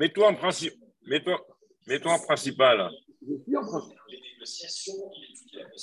Mets-toi 0.00 0.28
en 0.28 0.34
principe. 0.34 0.74
Mets-toi 1.06 1.38
mets 1.86 2.06
en 2.06 2.18
principal. 2.20 2.90
Je 3.20 3.34
suis 3.44 3.54
en 3.54 3.66
principal. 3.66 3.98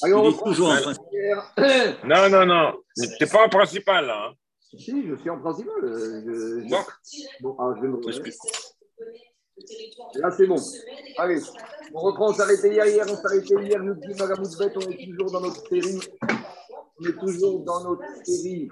Alors, 0.02 0.28
est 0.28 0.44
toujours 0.44 0.70
en 0.70 0.82
principal. 0.82 1.98
Non, 2.04 2.30
non, 2.30 2.46
non. 2.48 2.74
Tu 2.96 3.08
n'es 3.20 3.30
pas 3.30 3.46
en 3.46 3.50
principal, 3.50 4.08
là. 4.08 4.30
Hein. 4.30 4.34
Si, 4.76 5.08
je 5.08 5.16
suis 5.18 5.30
en 5.30 5.40
principal. 5.40 5.84
Euh, 5.84 6.24
je. 6.26 7.44
Bon, 7.44 7.56
ah, 7.60 7.74
je 7.78 7.82
vais 7.84 7.88
me 7.90 8.02
Là, 10.20 10.32
c'est 10.32 10.48
bon. 10.48 10.56
Allez, 11.20 11.40
on 11.94 12.00
reprend. 12.00 12.32
On 12.32 12.34
s'arrêtait 12.34 12.74
hier. 12.74 12.88
Hier, 12.88 13.06
on 13.08 13.16
s'arrêtait 13.16 13.64
hier. 13.66 13.80
Nous 13.80 13.94
dit 13.94 14.16
Magamouzbet, 14.20 14.74
on 14.78 14.92
est 14.92 15.06
toujours 15.06 15.32
dans 15.32 15.42
notre 15.42 15.68
série. 15.68 16.00
On 17.00 17.08
est 17.08 17.20
toujours 17.20 17.60
dans 17.64 17.84
notre 17.84 18.04
série 18.24 18.70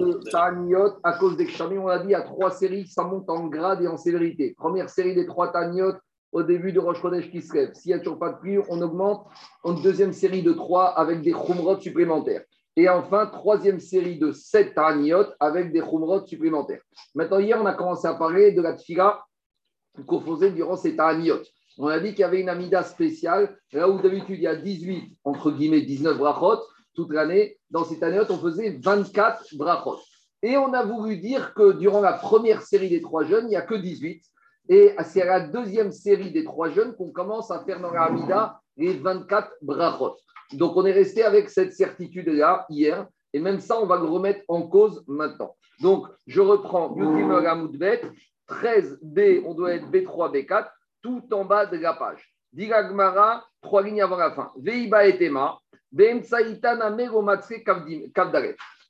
de 0.00 0.20
Taniot 0.30 0.92
à 1.02 1.14
cause 1.14 1.36
des 1.36 1.46
Kshami. 1.46 1.78
On 1.78 1.88
a 1.88 1.98
dit, 1.98 2.08
il 2.08 2.10
y 2.10 2.14
a 2.14 2.22
trois 2.22 2.50
séries, 2.50 2.86
ça 2.86 3.04
monte 3.04 3.28
en 3.28 3.48
grade 3.48 3.82
et 3.82 3.88
en 3.88 3.96
sévérité. 3.96 4.54
Première 4.56 4.88
série 4.88 5.14
des 5.14 5.26
trois 5.26 5.50
Taniot 5.52 5.94
au 6.32 6.42
début 6.42 6.72
de 6.72 6.80
Roche 6.80 7.00
Chodesh 7.00 7.30
qui 7.30 7.42
se 7.42 7.54
lève. 7.54 7.74
S'il 7.74 7.92
n'y 7.92 7.94
a 7.94 7.98
toujours 7.98 8.18
pas 8.18 8.30
de 8.30 8.38
pluie, 8.38 8.58
on 8.68 8.80
augmente 8.80 9.26
en 9.62 9.72
deuxième 9.72 10.12
série 10.12 10.42
de 10.42 10.52
trois 10.52 10.86
avec 10.86 11.22
des 11.22 11.32
Khumrot 11.32 11.80
supplémentaires. 11.80 12.42
Et 12.76 12.88
enfin, 12.88 13.26
troisième 13.26 13.80
série 13.80 14.18
de 14.18 14.32
sept 14.32 14.74
Taniot 14.74 15.26
avec 15.40 15.72
des 15.72 15.80
Khumrot 15.80 16.26
supplémentaires. 16.26 16.82
Maintenant, 17.14 17.38
hier, 17.38 17.58
on 17.60 17.66
a 17.66 17.74
commencé 17.74 18.06
à 18.06 18.14
parler 18.14 18.52
de 18.52 18.62
la 18.62 18.74
Tfila 18.74 19.24
qu'on 20.06 20.20
faisait 20.20 20.50
durant 20.50 20.76
ces 20.76 20.96
Ta'aniot. 20.96 21.42
On 21.78 21.88
a 21.88 21.98
dit 21.98 22.10
qu'il 22.10 22.20
y 22.20 22.24
avait 22.24 22.40
une 22.40 22.48
Amida 22.48 22.82
spéciale, 22.82 23.56
là 23.72 23.88
où 23.88 24.00
d'habitude 24.00 24.38
il 24.38 24.42
y 24.42 24.46
a 24.46 24.56
18, 24.56 25.18
entre 25.24 25.50
guillemets 25.50 25.82
19 25.82 26.18
brachot, 26.18 26.60
toute 26.94 27.12
l'année, 27.12 27.58
dans 27.70 27.84
ces 27.84 27.98
Ta'aniot, 27.98 28.30
on 28.30 28.38
faisait 28.38 28.78
24 28.82 29.56
brachot. 29.56 29.98
Et 30.42 30.56
on 30.56 30.72
a 30.72 30.84
voulu 30.84 31.16
dire 31.16 31.54
que 31.54 31.72
durant 31.72 32.00
la 32.00 32.14
première 32.14 32.62
série 32.62 32.90
des 32.90 33.00
trois 33.00 33.24
jeunes, 33.24 33.46
il 33.46 33.50
n'y 33.50 33.56
a 33.56 33.62
que 33.62 33.74
18. 33.74 34.22
Et 34.68 34.94
c'est 35.04 35.22
à 35.22 35.26
la 35.26 35.40
deuxième 35.40 35.92
série 35.92 36.30
des 36.30 36.44
trois 36.44 36.70
jeunes 36.70 36.94
qu'on 36.96 37.10
commence 37.10 37.50
à 37.50 37.64
faire 37.64 37.80
dans 37.80 37.90
la 37.90 38.04
Amida 38.04 38.60
les 38.76 38.94
24 38.94 39.50
brachot. 39.62 40.16
Donc 40.52 40.76
on 40.76 40.84
est 40.86 40.92
resté 40.92 41.22
avec 41.22 41.50
cette 41.50 41.72
certitude-là 41.72 42.66
hier. 42.68 43.06
Et 43.32 43.40
même 43.40 43.60
ça, 43.60 43.80
on 43.80 43.86
va 43.86 43.96
le 43.96 44.04
remettre 44.04 44.42
en 44.48 44.62
cause 44.62 45.02
maintenant. 45.08 45.56
Donc, 45.80 46.06
je 46.26 46.40
reprends 46.40 46.94
Yukim 46.96 47.28
13B, 48.48 49.42
on 49.44 49.54
doit 49.54 49.74
être 49.74 49.90
B3, 49.90 50.32
B4, 50.32 50.68
tout 51.02 51.22
en 51.32 51.44
bas 51.44 51.66
de 51.66 51.76
la 51.78 51.94
page. 51.94 52.34
Diragmara, 52.52 53.44
trois 53.60 53.82
lignes 53.82 54.02
avant 54.02 54.16
la 54.16 54.30
fin. 54.30 54.52
Veiba 54.56 55.06
et 55.06 55.18
Tema, 55.18 55.58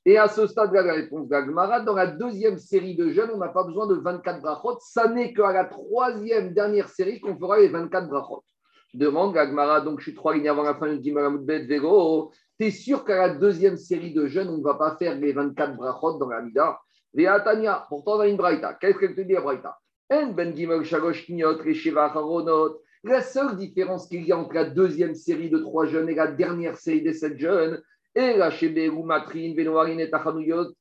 et 0.06 0.18
à 0.18 0.28
ce 0.28 0.46
stade 0.46 0.70
de 0.70 0.76
la 0.76 0.92
réponse 0.92 1.28
d'Agmara, 1.28 1.80
dans 1.80 1.94
la 1.94 2.06
deuxième 2.06 2.58
série 2.58 2.94
de 2.94 3.08
jeunes, 3.08 3.30
on 3.34 3.38
n'a 3.38 3.48
pas 3.48 3.64
besoin 3.64 3.86
de 3.86 3.94
24 3.94 4.42
brachot. 4.42 4.78
Ça 4.80 5.08
n'est 5.08 5.32
qu'à 5.32 5.52
la 5.52 5.64
troisième 5.64 6.52
dernière 6.52 6.88
série 6.88 7.20
qu'on 7.20 7.38
fera 7.38 7.58
les 7.58 7.68
24 7.68 8.08
brachot. 8.08 8.44
Demande 8.92 9.36
Agmara, 9.36 9.80
donc 9.80 10.00
je 10.00 10.04
suis 10.04 10.14
trois 10.14 10.34
lignes 10.34 10.48
avant 10.48 10.62
la 10.62 10.74
fin 10.74 10.94
du 10.94 11.12
Maramudbet 11.12 11.66
Vego. 11.66 12.30
Tu 12.58 12.66
es 12.66 12.70
sûr 12.70 13.04
qu'à 13.04 13.16
la 13.16 13.34
deuxième 13.34 13.76
série 13.76 14.12
de 14.12 14.26
jeunes, 14.26 14.48
on 14.48 14.58
ne 14.58 14.62
va 14.62 14.74
pas 14.74 14.96
faire 14.96 15.14
les 15.16 15.32
24 15.32 15.76
brachot 15.76 16.18
dans 16.18 16.28
la 16.28 16.42
Mida? 16.42 16.78
Veatania, 17.14 17.86
pourtant 17.88 18.16
on 18.16 18.20
a 18.20 18.28
une 18.28 18.36
braïta. 18.36 18.74
Qu'est-ce 18.74 18.98
qu'elle 18.98 19.14
te 19.14 19.20
dit, 19.22 19.32
la 19.32 19.40
braïta? 19.40 19.78
En 20.12 20.32
ben 20.32 20.54
gimel 20.54 20.84
shalosh 20.84 21.26
kniot 21.26 21.58
resheva 21.64 22.06
haronot. 22.06 22.78
La 23.04 23.20
seule 23.20 23.56
différence 23.56 24.08
qu'il 24.08 24.26
y 24.26 24.32
a 24.32 24.38
entre 24.38 24.54
la 24.54 24.64
deuxième 24.64 25.14
série 25.14 25.50
de 25.50 25.58
trois 25.58 25.84
jeunes 25.84 26.08
et 26.08 26.14
la 26.14 26.26
dernière 26.26 26.78
série 26.78 27.02
de 27.02 27.12
sept 27.12 27.38
jeunes, 27.38 27.82
et 28.14 28.34
la 28.34 28.50
ou 28.92 29.04
Matrin, 29.04 29.52
Venoarin 29.54 29.98
et 29.98 30.08
Tachanuyot, 30.08 30.72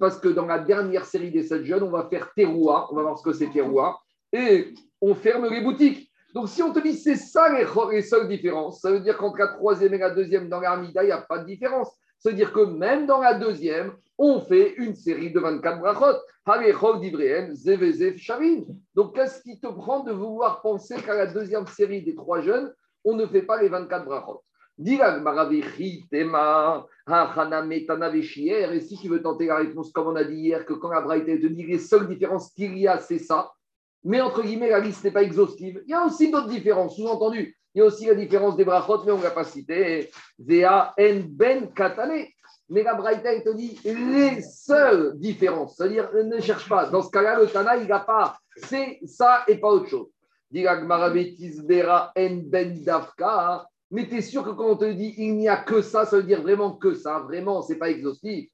parce 0.00 0.18
que 0.18 0.28
dans 0.28 0.46
la 0.46 0.60
dernière 0.60 1.04
série 1.04 1.30
des 1.30 1.42
sept 1.42 1.64
jeunes, 1.64 1.82
on 1.82 1.90
va 1.90 2.08
faire 2.08 2.32
Teroua, 2.34 2.88
on 2.90 2.96
va 2.96 3.02
voir 3.02 3.18
ce 3.18 3.22
que 3.22 3.34
c'est 3.34 3.50
Teroua, 3.50 3.98
et 4.32 4.72
on 5.02 5.14
ferme 5.14 5.50
les 5.50 5.60
boutiques. 5.60 6.10
Donc 6.34 6.48
si 6.48 6.62
on 6.62 6.72
te 6.72 6.78
dit 6.78 6.94
c'est 6.94 7.16
ça 7.16 7.52
les, 7.52 7.66
les, 7.92 8.02
seules 8.02 8.28
différences, 8.28 8.80
ça 8.80 8.90
veut 8.90 9.00
dire 9.00 9.18
qu'entre 9.18 9.38
la 9.38 9.48
troisième 9.48 9.92
et 9.92 9.98
la 9.98 10.10
deuxième 10.10 10.48
dans 10.48 10.60
l'Armida, 10.60 11.02
il 11.02 11.06
n'y 11.06 11.12
a 11.12 11.20
pas 11.20 11.38
de 11.38 11.46
différence. 11.46 11.90
Ça 12.18 12.30
veut 12.30 12.36
dire 12.36 12.52
que 12.52 12.60
même 12.60 13.06
dans 13.06 13.20
la 13.20 13.34
deuxième, 13.34 13.92
on 14.18 14.40
fait 14.40 14.74
une 14.74 14.94
série 14.94 15.32
de 15.32 15.38
24 15.38 15.78
brachot. 15.78 16.18
Donc, 18.94 19.14
qu'est-ce 19.14 19.42
qui 19.42 19.60
te 19.60 19.66
prend 19.68 20.00
de 20.00 20.12
vouloir 20.12 20.60
penser 20.62 20.96
qu'à 20.96 21.14
la 21.14 21.26
deuxième 21.26 21.66
série 21.66 22.02
des 22.02 22.14
trois 22.14 22.40
jeunes, 22.40 22.72
on 23.04 23.14
ne 23.14 23.26
fait 23.26 23.42
pas 23.42 23.60
les 23.60 23.68
24 23.68 24.04
brachot? 24.04 24.42
Et 24.80 24.96
si 28.80 28.96
tu 28.96 29.08
veux 29.08 29.20
tenter 29.22 29.46
la 29.46 29.56
réponse, 29.56 29.90
comme 29.90 30.06
on 30.06 30.16
a 30.16 30.24
dit 30.24 30.36
hier, 30.36 30.64
que 30.64 30.72
quand 30.74 30.90
la 30.90 31.00
Braïta 31.00 31.36
te 31.36 31.46
dit 31.46 31.66
les 31.66 31.78
seules 31.78 32.06
différences 32.08 32.52
qu'il 32.52 32.78
y 32.78 32.86
a, 32.86 32.98
c'est 32.98 33.18
ça. 33.18 33.52
Mais 34.04 34.20
entre 34.20 34.42
guillemets, 34.42 34.70
la 34.70 34.78
liste 34.78 35.02
n'est 35.02 35.10
pas 35.10 35.24
exhaustive. 35.24 35.82
Il 35.86 35.90
y 35.90 35.94
a 35.94 36.04
aussi 36.04 36.30
d'autres 36.30 36.48
différences, 36.48 36.94
sous-entendu. 36.94 37.57
Il 37.78 37.82
y 37.82 37.84
a 37.84 37.86
aussi 37.86 38.06
la 38.06 38.16
différence 38.16 38.56
des 38.56 38.64
brachot, 38.64 39.04
mais 39.04 39.12
on 39.12 39.18
ne 39.18 39.22
l'a 39.22 39.30
pas 39.30 39.44
cité. 39.44 40.10
Vea 40.36 40.92
en 40.98 41.20
ben 41.28 41.72
katane. 41.72 42.24
Mais 42.68 42.82
la 42.82 42.94
Braïta, 42.94 43.40
te 43.40 43.54
dit 43.54 43.78
les 43.84 44.42
seules 44.42 45.16
différences. 45.16 45.76
C'est-à-dire, 45.76 46.10
ne 46.12 46.40
cherche 46.40 46.68
pas. 46.68 46.90
Dans 46.90 47.02
ce 47.02 47.10
cas-là, 47.10 47.38
le 47.38 47.46
Tana, 47.46 47.76
il 47.76 47.86
n'a 47.86 48.00
pas. 48.00 48.36
C'est 48.56 48.98
ça 49.06 49.44
et 49.46 49.58
pas 49.58 49.68
autre 49.68 49.86
chose. 49.86 50.08
en 50.56 50.88
ben 52.46 52.82
dafka. 52.82 53.64
Mais 53.92 54.08
tu 54.08 54.16
es 54.16 54.22
sûr 54.22 54.42
que 54.42 54.50
quand 54.50 54.70
on 54.70 54.76
te 54.76 54.90
dit 54.90 55.14
il 55.16 55.36
n'y 55.36 55.48
a 55.48 55.58
que 55.58 55.80
ça, 55.80 56.04
ça 56.04 56.16
veut 56.16 56.24
dire 56.24 56.42
vraiment 56.42 56.72
que 56.72 56.94
ça. 56.94 57.20
Vraiment, 57.20 57.62
ce 57.62 57.74
n'est 57.74 57.78
pas 57.78 57.90
exhaustif. 57.90 58.50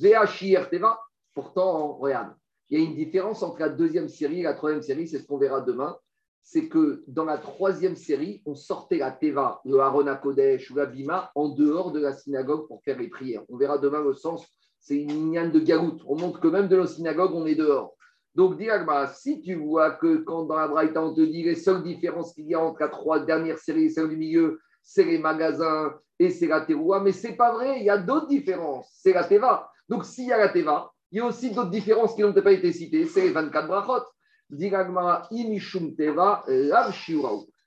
Vea 0.00 0.24
teva. 0.70 0.98
Pourtant, 1.34 1.98
regarde, 1.98 2.32
il 2.70 2.80
y 2.80 2.82
a 2.82 2.88
une 2.88 2.96
différence 2.96 3.42
entre 3.42 3.60
la 3.60 3.68
deuxième 3.68 4.08
série 4.08 4.40
et 4.40 4.44
la 4.44 4.54
troisième 4.54 4.80
série, 4.80 5.06
c'est 5.06 5.18
ce 5.18 5.26
qu'on 5.26 5.36
verra 5.36 5.60
demain 5.60 5.94
c'est 6.42 6.68
que 6.68 7.04
dans 7.06 7.24
la 7.24 7.38
troisième 7.38 7.96
série, 7.96 8.42
on 8.46 8.54
sortait 8.54 8.98
la 8.98 9.10
Teva, 9.10 9.60
le 9.64 9.78
Harona 9.78 10.16
Kodesh 10.16 10.70
ou 10.70 10.76
la 10.76 10.86
Bima 10.86 11.30
en 11.34 11.48
dehors 11.48 11.92
de 11.92 12.00
la 12.00 12.12
synagogue 12.12 12.66
pour 12.66 12.82
faire 12.82 12.98
les 12.98 13.08
prières. 13.08 13.42
On 13.48 13.56
verra 13.56 13.78
demain 13.78 14.02
le 14.02 14.14
sens, 14.14 14.46
c'est 14.80 14.96
une 14.96 15.08
lignane 15.08 15.52
de 15.52 15.60
Garout. 15.60 15.98
On 16.06 16.18
montre 16.18 16.40
que 16.40 16.48
même 16.48 16.68
de 16.68 16.76
la 16.76 16.86
synagogue, 16.86 17.32
on 17.34 17.46
est 17.46 17.54
dehors. 17.54 17.96
Donc, 18.34 18.56
Diagma, 18.56 19.08
si 19.08 19.40
tu 19.40 19.54
vois 19.54 19.92
que 19.92 20.18
quand 20.18 20.44
dans 20.44 20.56
la 20.56 20.66
Braïta, 20.66 21.02
on 21.02 21.14
te 21.14 21.20
dit 21.20 21.42
les 21.42 21.54
seules 21.54 21.82
différences 21.82 22.32
qu'il 22.32 22.46
y 22.46 22.54
a 22.54 22.60
entre 22.60 22.80
la 22.80 22.88
trois 22.88 23.20
dernières 23.20 23.58
séries 23.58 23.84
et 23.84 23.90
celle 23.90 24.08
du 24.08 24.16
milieu, 24.16 24.58
c'est 24.82 25.04
les 25.04 25.18
magasins 25.18 25.94
et 26.18 26.30
c'est 26.30 26.46
la 26.46 26.62
Teroua, 26.62 27.00
mais 27.00 27.12
c'est 27.12 27.36
pas 27.36 27.52
vrai, 27.52 27.78
il 27.80 27.84
y 27.84 27.90
a 27.90 27.98
d'autres 27.98 28.28
différences. 28.28 28.90
C'est 29.02 29.12
la 29.12 29.24
Teva. 29.24 29.70
Donc, 29.88 30.04
s'il 30.04 30.26
y 30.26 30.32
a 30.32 30.38
la 30.38 30.48
Teva, 30.48 30.90
il 31.10 31.18
y 31.18 31.20
a 31.20 31.26
aussi 31.26 31.50
d'autres 31.50 31.70
différences 31.70 32.14
qui 32.14 32.22
n'ont 32.22 32.32
pas 32.32 32.52
été 32.52 32.72
citées, 32.72 33.04
c'est 33.04 33.20
les 33.20 33.32
24 33.32 33.68
brachot. 33.68 34.04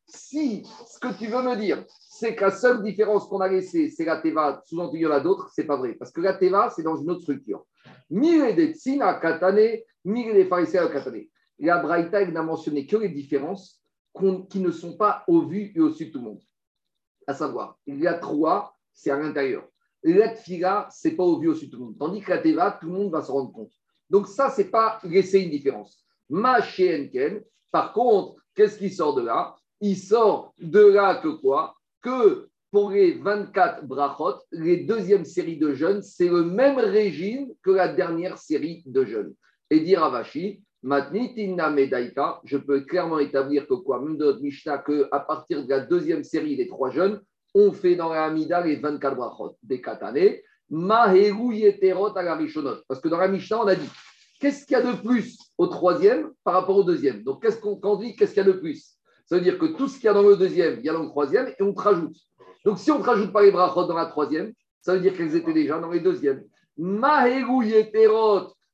Si 0.07 0.63
ce 0.87 0.99
que 0.99 1.17
tu 1.17 1.27
veux 1.27 1.41
me 1.41 1.55
dire, 1.55 1.83
c'est 1.89 2.35
que 2.35 2.45
la 2.45 2.51
seule 2.51 2.83
différence 2.83 3.27
qu'on 3.27 3.39
a 3.39 3.47
laissée, 3.47 3.89
c'est 3.89 4.05
la 4.05 4.21
Teva, 4.21 4.61
sous-entendu 4.65 4.99
il 4.99 5.01
y 5.01 5.07
en 5.07 5.11
a 5.11 5.19
d'autres, 5.19 5.49
c'est 5.51 5.63
pas 5.63 5.77
vrai. 5.77 5.93
Parce 5.95 6.11
que 6.11 6.21
la 6.21 6.35
Teva, 6.35 6.69
c'est 6.69 6.83
dans 6.83 6.95
une 6.95 7.09
autre 7.09 7.21
structure. 7.21 7.65
Mire 8.11 8.55
de 8.55 8.67
Tsina 8.67 9.15
Katane, 9.15 9.79
mire 10.03 10.35
de 10.35 10.43
Pharisee 10.43 10.73
Katane. 10.73 11.23
La 11.57 11.79
Braïta, 11.79 12.23
n'a 12.27 12.43
mentionné 12.43 12.85
que 12.85 12.97
les 12.97 13.09
différences 13.09 13.81
qui 14.49 14.59
ne 14.59 14.69
sont 14.69 14.95
pas 14.95 15.23
au 15.27 15.41
vu 15.41 15.71
et 15.75 15.79
au 15.79 15.89
dessus 15.89 16.05
de 16.05 16.11
tout 16.11 16.19
le 16.19 16.25
monde. 16.25 16.41
À 17.25 17.33
savoir, 17.33 17.79
il 17.87 17.99
y 17.99 18.05
a 18.05 18.13
trois, 18.13 18.77
c'est 18.93 19.09
à 19.09 19.17
l'intérieur. 19.17 19.67
La 20.03 20.29
Tfila, 20.35 20.87
c'est 20.91 21.15
pas 21.15 21.23
au 21.23 21.39
vu 21.39 21.47
au 21.47 21.53
dessus 21.53 21.65
de 21.65 21.71
tout 21.71 21.79
le 21.79 21.85
monde. 21.85 21.97
Tandis 21.97 22.21
que 22.21 22.29
la 22.29 22.37
Teva, 22.37 22.77
tout 22.79 22.85
le 22.85 22.93
monde 22.93 23.11
va 23.11 23.23
se 23.23 23.31
rendre 23.31 23.51
compte. 23.51 23.71
Donc 24.07 24.27
ça, 24.27 24.51
c'est 24.51 24.69
pas 24.69 24.99
laisser 25.03 25.39
une 25.39 25.49
différence. 25.49 26.04
Ma 26.29 26.59
Par 27.71 27.93
contre, 27.93 28.35
qu'est-ce 28.55 28.77
qui 28.77 28.89
sort 28.89 29.15
de 29.15 29.21
là? 29.21 29.55
Il 29.81 29.97
sort 29.97 30.53
de 30.59 30.79
là 30.79 31.15
que 31.15 31.27
quoi? 31.27 31.75
Que 32.01 32.47
pour 32.71 32.91
les 32.91 33.13
24 33.13 33.85
brachot, 33.85 34.39
les 34.51 34.83
deuxièmes 34.83 35.25
séries 35.25 35.57
de 35.57 35.73
jeunes, 35.73 36.01
c'est 36.01 36.27
le 36.27 36.43
même 36.43 36.77
régime 36.77 37.53
que 37.63 37.71
la 37.71 37.87
dernière 37.87 38.37
série 38.37 38.83
de 38.85 39.05
jeunes. 39.05 39.33
Et 39.69 39.79
dire 39.79 40.03
Matnitina 40.83 41.69
Medaika, 41.69 42.41
je 42.43 42.57
peux 42.57 42.81
clairement 42.81 43.19
établir 43.19 43.67
que 43.67 43.73
quoi, 43.73 43.99
même 43.99 44.19
Mishnah, 44.41 44.83
partir 45.19 45.63
de 45.63 45.69
la 45.69 45.79
deuxième 45.79 46.23
série 46.23 46.57
des 46.57 46.67
trois 46.67 46.91
jeunes, 46.91 47.21
on 47.55 47.71
fait 47.71 47.95
dans 47.95 48.09
la 48.09 48.25
Hamida 48.25 48.61
les 48.61 48.75
24 48.75 49.15
brachot 49.15 49.57
des 49.63 49.81
années. 50.01 50.43
Maheru 50.69 51.55
Yeterot 51.55 52.17
à 52.17 52.37
Parce 52.87 52.99
que 52.99 53.07
dans 53.07 53.17
la 53.17 53.27
Mishnah, 53.27 53.61
on 53.61 53.67
a 53.67 53.75
dit 53.75 53.89
Qu'est-ce 54.39 54.65
qu'il 54.65 54.77
y 54.77 54.79
a 54.79 54.81
de 54.81 55.01
plus 55.01 55.37
au 55.57 55.67
troisième 55.67 56.31
par 56.43 56.53
rapport 56.53 56.77
au 56.77 56.83
deuxième 56.83 57.23
Donc, 57.23 57.41
qu'est-ce 57.41 57.57
qu'on, 57.57 57.77
quand 57.77 57.93
on 57.93 57.95
dit 57.97 58.15
qu'est-ce 58.15 58.33
qu'il 58.33 58.45
y 58.45 58.49
a 58.49 58.51
de 58.51 58.57
plus 58.57 58.97
Ça 59.25 59.35
veut 59.35 59.41
dire 59.41 59.57
que 59.57 59.65
tout 59.65 59.87
ce 59.87 59.95
qu'il 59.95 60.05
y 60.05 60.09
a 60.09 60.13
dans 60.13 60.23
le 60.23 60.35
deuxième, 60.35 60.79
il 60.79 60.85
y 60.85 60.89
a 60.89 60.93
dans 60.93 61.03
le 61.03 61.09
troisième 61.09 61.47
et 61.47 61.63
on 61.63 61.73
te 61.73 61.81
rajoute. 61.81 62.17
Donc, 62.65 62.79
si 62.79 62.91
on 62.91 62.99
ne 62.99 63.03
rajoute 63.03 63.31
pas 63.31 63.43
les 63.43 63.51
brachot 63.51 63.85
dans 63.85 63.95
la 63.95 64.07
troisième, 64.07 64.51
ça 64.81 64.93
veut 64.93 64.99
dire 64.99 65.15
qu'elles 65.15 65.35
étaient 65.35 65.53
déjà 65.53 65.79
dans 65.79 65.89
les 65.89 65.99
deuxièmes. 65.99 66.43
Maheru 66.77 67.73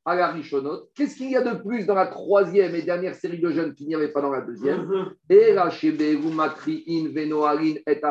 à 0.03 0.15
la 0.15 0.31
Rishonot. 0.31 0.89
Qu'est-ce 0.95 1.15
qu'il 1.15 1.29
y 1.29 1.35
a 1.35 1.41
de 1.41 1.61
plus 1.61 1.85
dans 1.85 1.93
la 1.93 2.07
troisième 2.07 2.73
et 2.75 2.81
dernière 2.81 3.15
série 3.15 3.39
de 3.39 3.51
jeunes 3.51 3.75
qu'il 3.75 3.87
n'y 3.87 3.95
avait 3.95 4.11
pas 4.11 4.21
dans 4.21 4.31
la 4.31 4.41
deuxième 4.41 5.13
Et 5.29 5.53
la 5.53 5.69
Venoarin 5.69 7.75
et 7.85 8.01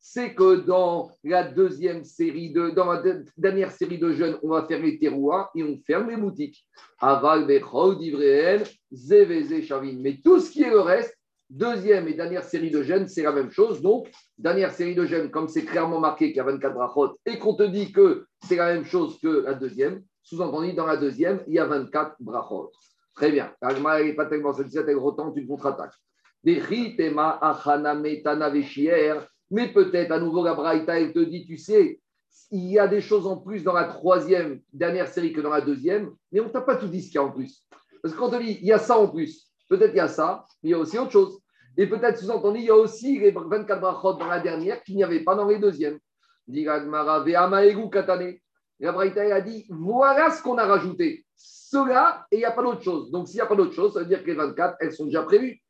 c'est 0.00 0.34
que 0.34 0.56
dans 0.56 1.10
la 1.24 1.44
deuxième 1.44 2.04
série 2.04 2.52
de, 2.52 2.70
dans 2.70 2.92
la 2.92 3.02
dernière 3.36 3.70
série 3.72 3.98
de 3.98 4.12
jeunes, 4.12 4.38
on 4.42 4.48
va 4.50 4.66
faire 4.66 4.80
les 4.80 4.98
terroirs 4.98 5.50
et 5.54 5.62
on 5.62 5.78
ferme 5.86 6.08
les 6.08 6.16
boutiques. 6.16 6.66
Aval. 7.00 7.46
Mais 7.46 7.60
tout 10.22 10.40
ce 10.40 10.50
qui 10.50 10.62
est 10.62 10.70
le 10.70 10.80
reste, 10.80 11.16
deuxième 11.50 12.08
et 12.08 12.14
dernière 12.14 12.44
série 12.44 12.70
de 12.70 12.82
jeunes, 12.82 13.08
c'est 13.08 13.22
la 13.22 13.32
même 13.32 13.50
chose. 13.50 13.82
Donc, 13.82 14.10
dernière 14.36 14.72
série 14.72 14.94
de 14.94 15.04
jeunes, 15.04 15.30
comme 15.30 15.48
c'est 15.48 15.64
clairement 15.64 16.00
marqué 16.00 16.28
qu'il 16.28 16.36
y 16.36 16.40
a 16.40 16.44
24 16.44 16.74
brachot 16.74 17.18
et 17.26 17.38
qu'on 17.38 17.54
te 17.54 17.64
dit 17.64 17.92
que 17.92 18.26
c'est 18.46 18.56
la 18.56 18.72
même 18.74 18.84
chose 18.84 19.18
que 19.20 19.44
la 19.44 19.54
deuxième, 19.54 20.02
sous-entendu, 20.22 20.74
dans 20.74 20.86
la 20.86 20.96
deuxième, 20.96 21.42
il 21.46 21.54
y 21.54 21.58
a 21.58 21.66
24 21.66 22.16
brachot. 22.20 22.70
Très 23.14 23.32
bien. 23.32 23.52
N'est 23.62 24.14
pas 24.14 24.26
tellement 24.26 24.52
une 24.52 25.46
contre-attaque. 25.48 25.94
Mais 29.50 29.72
peut-être, 29.72 30.12
à 30.12 30.20
nouveau, 30.20 30.44
la 30.44 30.54
Braïta, 30.54 30.94
te 31.12 31.18
dit, 31.20 31.46
tu 31.46 31.56
sais, 31.56 32.00
il 32.50 32.66
y 32.70 32.78
a 32.78 32.88
des 32.88 33.00
choses 33.00 33.26
en 33.26 33.36
plus 33.36 33.62
dans 33.62 33.72
la 33.72 33.84
troisième 33.84 34.60
dernière 34.72 35.08
série 35.08 35.32
que 35.32 35.40
dans 35.40 35.50
la 35.50 35.60
deuxième, 35.60 36.10
mais 36.32 36.40
on 36.40 36.44
ne 36.44 36.50
t'a 36.50 36.60
pas 36.60 36.76
tout 36.76 36.88
dit 36.88 37.02
ce 37.02 37.06
qu'il 37.06 37.16
y 37.16 37.18
a 37.18 37.24
en 37.24 37.30
plus. 37.30 37.64
Parce 38.02 38.14
que 38.14 38.18
quand 38.18 38.28
on 38.28 38.30
te 38.30 38.42
dit, 38.42 38.58
il 38.60 38.66
y 38.66 38.72
a 38.72 38.78
ça 38.78 38.98
en 38.98 39.08
plus, 39.08 39.50
peut-être 39.68 39.92
il 39.92 39.98
y 39.98 40.00
a 40.00 40.08
ça, 40.08 40.46
mais 40.62 40.70
il 40.70 40.72
y 40.72 40.74
a 40.74 40.78
aussi 40.78 40.98
autre 40.98 41.12
chose. 41.12 41.40
Et 41.76 41.86
peut-être 41.86 42.18
sous-entendu, 42.18 42.58
il 42.60 42.64
y 42.66 42.70
a 42.70 42.76
aussi 42.76 43.18
les 43.18 43.30
24 43.30 43.80
brachot 43.80 44.14
dans 44.14 44.26
la 44.26 44.40
dernière 44.40 44.82
qu'il 44.82 44.96
n'y 44.96 45.04
avait 45.04 45.24
pas 45.24 45.34
dans 45.34 45.46
les 45.46 45.58
deuxièmes. 45.58 45.98
La 48.80 48.92
Braïta 48.92 49.34
a 49.34 49.40
dit, 49.40 49.66
voilà 49.68 50.30
ce 50.30 50.42
qu'on 50.42 50.58
a 50.58 50.66
rajouté. 50.66 51.24
Cela, 51.36 52.26
et 52.30 52.36
il 52.36 52.38
n'y 52.40 52.44
a 52.44 52.52
pas 52.52 52.62
d'autre 52.62 52.82
chose. 52.82 53.10
Donc, 53.10 53.28
s'il 53.28 53.36
n'y 53.36 53.42
a 53.42 53.46
pas 53.46 53.54
d'autre 53.54 53.74
chose, 53.74 53.92
ça 53.92 54.00
veut 54.00 54.06
dire 54.06 54.22
que 54.22 54.28
les 54.28 54.34
24, 54.34 54.76
elles 54.80 54.92
sont 54.92 55.04
déjà 55.04 55.22
prévues. 55.22 55.60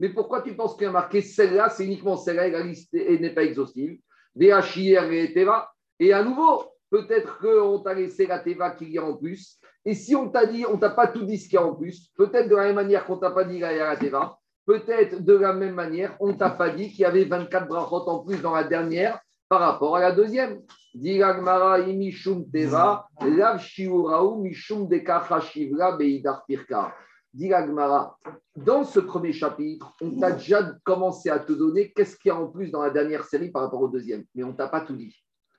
Mais 0.00 0.08
pourquoi 0.08 0.42
tu 0.42 0.54
penses 0.54 0.74
qu'il 0.74 0.84
y 0.84 0.88
a 0.88 0.92
marqué 0.92 1.20
celle-là 1.20 1.68
C'est 1.70 1.84
uniquement 1.84 2.16
celle-là, 2.16 2.48
la 2.48 2.64
n'est 2.64 3.34
pas 3.34 3.44
exhaustive? 3.44 3.98
et 4.36 5.32
Teva. 5.32 5.70
Et 6.00 6.12
à 6.12 6.24
nouveau, 6.24 6.64
peut-être 6.90 7.38
qu'on 7.38 7.78
t'a 7.80 7.94
laissé 7.94 8.26
la 8.26 8.40
Teva 8.40 8.70
qu'il 8.72 8.90
y 8.90 8.98
a 8.98 9.04
en 9.04 9.16
plus. 9.16 9.58
Et 9.84 9.94
si 9.94 10.16
on 10.16 10.28
t'a 10.28 10.46
dit, 10.46 10.64
on 10.66 10.78
t'a 10.78 10.90
pas 10.90 11.06
tout 11.06 11.24
dit 11.24 11.38
ce 11.38 11.48
qu'il 11.48 11.54
y 11.54 11.62
a 11.62 11.66
en 11.66 11.74
plus, 11.74 12.10
peut-être 12.16 12.48
de 12.48 12.56
la 12.56 12.64
même 12.64 12.76
manière 12.76 13.04
qu'on 13.04 13.18
t'a 13.18 13.30
pas 13.30 13.44
dit 13.44 13.58
la 13.58 13.96
Teva, 13.96 14.38
peut-être 14.66 15.22
de 15.22 15.34
la 15.34 15.52
même 15.52 15.74
manière, 15.74 16.16
on 16.20 16.34
t'a 16.34 16.50
pas 16.50 16.70
dit 16.70 16.90
qu'il 16.90 17.00
y 17.00 17.04
avait 17.04 17.24
24 17.24 17.68
brachot 17.68 18.08
en 18.08 18.20
plus 18.20 18.40
dans 18.40 18.54
la 18.54 18.64
dernière 18.64 19.20
par 19.48 19.60
rapport 19.60 19.96
à 19.96 20.00
la 20.00 20.12
deuxième. 20.12 20.62
Diragmara 20.94 21.80
imishum 21.80 22.48
teva, 22.50 23.08
lav 23.20 23.60
shiuraou 23.60 24.42
mishum 24.42 24.88
dekachashivla 24.88 25.96
beidar 25.96 26.44
pirka. 26.46 26.94
Diragmara, 27.34 28.16
dans 28.54 28.84
ce 28.84 29.00
premier 29.00 29.32
chapitre, 29.32 29.92
on 30.00 30.20
t'a 30.20 30.30
déjà 30.30 30.72
commencé 30.84 31.30
à 31.30 31.40
te 31.40 31.52
donner 31.52 31.92
qu'est-ce 31.92 32.16
qu'il 32.16 32.28
y 32.28 32.32
a 32.32 32.40
en 32.40 32.46
plus 32.46 32.70
dans 32.70 32.80
la 32.80 32.90
dernière 32.90 33.24
série 33.24 33.50
par 33.50 33.62
rapport 33.62 33.82
au 33.82 33.88
deuxième, 33.88 34.24
mais 34.36 34.44
on 34.44 34.52
t'a 34.52 34.68
pas 34.68 34.82
tout 34.82 34.94
dit. 34.94 35.16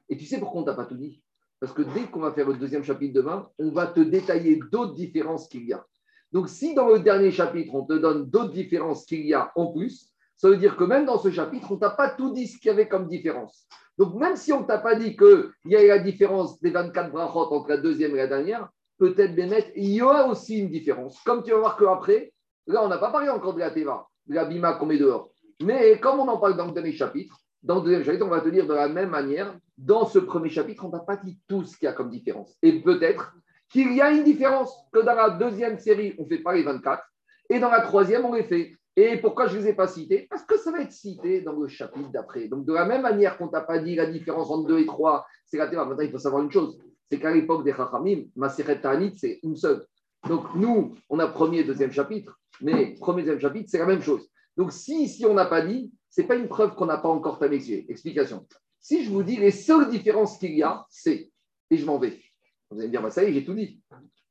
Et 0.07 0.15
tu 0.15 0.25
sais 0.25 0.39
pourquoi 0.39 0.61
on 0.61 0.63
t'a 0.63 0.73
pas 0.73 0.85
tout 0.85 0.95
dit? 0.95 1.21
Parce 1.59 1.73
que 1.73 1.81
dès 1.81 2.03
qu'on 2.05 2.21
va 2.21 2.31
faire 2.31 2.47
le 2.47 2.55
deuxième 2.55 2.83
chapitre 2.83 3.13
demain, 3.13 3.49
on 3.59 3.71
va 3.71 3.87
te 3.87 3.99
détailler 3.99 4.57
d'autres 4.71 4.93
différences 4.93 5.49
qu'il 5.49 5.65
y 5.65 5.73
a. 5.73 5.85
Donc, 6.31 6.47
si 6.47 6.73
dans 6.75 6.87
le 6.87 6.99
dernier 6.99 7.31
chapitre, 7.31 7.75
on 7.75 7.85
te 7.85 7.93
donne 7.93 8.29
d'autres 8.29 8.53
différences 8.53 9.05
qu'il 9.05 9.25
y 9.25 9.33
a 9.33 9.51
en 9.55 9.73
plus, 9.73 10.13
ça 10.37 10.49
veut 10.49 10.57
dire 10.57 10.77
que 10.77 10.85
même 10.85 11.05
dans 11.05 11.19
ce 11.19 11.29
chapitre, 11.29 11.71
on 11.71 11.77
t'a 11.77 11.89
pas 11.89 12.09
tout 12.09 12.31
dit 12.31 12.47
ce 12.47 12.57
qu'il 12.57 12.67
y 12.67 12.71
avait 12.71 12.87
comme 12.87 13.09
différence. 13.09 13.67
Donc, 13.97 14.15
même 14.15 14.37
si 14.37 14.53
on 14.53 14.61
ne 14.61 14.65
t'a 14.65 14.77
pas 14.77 14.95
dit 14.95 15.17
qu'il 15.17 15.51
y 15.65 15.75
a 15.75 15.85
la 15.85 15.99
différence 15.99 16.57
des 16.61 16.71
24 16.71 17.11
brachot 17.11 17.53
entre 17.53 17.69
la 17.69 17.77
deuxième 17.77 18.13
et 18.13 18.17
la 18.17 18.27
dernière, 18.27 18.69
peut-être, 18.97 19.35
Bémet, 19.35 19.71
il 19.75 19.93
y 19.93 20.01
aura 20.01 20.27
aussi 20.27 20.59
une 20.59 20.69
différence. 20.69 21.19
Comme 21.23 21.43
tu 21.43 21.51
vas 21.51 21.59
voir 21.59 21.77
qu'après, 21.77 22.33
là, 22.67 22.83
on 22.83 22.87
n'a 22.87 22.97
pas 22.97 23.11
parlé 23.11 23.29
encore 23.29 23.53
de 23.53 23.59
la 23.59 23.71
Teva, 23.71 24.07
de 24.27 24.35
la 24.35 24.45
Bima 24.45 24.73
qu'on 24.73 24.85
met 24.85 24.97
dehors. 24.97 25.29
Mais 25.61 25.99
comme 25.99 26.19
on 26.19 26.27
en 26.27 26.37
parle 26.37 26.57
dans 26.57 26.67
le 26.67 26.73
dernier 26.73 26.93
chapitre, 26.93 27.37
dans 27.63 27.75
le 27.75 27.81
deuxième 27.81 28.03
chapitre, 28.03 28.25
on 28.25 28.29
va 28.29 28.41
te 28.41 28.49
dire 28.49 28.67
de 28.67 28.73
la 28.73 28.87
même 28.87 29.09
manière, 29.09 29.57
dans 29.77 30.05
ce 30.05 30.19
premier 30.19 30.49
chapitre, 30.49 30.85
on 30.85 30.89
n'a 30.89 30.99
pas 30.99 31.17
dit 31.17 31.39
tout 31.47 31.63
ce 31.63 31.77
qu'il 31.77 31.85
y 31.85 31.89
a 31.89 31.93
comme 31.93 32.09
différence. 32.09 32.55
Et 32.61 32.81
peut-être 32.81 33.33
qu'il 33.69 33.93
y 33.93 34.01
a 34.01 34.11
une 34.11 34.23
différence, 34.23 34.73
que 34.91 34.99
dans 34.99 35.15
la 35.15 35.31
deuxième 35.31 35.79
série, 35.79 36.15
on 36.19 36.23
ne 36.23 36.27
fait 36.27 36.39
pas 36.39 36.53
les 36.53 36.63
24, 36.63 37.03
et 37.49 37.59
dans 37.59 37.69
la 37.69 37.81
troisième, 37.81 38.25
on 38.25 38.33
les 38.33 38.43
fait. 38.43 38.71
Et 38.95 39.17
pourquoi 39.17 39.47
je 39.47 39.57
ne 39.57 39.63
les 39.63 39.69
ai 39.69 39.73
pas 39.73 39.87
cités? 39.87 40.25
Parce 40.29 40.43
que 40.43 40.57
ça 40.57 40.71
va 40.71 40.81
être 40.81 40.91
cité 40.91 41.41
dans 41.41 41.53
le 41.53 41.67
chapitre 41.67 42.09
d'après. 42.11 42.47
Donc, 42.47 42.65
de 42.65 42.73
la 42.73 42.85
même 42.85 43.01
manière 43.01 43.37
qu'on 43.37 43.49
t'a 43.49 43.61
pas 43.61 43.79
dit 43.79 43.95
la 43.95 44.05
différence 44.05 44.49
entre 44.49 44.67
2 44.67 44.79
et 44.79 44.85
3, 44.85 45.25
c'est 45.45 45.57
la 45.57 45.65
Maintenant, 45.65 45.99
il 45.99 46.11
faut 46.11 46.17
savoir 46.17 46.43
une 46.43 46.51
chose 46.51 46.79
c'est 47.09 47.19
qu'à 47.19 47.31
l'époque 47.31 47.63
des 47.63 47.73
Chachamim, 47.73 48.25
Maseret 48.35 48.81
Ta'anit, 48.81 49.15
c'est 49.17 49.39
une 49.43 49.55
seule. 49.55 49.85
Donc, 50.27 50.55
nous, 50.55 50.95
on 51.09 51.19
a 51.19 51.27
premier 51.27 51.59
et 51.59 51.63
deuxième 51.63 51.91
chapitre, 51.91 52.39
mais 52.61 52.95
premier 52.95 53.21
et 53.21 53.25
deuxième 53.25 53.41
chapitre, 53.41 53.69
c'est 53.69 53.77
la 53.77 53.85
même 53.85 54.01
chose. 54.01 54.27
Donc, 54.57 54.71
si 54.71 55.03
ici, 55.03 55.25
on 55.25 55.33
n'a 55.33 55.45
pas 55.45 55.61
dit, 55.61 55.93
ce 56.09 56.21
n'est 56.21 56.27
pas 56.27 56.35
une 56.35 56.47
preuve 56.47 56.75
qu'on 56.75 56.85
n'a 56.85 56.97
pas 56.97 57.09
encore 57.09 57.41
yeux. 57.43 57.85
Explication. 57.89 58.47
Si 58.79 59.03
je 59.03 59.11
vous 59.11 59.23
dis 59.23 59.37
les 59.37 59.51
seules 59.51 59.89
différences 59.89 60.37
qu'il 60.37 60.55
y 60.55 60.63
a, 60.63 60.85
c'est, 60.89 61.31
et 61.69 61.77
je 61.77 61.85
m'en 61.85 61.99
vais. 61.99 62.21
Vous 62.69 62.77
allez 62.77 62.87
me 62.87 62.91
dire, 62.91 63.01
bah, 63.01 63.11
ça 63.11 63.23
y 63.23 63.27
est, 63.27 63.33
j'ai 63.33 63.45
tout 63.45 63.53
dit. 63.53 63.81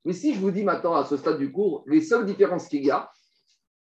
Mais 0.05 0.13
si 0.13 0.35
je 0.35 0.41
vous 0.41 0.51
dis 0.51 0.65
maintenant, 0.65 0.95
à 0.95 1.05
ce 1.05 1.17
stade 1.17 1.39
du 1.39 1.51
cours, 1.53 1.85
les 1.87 2.01
seules 2.01 2.27
différences 2.27 2.69
qu'il 2.69 2.85
y 2.85 2.91
a, 2.91 3.11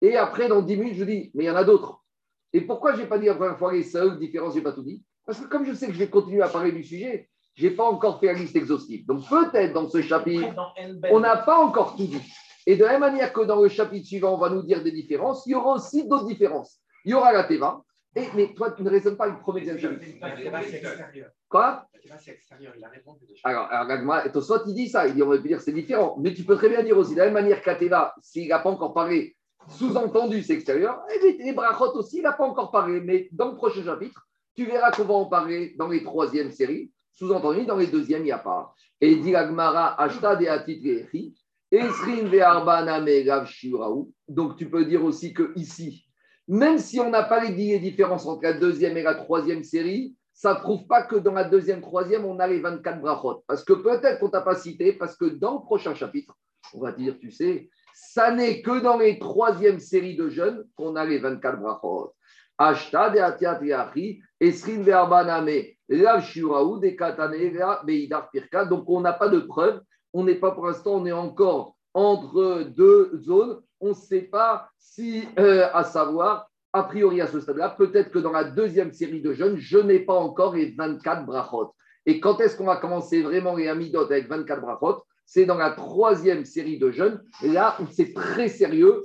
et 0.01 0.17
après, 0.17 0.49
dans 0.49 0.63
10 0.63 0.77
minutes, 0.77 0.95
je 0.95 1.05
vous 1.05 1.11
dis, 1.11 1.31
mais 1.35 1.45
il 1.45 1.47
y 1.47 1.51
en 1.51 1.57
a 1.57 1.65
d'autres. 1.65 2.03
Et 2.53 2.61
pourquoi 2.61 2.95
je 2.95 3.03
n'ai 3.03 3.07
pas 3.07 3.19
dit 3.19 3.27
la 3.27 3.35
première 3.35 3.59
fois 3.59 3.73
les 3.73 3.85
seules 3.85 4.19
différences, 4.19 4.55
je 4.55 4.59
n'ai 4.59 4.65
pas 4.65 4.73
tout 4.73 4.83
dit? 4.83 5.03
Parce 5.25 5.41
que 5.41 5.47
comme 5.47 5.65
je 5.65 5.73
sais 5.73 5.87
que 5.87 5.93
je 5.93 5.99
vais 5.99 6.11
continuer 6.11 6.43
à 6.43 6.49
parler 6.49 6.73
du 6.73 6.83
sujet, 6.83 7.31
je 7.55 7.67
n'ai 7.67 7.75
pas 7.75 7.85
encore 7.85 8.19
fait 8.21 8.27
la 8.27 8.35
liste 8.35 8.57
exhaustive. 8.57 9.07
Donc 9.07 9.29
peut-être 9.29 9.73
dans 9.73 9.89
ce 9.89 10.01
chapitre, 10.03 10.55
on 11.11 11.21
n'a 11.21 11.37
pas 11.37 11.59
encore 11.59 11.97
tout 11.97 12.07
dit. 12.07 12.23
Et 12.67 12.77
de 12.77 12.85
la 12.85 12.93
même 12.93 13.01
manière 13.01 13.33
que 13.33 13.41
dans 13.43 13.61
le 13.61 13.69
chapitre 13.69 14.07
suivant, 14.07 14.35
on 14.35 14.39
va 14.39 14.49
nous 14.49 14.63
dire 14.63 14.83
des 14.83 14.93
différences, 14.93 15.45
il 15.47 15.53
y 15.53 15.55
aura 15.55 15.75
aussi 15.75 16.07
d'autres 16.07 16.27
différences. 16.27 16.79
Il 17.05 17.11
y 17.11 17.15
aura 17.15 17.33
la 17.33 17.45
Teva. 17.45 17.83
Et, 18.15 18.27
mais 18.35 18.53
toi, 18.55 18.71
tu 18.73 18.83
ne 18.83 18.91
raisonnes 18.91 19.17
pas 19.17 19.27
le 19.27 19.39
premier 19.39 19.65
chapitre. 19.65 20.05
Quoi? 21.49 21.87
Alors, 23.45 23.69
alors 23.71 24.43
soit 24.43 24.63
il 24.67 24.75
dit 24.75 24.89
ça, 24.89 25.07
il 25.07 25.15
dit, 25.15 25.23
on 25.23 25.29
va 25.29 25.39
dire 25.39 25.61
c'est 25.61 25.73
différent. 25.73 26.17
Mais 26.21 26.35
tu 26.35 26.45
peux 26.45 26.57
très 26.57 26.69
bien 26.69 26.83
dire 26.83 26.97
aussi, 26.97 27.15
de 27.15 27.19
la 27.19 27.27
même 27.27 27.35
manière 27.35 27.63
qu'Ateva, 27.63 28.15
s'il 28.21 28.49
n'a 28.49 28.59
pas 28.59 28.71
encore 28.71 28.93
parlé 28.93 29.37
sous-entendu, 29.69 30.43
c'est 30.43 30.55
extérieur. 30.55 31.03
Et 31.15 31.39
les, 31.39 31.53
brachot 31.53 31.97
aussi, 31.97 32.19
il 32.19 32.23
n'a 32.23 32.33
pas 32.33 32.45
encore 32.45 32.71
parlé. 32.71 33.01
Mais 33.01 33.29
dans 33.33 33.51
le 33.51 33.57
prochain 33.57 33.85
chapitre, 33.85 34.27
tu 34.55 34.67
verras 34.67 34.91
qu'on 34.91 35.05
va 35.05 35.15
en 35.15 35.27
parler 35.27 35.75
dans 35.79 35.89
les 35.89 36.03
troisièmes 36.03 36.51
séries. 36.51 36.93
Sous-entendu, 37.13 37.67
dans 37.67 37.77
les 37.77 37.87
deuxièmes, 37.87 38.23
il 38.23 38.27
n'y 38.27 38.33
a 38.33 38.39
pas. 38.39 38.75
Et 39.01 39.17
dit 39.17 39.35
Agmara, 39.35 40.01
Ashta 40.01 40.37
Donc 44.29 44.57
tu 44.57 44.71
peux 44.71 44.85
dire 44.85 45.05
aussi 45.05 45.33
que 45.33 45.53
ici, 45.57 46.07
même 46.49 46.79
si 46.79 47.01
on 47.01 47.11
n'a 47.11 47.23
pas 47.23 47.45
les 47.45 47.79
différences 47.79 48.27
entre 48.27 48.43
la 48.43 48.53
deuxième 48.55 48.97
et 48.97 49.03
la 49.03 49.15
troisième 49.15 49.63
série, 49.63 50.17
ça 50.35 50.55
ne 50.55 50.59
prouve 50.59 50.87
pas 50.87 51.03
que 51.03 51.17
dans 51.17 51.35
la 51.35 51.45
deuxième, 51.45 51.81
troisième, 51.81 52.25
on 52.25 52.39
a 52.39 52.47
les 52.47 52.61
24 52.61 53.01
brachot. 53.01 53.45
Parce 53.47 53.65
que 53.65 53.75
peut-être 53.75 54.19
qu'on 54.19 54.31
t'a 54.31 54.41
pas 54.41 54.57
cité, 54.57 54.93
parce 54.93 55.17
que 55.17 55.27
dans 55.27 55.55
le 55.55 55.61
prochain 55.61 55.95
chapitre, 55.95 56.37
on 56.75 56.81
va 56.81 56.93
dire, 56.93 57.17
tu 57.19 57.31
sais, 57.31 57.69
ça 57.95 58.35
n'est 58.35 58.63
que 58.63 58.81
dans 58.81 58.99
les 58.99 59.19
troisièmes 59.19 59.79
séries 59.79 60.17
de 60.17 60.29
jeunes 60.29 60.65
qu'on 60.75 60.97
a 60.97 61.05
les 61.05 61.19
24 61.19 61.61
brachot. 61.61 62.15
Ashta 62.59 63.11
de 63.11 63.19
Atiat 63.19 63.61
Esrin 64.41 64.83
donc 68.67 68.85
on 68.89 69.01
n'a 69.01 69.13
pas 69.13 69.29
de 69.29 69.41
preuve, 69.41 69.81
on 70.13 70.25
n'est 70.25 70.35
pas 70.37 70.53
pour 70.53 70.67
l'instant, 70.67 70.95
on 70.95 71.07
est 71.07 71.13
encore 71.13 71.77
entre 71.95 72.63
deux 72.63 73.11
zones, 73.19 73.61
on 73.81 73.91
ne 73.91 73.95
sait 73.95 74.23
pas 74.23 74.69
si, 74.79 75.29
euh, 75.39 75.69
à 75.73 75.85
savoir, 75.85 76.49
a 76.73 76.85
priori 76.85 77.21
à 77.21 77.27
ce 77.27 77.41
stade-là, 77.41 77.71
peut-être 77.71 78.11
que 78.11 78.19
dans 78.19 78.33
la 78.33 78.45
deuxième 78.45 78.93
série 78.93 79.21
de 79.21 79.33
jeunes, 79.35 79.59
je 79.59 79.79
n'ai 79.79 80.01
pas 80.01 80.15
encore 80.15 80.55
les 80.55 80.75
24 80.75 81.27
brachot. 81.27 81.75
Et 82.07 82.19
quand 82.21 82.41
est-ce 82.41 82.57
qu'on 82.57 82.65
va 82.65 82.77
commencer 82.77 83.23
vraiment 83.23 83.55
les 83.57 83.69
amidot 83.69 84.05
avec 84.05 84.29
24 84.29 84.61
brachot? 84.61 85.03
C'est 85.27 85.45
dans 85.45 85.57
la 85.57 85.71
troisième 85.71 86.45
série 86.45 86.79
de 86.79 86.91
jeunes, 86.91 87.23
là 87.43 87.77
où 87.81 87.85
c'est 87.91 88.13
très 88.13 88.49
sérieux. 88.49 89.03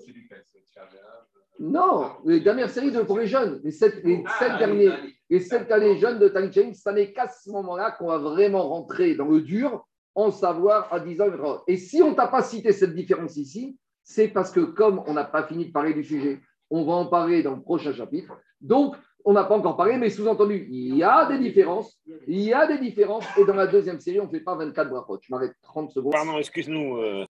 Non, 1.60 2.12
les 2.26 2.40
dernières 2.40 2.70
séries 2.70 2.92
de, 2.92 3.02
pour 3.02 3.18
les 3.18 3.28
jeunes, 3.28 3.60
les 3.64 3.72
sept, 3.72 4.04
les 4.04 4.24
sept 4.40 4.58
derniers. 4.60 4.92
Et 5.30 5.40
cette 5.40 5.72
année 5.72 5.98
jeune 5.98 6.20
de 6.20 6.28
Tang 6.30 6.50
ça 6.74 6.94
n'est 6.94 7.12
qu'à 7.12 7.28
ce 7.28 7.50
moment-là 7.52 7.92
qu'on 7.92 8.08
va 8.08 8.18
vraiment 8.18 8.70
rentrer 8.70 9.16
dans 9.16 9.28
le 9.28 9.42
dur 9.42 9.86
en 10.16 10.32
savoir 10.32 10.92
à 10.94 11.00
10 11.00 11.22
ans. 11.22 11.64
Et 11.68 11.78
si 11.78 12.02
on 12.02 12.14
t'a 12.14 12.28
pas 12.28 12.42
cité 12.42 12.72
cette 12.72 12.96
différence 12.96 13.38
ici, 13.38 13.78
c'est 14.04 14.30
parce 14.30 14.52
que 14.52 14.62
comme 14.62 15.04
on 15.06 15.14
n'a 15.14 15.26
pas 15.26 15.44
fini 15.44 15.68
de 15.68 15.72
parler 15.72 15.94
du 15.94 16.04
sujet, 16.04 16.40
on 16.70 16.86
va 16.86 16.94
en 16.94 17.06
parler 17.08 17.44
dans 17.44 17.56
le 17.56 17.62
prochain 17.62 17.94
chapitre. 17.94 18.34
Donc, 18.62 18.96
on 19.26 19.34
n'a 19.34 19.44
pas 19.44 19.58
encore 19.58 19.76
parlé, 19.76 19.98
mais 19.98 20.10
sous-entendu, 20.10 20.68
il 20.72 20.96
y 20.96 21.04
a 21.04 21.26
des 21.26 21.38
différences. 21.38 22.00
Il 22.28 22.40
y 22.40 22.54
a 22.54 22.66
des 22.66 22.78
différences. 22.78 23.26
Et 23.38 23.46
dans 23.46 23.54
la 23.54 23.68
deuxième 23.68 24.00
série, 24.00 24.20
on 24.20 24.26
ne 24.26 24.30
fait 24.32 24.40
pas 24.40 24.56
24 24.56 24.90
brachot. 24.90 25.20
Je 25.22 25.34
m'arrête 25.34 25.54
30 25.64 25.92
secondes. 25.92 26.14
Pardon, 26.14 26.38
excuse-nous. 26.38 26.98
Euh. 26.98 27.26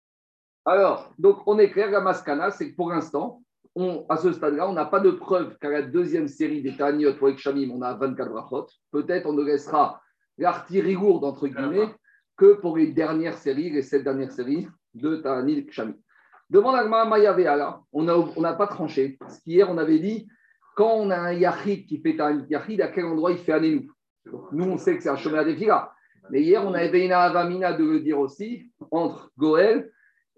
Alors, 0.64 1.12
donc, 1.18 1.46
on 1.46 1.58
est 1.58 1.70
clair, 1.70 1.90
la 1.90 2.00
mascana, 2.00 2.50
c'est 2.50 2.70
que 2.70 2.76
pour 2.76 2.90
l'instant, 2.90 3.42
à 4.08 4.16
ce 4.16 4.32
stade-là, 4.32 4.68
on 4.68 4.72
n'a 4.72 4.84
pas 4.84 5.00
de 5.00 5.10
preuve 5.10 5.56
qu'à 5.58 5.70
la 5.70 5.82
deuxième 5.82 6.28
série 6.28 6.62
des 6.62 6.76
Taniot 6.76 7.14
pour 7.14 7.36
Shamim, 7.38 7.70
on 7.70 7.82
a 7.82 7.94
24 7.94 8.30
brachot. 8.30 8.66
Peut-être 8.90 9.26
on 9.26 9.32
ne 9.32 9.42
laissera 9.42 10.00
l'artillerie 10.38 10.94
lourde, 10.94 11.24
entre 11.24 11.48
guillemets, 11.48 11.94
que 12.36 12.54
pour 12.54 12.76
les 12.76 12.88
dernières 12.88 13.38
séries, 13.38 13.70
les 13.70 13.82
sept 13.82 14.04
dernières 14.04 14.32
séries 14.32 14.68
de 14.94 15.16
Tanit 15.16 15.66
Shamim. 15.70 15.94
Devant 16.50 16.72
l'Agma 16.72 17.06
Mayave 17.06 17.80
on 17.92 18.02
n'a 18.02 18.52
pas 18.52 18.66
tranché. 18.66 19.16
Parce 19.18 19.38
qu'hier, 19.38 19.70
on 19.70 19.78
avait 19.78 19.98
dit 19.98 20.28
quand 20.76 20.92
on 20.96 21.10
a 21.10 21.16
un 21.16 21.32
Yachid 21.32 21.86
qui 21.86 21.98
fait 21.98 22.20
un 22.20 22.44
Yachid, 22.48 22.80
à 22.82 22.88
quel 22.88 23.06
endroit 23.06 23.32
il 23.32 23.38
fait 23.38 23.52
un 23.52 23.60
Nous 23.60 23.88
Nous, 24.52 24.64
on 24.64 24.76
sait 24.76 24.96
que 24.96 25.02
c'est 25.02 25.08
un 25.08 25.16
chemin 25.16 25.44
des 25.44 25.56
Fila. 25.56 25.92
Mais 26.30 26.42
hier, 26.42 26.62
on 26.64 26.74
avait 26.74 27.04
une 27.04 27.12
Avamina 27.12 27.72
de 27.72 27.84
le 27.84 28.00
dire 28.00 28.18
aussi 28.18 28.70
entre 28.90 29.30
Goël 29.36 29.90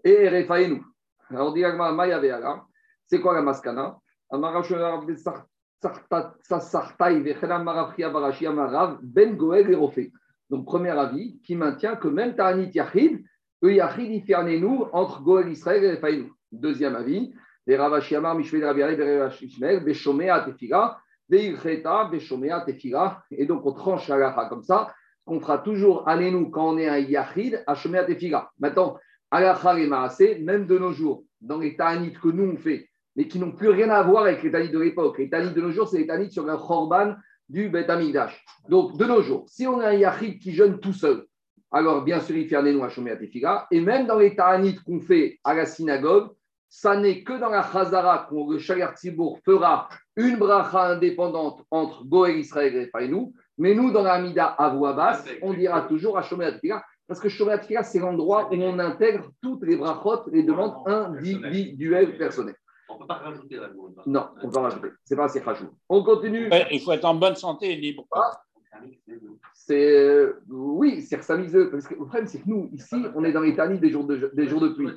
et 0.05 0.29
Refaenu. 0.29 0.83
Alors, 1.31 1.49
on 1.51 1.53
dit 1.53 1.65
c'est 3.07 3.21
quoi 3.21 3.35
la 3.35 3.43
maskana 3.43 3.99
ben. 9.03 9.37
Donc, 10.51 10.67
premier 10.67 10.91
avis 10.91 11.41
qui 11.43 11.57
maintient 11.57 11.97
que 11.97 12.09
même 12.09 12.35
Ta'anit 12.35 12.71
Yachid, 12.71 13.25
le 13.63 13.73
Yachid, 13.73 14.11
il 14.11 14.23
fait 14.23 14.35
entre 14.93 15.23
Goël 15.23 15.49
Israël 15.49 15.85
et 15.85 15.93
Refaenu. 15.93 16.31
Deuxième 16.53 16.97
avis, 16.97 17.33
les. 17.67 17.79
Et 23.31 23.47
donc, 23.47 23.67
on 23.67 23.73
tranche 23.73 24.09
lacha 24.09 24.47
comme 24.49 24.63
ça, 24.63 24.95
qu'on 25.25 25.41
fera 25.41 25.59
toujours 25.59 26.09
nous 26.31 26.51
quand 26.51 26.75
on 26.75 26.79
est 26.79 26.89
un 26.89 26.99
Yachid, 26.99 27.63
à 27.67 27.75
Shomea 27.75 28.05
Tefila. 28.05 28.51
Maintenant, 28.59 28.99
Alacha 29.31 29.79
et 29.79 30.39
même 30.41 30.67
de 30.67 30.79
nos 30.79 30.93
jours, 30.93 31.25
dans 31.41 31.59
les 31.59 31.77
Ta'anit 31.77 32.13
que 32.13 32.29
nous 32.29 32.53
on 32.53 32.57
fait, 32.57 32.89
mais 33.17 33.29
qui 33.29 33.39
n'ont 33.39 33.53
plus 33.53 33.69
rien 33.69 33.91
à 33.91 34.03
voir 34.03 34.25
avec 34.25 34.43
les 34.43 34.51
Ta'anit 34.51 34.71
de 34.71 34.79
l'époque. 34.79 35.19
Les 35.19 35.29
Ta'anit 35.29 35.53
de 35.53 35.61
nos 35.61 35.71
jours, 35.71 35.89
c'est 35.89 35.99
les 35.99 36.07
Ta'anit 36.07 36.31
sur 36.31 36.49
un 36.49 36.57
Khorban 36.57 37.15
du 37.49 37.69
Bet. 37.69 37.87
Donc, 38.69 38.97
de 38.97 39.05
nos 39.05 39.23
jours, 39.23 39.45
si 39.49 39.67
on 39.67 39.81
a 39.81 39.89
un 39.89 39.95
Yachid 39.95 40.39
qui 40.39 40.53
jeûne 40.53 40.81
tout 40.81 40.93
seul, 40.93 41.25
alors 41.71 42.03
bien 42.03 42.21
sûr, 42.21 42.37
il 42.37 42.49
fait 42.49 42.57
un 42.57 42.83
à 42.83 43.17
Tefila. 43.17 43.67
Et 43.71 43.81
même 43.81 44.07
dans 44.07 44.19
les 44.19 44.35
Ta'anit 44.35 44.77
qu'on 44.77 45.01
fait 45.01 45.39
à 45.45 45.55
la 45.55 45.67
synagogue, 45.67 46.31
ça 46.69 46.97
n'est 46.97 47.23
que 47.23 47.39
dans 47.39 47.51
la 47.51 47.63
Chazara 47.63 48.27
qu'on 48.29 48.51
le 48.51 48.59
Tzibour 48.59 49.39
fera 49.45 49.89
une 50.17 50.37
bracha 50.37 50.89
indépendante 50.89 51.63
entre 51.71 52.05
Goël 52.05 52.37
Israël 52.39 52.75
et 52.75 52.89
Fainou, 52.89 53.33
mais 53.59 53.75
nous, 53.75 53.93
dans 53.93 54.03
la 54.03 54.15
Amida 54.15 54.47
Avouabas, 54.47 55.25
on 55.43 55.53
dira 55.53 55.83
toujours 55.83 56.19
à 56.19 56.23
Shomer 56.23 56.51
parce 57.07 57.21
que 57.21 57.29
Shomer 57.29 57.59
c'est 57.85 57.99
l'endroit 58.01 58.49
où 58.51 58.55
on 58.55 58.79
intègre 58.79 59.31
toutes 59.41 59.63
les 59.63 59.77
brachot, 59.77 60.29
les 60.33 60.43
demandes 60.43 60.75
individuelles 60.87 62.17
personnelles. 62.17 62.57
On 62.95 62.97
ne 62.97 63.01
peut 63.01 63.07
pas 63.07 63.15
rajouter 63.15 63.57
la 63.57 63.71
Non, 64.07 64.29
on 64.43 64.51
peut 64.51 64.59
rajouter. 64.59 64.89
C'est 65.05 65.17
pas 65.17 65.25
assez 65.25 65.41
rajouté. 65.41 65.73
On 65.89 66.03
continue. 66.05 66.49
il 66.71 66.81
faut 66.81 66.93
être 66.93 67.05
en 67.05 67.15
bonne 67.15 67.35
santé 67.35 67.73
et 67.73 67.77
libre. 67.77 68.07
Ah, 68.13 68.31
c'est 69.53 70.29
oui, 70.49 71.03
c'est 71.03 71.19
que 71.19 71.71
Parce 71.71 71.87
que 71.87 71.95
le 71.95 72.01
problème, 72.01 72.27
c'est 72.27 72.41
que 72.41 72.49
nous, 72.49 72.69
ici, 72.73 72.97
on 73.15 73.25
est 73.25 73.33
dans 73.33 73.41
les 73.41 73.53
des 73.53 73.91
jours 73.91 74.05
de, 74.05 74.31
des 74.35 74.47
jours 74.47 74.61
de 74.61 74.69
pluie. 74.69 74.91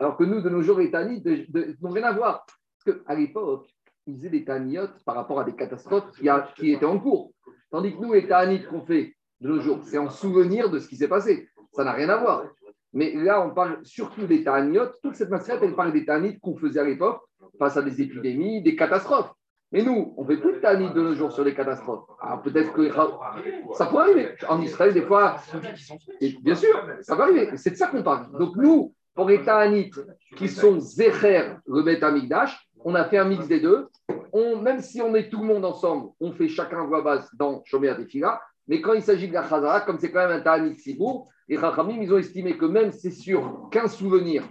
Alors 0.00 0.16
que 0.16 0.24
nous, 0.24 0.40
de 0.40 0.48
nos 0.48 0.62
jours, 0.62 0.78
les 0.78 0.90
n'ont 0.90 1.90
rien 1.90 2.04
à 2.04 2.12
voir. 2.12 2.46
Parce 2.84 2.98
qu'à 2.98 3.14
l'époque, 3.14 3.68
ils 4.06 4.16
faisaient 4.16 4.30
des 4.30 4.44
taniotes 4.44 5.02
par 5.04 5.14
rapport 5.14 5.40
à 5.40 5.44
des 5.44 5.54
catastrophes 5.54 6.10
qui, 6.12 6.28
qui, 6.56 6.72
étaient 6.72 6.84
en 6.84 6.98
cours. 6.98 7.32
Tandis 7.70 7.94
que 7.94 8.00
nous, 8.00 8.12
les 8.12 8.26
tanits 8.26 8.64
qu'on 8.64 8.82
fait 8.82 9.14
de 9.40 9.48
nos 9.48 9.60
jours, 9.60 9.80
c'est 9.84 9.98
en 9.98 10.10
souvenir 10.10 10.70
de 10.70 10.78
ce 10.78 10.88
qui 10.88 10.96
s'est 10.96 11.08
passé. 11.08 11.48
Ça 11.72 11.84
n'a 11.84 11.92
rien 11.92 12.08
à 12.08 12.16
voir. 12.16 12.44
Mais 12.92 13.12
là, 13.12 13.44
on 13.44 13.50
parle 13.50 13.80
surtout 13.82 14.26
des 14.26 14.44
taniotes. 14.44 14.98
Toute 15.02 15.16
cette 15.16 15.30
matière, 15.30 15.62
elle 15.62 15.74
parle 15.74 15.92
des 15.92 16.04
tanits 16.04 16.38
qu'on 16.38 16.56
faisait 16.56 16.80
à 16.80 16.84
l'époque 16.84 17.20
face 17.58 17.76
à 17.76 17.82
des 17.82 18.00
épidémies, 18.02 18.62
des 18.62 18.76
catastrophes. 18.76 19.32
Mais 19.72 19.82
nous, 19.82 20.14
on 20.16 20.24
fait 20.24 20.36
plus 20.36 20.52
de 20.52 20.58
tanit 20.58 20.92
de 20.92 21.00
nos 21.00 21.14
jours 21.14 21.32
sur 21.32 21.42
les 21.42 21.54
catastrophes. 21.54 22.04
Alors 22.20 22.42
peut-être 22.42 22.72
que 22.72 22.88
ça 23.72 23.86
peut 23.86 23.98
arriver. 23.98 24.28
En 24.48 24.60
Israël, 24.62 24.94
des 24.94 25.02
fois, 25.02 25.36
bien 26.42 26.54
sûr, 26.54 26.86
ça 27.00 27.16
va 27.16 27.24
arriver. 27.24 27.56
C'est 27.56 27.70
de 27.70 27.76
ça 27.76 27.88
qu'on 27.88 28.02
parle. 28.02 28.30
Donc 28.38 28.54
nous, 28.56 28.94
pour 29.14 29.28
les 29.28 29.42
tanit 29.42 29.90
qui 30.36 30.48
sont 30.48 30.78
Zecher, 30.78 31.54
le 31.66 31.82
Bet 31.82 32.00
on 32.84 32.94
a 32.94 33.04
fait 33.04 33.18
un 33.18 33.24
mix 33.24 33.48
des 33.48 33.60
deux. 33.60 33.88
Même 34.62 34.80
si 34.80 35.00
on 35.00 35.14
est 35.14 35.28
tout 35.28 35.40
le 35.40 35.46
monde 35.46 35.64
ensemble, 35.64 36.10
on 36.20 36.32
fait 36.32 36.48
chacun 36.48 36.84
voix 36.84 37.02
basse 37.02 37.28
dans 37.34 37.62
Shomer 37.64 37.96
Tefila. 37.96 38.40
Mais 38.68 38.80
quand 38.80 38.92
il 38.92 39.02
s'agit 39.02 39.28
de 39.28 39.34
la 39.34 39.42
Chazara, 39.42 39.80
comme 39.80 39.98
c'est 39.98 40.10
quand 40.10 40.26
même 40.26 40.38
un 40.38 40.40
tanit 40.40 40.76
Sibour, 40.76 41.28
les 41.48 41.58
Chachamim, 41.58 42.00
ils 42.00 42.12
ont 42.12 42.18
estimé 42.18 42.56
que 42.56 42.64
même 42.64 42.92
c'est 42.92 43.10
sur 43.10 43.68
qu'un 43.70 43.88
souvenir 43.88 44.44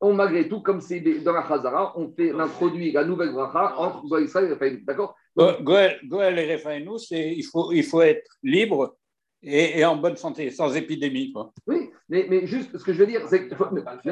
on, 0.00 0.12
malgré 0.12 0.48
tout, 0.48 0.60
comme 0.60 0.80
c'est 0.80 1.00
dans 1.00 1.32
la 1.32 1.46
Chazara, 1.46 1.98
on 1.98 2.12
fait 2.12 2.32
l'introduit 2.32 2.92
la 2.92 3.04
nouvelle 3.04 3.32
bracha 3.32 3.78
entre 3.78 4.06
Goël 4.06 4.24
et 4.24 4.52
Raphaël. 4.52 4.84
D'accord? 4.84 5.14
Goël 5.36 6.38
et 6.38 6.54
Raphaël, 6.54 6.86
il 7.10 7.44
faut, 7.44 7.72
il 7.72 7.82
faut 7.82 8.02
être 8.02 8.28
libre 8.42 8.96
et, 9.42 9.84
en 9.84 9.96
bonne 9.96 10.16
santé, 10.16 10.50
sans 10.50 10.74
épidémie. 10.74 11.32
Quoi. 11.32 11.52
Oui, 11.66 11.90
mais, 12.08 12.26
mais, 12.28 12.46
juste 12.46 12.76
ce 12.76 12.84
que 12.84 12.92
je 12.92 12.98
veux 12.98 13.06
dire, 13.06 13.22
c'est 13.28 13.48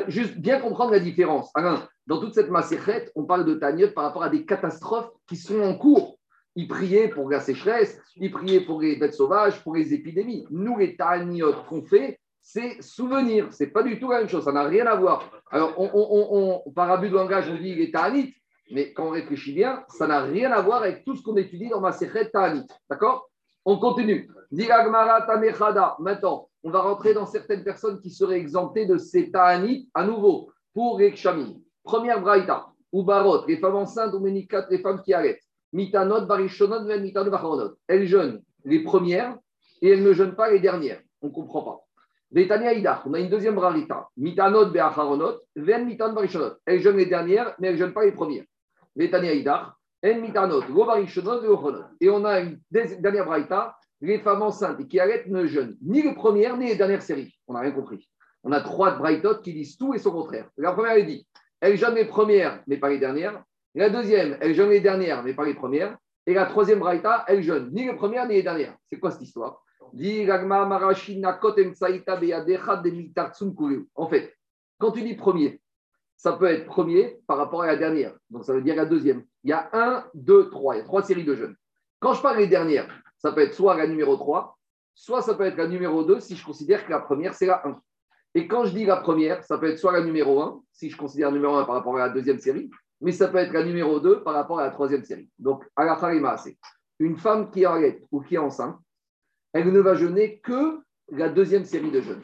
juste 0.08 0.36
bien 0.38 0.60
comprendre 0.60 0.92
la 0.92 1.00
différence. 1.00 1.50
Alain, 1.54 1.86
dans 2.06 2.20
toute 2.20 2.34
cette 2.34 2.50
massérette, 2.50 3.10
on 3.14 3.24
parle 3.24 3.44
de 3.44 3.54
Taniot 3.54 3.90
par 3.90 4.04
rapport 4.04 4.22
à 4.22 4.28
des 4.30 4.44
catastrophes 4.44 5.10
qui 5.28 5.36
sont 5.36 5.60
en 5.60 5.76
cours. 5.76 6.18
Ils 6.56 6.68
priaient 6.68 7.08
pour 7.08 7.28
la 7.28 7.40
sécheresse, 7.40 7.98
ils 8.16 8.30
priaient 8.30 8.60
pour 8.60 8.80
les 8.80 8.96
bêtes 8.96 9.14
sauvages, 9.14 9.60
pour 9.62 9.74
les 9.74 9.92
épidémies. 9.92 10.46
Nous, 10.50 10.78
les 10.78 10.96
Taniot 10.96 11.54
qu'on 11.68 11.82
fait, 11.82 12.20
c'est 12.44 12.80
souvenir. 12.82 13.48
C'est 13.52 13.68
pas 13.68 13.82
du 13.82 13.98
tout 13.98 14.10
la 14.10 14.18
même 14.18 14.28
chose. 14.28 14.44
Ça 14.44 14.52
n'a 14.52 14.64
rien 14.64 14.86
à 14.86 14.94
voir. 14.94 15.30
Alors, 15.50 15.74
on, 15.78 16.62
par 16.72 16.90
abus 16.90 17.08
de 17.08 17.14
langage, 17.14 17.48
on 17.48 17.56
dit 17.56 17.74
les 17.74 17.90
ta'anit, 17.90 18.34
mais 18.70 18.92
quand 18.92 19.06
on 19.06 19.10
réfléchit 19.10 19.54
bien, 19.54 19.82
ça 19.88 20.06
n'a 20.06 20.20
rien 20.20 20.52
à 20.52 20.60
voir 20.60 20.82
avec 20.82 21.06
tout 21.06 21.16
ce 21.16 21.22
qu'on 21.22 21.36
étudie 21.38 21.70
dans 21.70 21.80
ma 21.80 21.92
sécrète 21.92 22.32
ta'anit. 22.32 22.66
D'accord? 22.88 23.30
On 23.64 23.78
continue. 23.78 24.30
Maintenant, 25.98 26.50
on 26.62 26.70
va 26.70 26.80
rentrer 26.80 27.14
dans 27.14 27.24
certaines 27.24 27.64
personnes 27.64 27.98
qui 27.98 28.10
seraient 28.10 28.36
exemptées 28.38 28.84
de 28.84 28.98
ces 28.98 29.30
ta'anit 29.30 29.88
à 29.94 30.04
nouveau 30.04 30.52
pour 30.74 30.98
les 30.98 31.14
Première 31.82 32.20
braïta, 32.20 32.66
ou 32.92 33.04
barot, 33.04 33.46
les 33.46 33.56
femmes 33.56 33.76
enceintes 33.76 34.12
ou 34.12 34.20
ménikat, 34.20 34.66
les 34.70 34.78
femmes 34.78 35.00
qui 35.02 35.14
arrêtent. 35.14 35.42
Mitanot, 35.72 36.26
barishonot, 36.26 36.84
mitanot, 37.00 37.76
Elles 37.88 38.06
jeûnent 38.06 38.42
les 38.64 38.84
premières 38.84 39.38
et 39.80 39.88
elles 39.88 40.02
ne 40.02 40.12
jeûnent 40.12 40.36
pas 40.36 40.50
les 40.50 40.60
dernières. 40.60 41.00
On 41.22 41.28
ne 41.28 41.32
comprend 41.32 41.62
pas 41.62 41.84
on 42.36 43.14
a 43.14 43.20
une 43.20 43.28
deuxième 43.28 43.54
brarita. 43.54 44.08
Mitanot 44.16 44.66
be'acharonot, 44.66 45.40
ven 45.56 45.86
mitan 45.86 46.12
barishonot. 46.12 46.54
Elle 46.66 46.80
jeûne 46.80 46.96
les 46.96 47.06
dernières, 47.06 47.54
mais 47.58 47.68
elle 47.68 47.74
ne 47.74 47.78
jeûne 47.78 47.92
pas 47.92 48.04
les 48.04 48.12
premières. 48.12 48.44
Idach, 48.96 49.72
en 50.04 50.20
mitanot, 50.20 50.62
go 50.62 50.84
barishonot 50.84 51.40
Et 52.00 52.10
on 52.10 52.24
a 52.24 52.40
une 52.40 52.58
dernière 52.70 53.24
brarita, 53.24 53.76
les 54.00 54.18
femmes 54.18 54.42
enceintes 54.42 54.86
qui 54.88 54.98
arrêtent 54.98 55.28
ne 55.28 55.46
jeûnent 55.46 55.76
ni 55.82 56.02
les 56.02 56.14
premières 56.14 56.56
ni 56.56 56.66
les 56.66 56.76
dernières 56.76 57.02
séries. 57.02 57.34
On 57.46 57.54
n'a 57.54 57.60
rien 57.60 57.72
compris. 57.72 58.08
On 58.42 58.52
a 58.52 58.60
trois 58.60 58.96
braïtotes 58.96 59.42
qui 59.42 59.52
disent 59.54 59.78
tout 59.78 59.94
et 59.94 59.98
son 59.98 60.10
contraire. 60.10 60.48
La 60.56 60.72
première, 60.72 60.92
elle 60.92 61.06
dit, 61.06 61.26
elle 61.60 61.76
jeûne 61.76 61.94
les 61.94 62.04
premières, 62.04 62.62
mais 62.66 62.76
pas 62.76 62.90
les 62.90 62.98
dernières. 62.98 63.42
La 63.74 63.88
deuxième, 63.88 64.36
elle 64.40 64.54
jeûne 64.54 64.70
les 64.70 64.80
dernières, 64.80 65.22
mais 65.22 65.34
pas 65.34 65.44
les 65.44 65.54
premières. 65.54 65.96
Et 66.26 66.34
la 66.34 66.46
troisième 66.46 66.80
braïta, 66.80 67.24
elle 67.28 67.42
jeûne 67.42 67.70
ni 67.72 67.86
les 67.86 67.94
premières 67.94 68.26
ni 68.26 68.34
les 68.34 68.42
dernières. 68.42 68.76
C'est 68.90 68.98
quoi 68.98 69.10
cette 69.10 69.22
histoire? 69.22 69.62
En 73.94 74.08
fait, 74.08 74.34
quand 74.78 74.90
tu 74.90 75.02
dis 75.02 75.14
premier, 75.14 75.60
ça 76.16 76.32
peut 76.32 76.46
être 76.46 76.66
premier 76.66 77.20
par 77.26 77.38
rapport 77.38 77.62
à 77.62 77.66
la 77.66 77.76
dernière. 77.76 78.14
Donc, 78.30 78.44
ça 78.44 78.52
veut 78.52 78.62
dire 78.62 78.76
la 78.76 78.86
deuxième. 78.86 79.24
Il 79.44 79.50
y 79.50 79.52
a 79.52 79.68
un, 79.72 80.04
deux, 80.14 80.50
trois. 80.50 80.74
Il 80.74 80.78
y 80.78 80.80
a 80.80 80.84
trois 80.84 81.02
séries 81.02 81.24
de 81.24 81.34
jeunes. 81.34 81.54
Quand 82.00 82.14
je 82.14 82.22
parle 82.22 82.38
des 82.38 82.48
dernières, 82.48 82.88
ça 83.18 83.32
peut 83.32 83.40
être 83.40 83.54
soit 83.54 83.76
la 83.76 83.86
numéro 83.86 84.16
3, 84.16 84.58
soit 84.94 85.22
ça 85.22 85.34
peut 85.34 85.44
être 85.44 85.56
la 85.56 85.66
numéro 85.66 86.04
2 86.04 86.20
si 86.20 86.36
je 86.36 86.44
considère 86.44 86.84
que 86.84 86.90
la 86.90 87.00
première, 87.00 87.32
c'est 87.34 87.46
la 87.46 87.66
1. 87.66 87.80
Et 88.34 88.46
quand 88.46 88.64
je 88.64 88.74
dis 88.74 88.84
la 88.84 88.96
première, 88.96 89.42
ça 89.44 89.58
peut 89.58 89.70
être 89.70 89.78
soit 89.78 89.92
la 89.92 90.04
numéro 90.04 90.42
1, 90.42 90.60
si 90.72 90.90
je 90.90 90.96
considère 90.96 91.28
la 91.28 91.36
numéro 91.36 91.54
1 91.56 91.64
par 91.64 91.76
rapport 91.76 91.96
à 91.96 92.00
la 92.00 92.08
deuxième 92.10 92.38
série, 92.38 92.70
mais 93.00 93.12
ça 93.12 93.28
peut 93.28 93.38
être 93.38 93.52
la 93.52 93.64
numéro 93.64 94.00
2 94.00 94.22
par 94.22 94.34
rapport 94.34 94.58
à 94.58 94.64
la 94.64 94.70
troisième 94.70 95.04
série. 95.04 95.30
Donc, 95.38 95.64
à 95.76 95.84
la 95.84 95.96
fin, 95.96 96.12
c'est 96.36 96.58
une 96.98 97.16
femme 97.16 97.50
qui 97.50 97.62
est 97.62 98.02
ou 98.10 98.20
qui 98.20 98.34
est 98.34 98.38
enceinte, 98.38 98.76
elle 99.54 99.72
ne 99.72 99.80
va 99.80 99.94
jeûner 99.94 100.40
que 100.40 100.80
la 101.10 101.28
deuxième 101.28 101.64
série 101.64 101.90
de 101.90 102.00
jeûnes. 102.00 102.22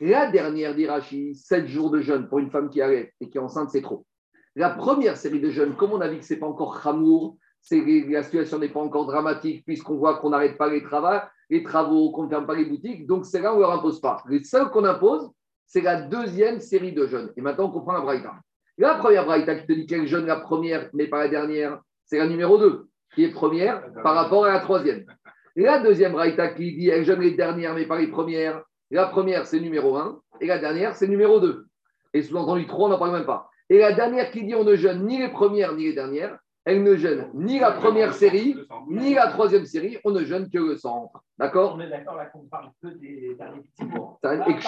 La 0.00 0.30
dernière 0.30 0.76
d'Irachi, 0.76 1.34
7 1.34 1.66
jours 1.66 1.90
de 1.90 2.00
jeûne 2.00 2.28
pour 2.28 2.38
une 2.38 2.50
femme 2.50 2.70
qui 2.70 2.80
arrête 2.80 3.12
et 3.20 3.28
qui 3.28 3.36
est 3.36 3.40
enceinte, 3.40 3.70
c'est 3.70 3.82
trop. 3.82 4.06
La 4.54 4.70
première 4.70 5.16
série 5.16 5.40
de 5.40 5.50
jeûnes, 5.50 5.74
comme 5.74 5.92
on 5.92 6.00
a 6.00 6.08
vu 6.08 6.18
que 6.18 6.24
ce 6.24 6.34
n'est 6.34 6.40
pas 6.40 6.46
encore 6.46 6.80
chamour, 6.80 7.36
la 7.70 8.22
situation 8.22 8.58
n'est 8.60 8.68
pas 8.68 8.80
encore 8.80 9.06
dramatique 9.06 9.64
puisqu'on 9.64 9.96
voit 9.96 10.18
qu'on 10.18 10.30
n'arrête 10.30 10.56
pas 10.56 10.70
les 10.70 10.82
travaux, 10.82 11.18
les 11.50 11.64
travaux, 11.64 12.12
qu'on 12.12 12.24
ne 12.24 12.28
ferme 12.28 12.46
pas 12.46 12.54
les 12.54 12.64
boutiques, 12.64 13.06
donc 13.06 13.26
c'est 13.26 13.40
là 13.40 13.52
où 13.52 13.56
on 13.56 13.58
ne 13.58 13.62
leur 13.62 13.72
impose 13.72 14.00
pas. 14.00 14.22
Le 14.26 14.40
seul 14.44 14.70
qu'on 14.70 14.84
impose, 14.84 15.28
c'est 15.66 15.80
la 15.80 16.02
deuxième 16.02 16.60
série 16.60 16.92
de 16.92 17.06
jeûnes. 17.06 17.32
Et 17.36 17.40
maintenant, 17.40 17.66
on 17.66 17.70
comprend 17.70 17.92
la 17.92 18.00
braïta. 18.00 18.34
La 18.78 18.94
première 18.94 19.26
braïta 19.26 19.56
qui 19.56 19.66
te 19.66 19.72
dit 19.72 19.86
qu'elle 19.86 20.06
jeûne 20.06 20.26
la 20.26 20.36
première, 20.36 20.88
mais 20.92 21.08
pas 21.08 21.18
la 21.18 21.28
dernière, 21.28 21.80
c'est 22.04 22.18
la 22.18 22.28
numéro 22.28 22.56
2, 22.56 22.86
qui 23.14 23.24
est 23.24 23.32
première 23.32 23.82
par 24.04 24.14
rapport 24.14 24.44
à 24.44 24.52
la 24.52 24.60
troisième. 24.60 25.04
La 25.60 25.80
deuxième 25.80 26.14
raïta 26.14 26.46
qui 26.50 26.76
dit 26.76 26.88
elle 26.88 27.04
jeûne 27.04 27.20
les 27.20 27.32
dernières 27.32 27.74
mais 27.74 27.84
pas 27.84 27.98
les 27.98 28.06
premières. 28.06 28.62
La 28.92 29.06
première, 29.06 29.44
c'est 29.44 29.58
numéro 29.58 29.96
1 29.96 30.20
et 30.40 30.46
la 30.46 30.58
dernière, 30.58 30.94
c'est 30.94 31.08
numéro 31.08 31.40
2. 31.40 31.66
Et 32.14 32.22
sous-entendu 32.22 32.68
3, 32.68 32.86
on 32.86 32.90
n'en 32.90 32.98
parle 32.98 33.10
même 33.12 33.26
pas. 33.26 33.50
Et 33.68 33.78
la 33.78 33.92
dernière 33.92 34.30
qui 34.30 34.44
dit 34.44 34.54
on 34.54 34.62
ne 34.62 34.76
jeûne 34.76 35.04
ni 35.04 35.18
les 35.18 35.30
premières 35.30 35.74
ni 35.74 35.86
les 35.86 35.94
dernières, 35.94 36.38
elle 36.64 36.84
ne 36.84 36.94
jeûne 36.94 37.28
ni 37.34 37.58
la 37.58 37.72
première 37.72 38.14
série, 38.14 38.54
ni 38.88 39.14
la 39.14 39.32
troisième 39.32 39.66
série, 39.66 39.98
on 40.04 40.12
ne 40.12 40.22
jeûne 40.22 40.48
que 40.48 40.58
le 40.58 40.76
centre. 40.76 41.24
D'accord? 41.36 41.74
On 41.76 41.80
est 41.80 41.90
d'accord 41.90 42.14
là 42.14 42.26
qu'on 42.26 42.44
parle 42.44 42.70
que 42.80 42.88
des 42.88 43.34
derniers 43.36 43.62
petits 43.62 43.84
mots. 43.84 44.16
Avec 44.22 44.60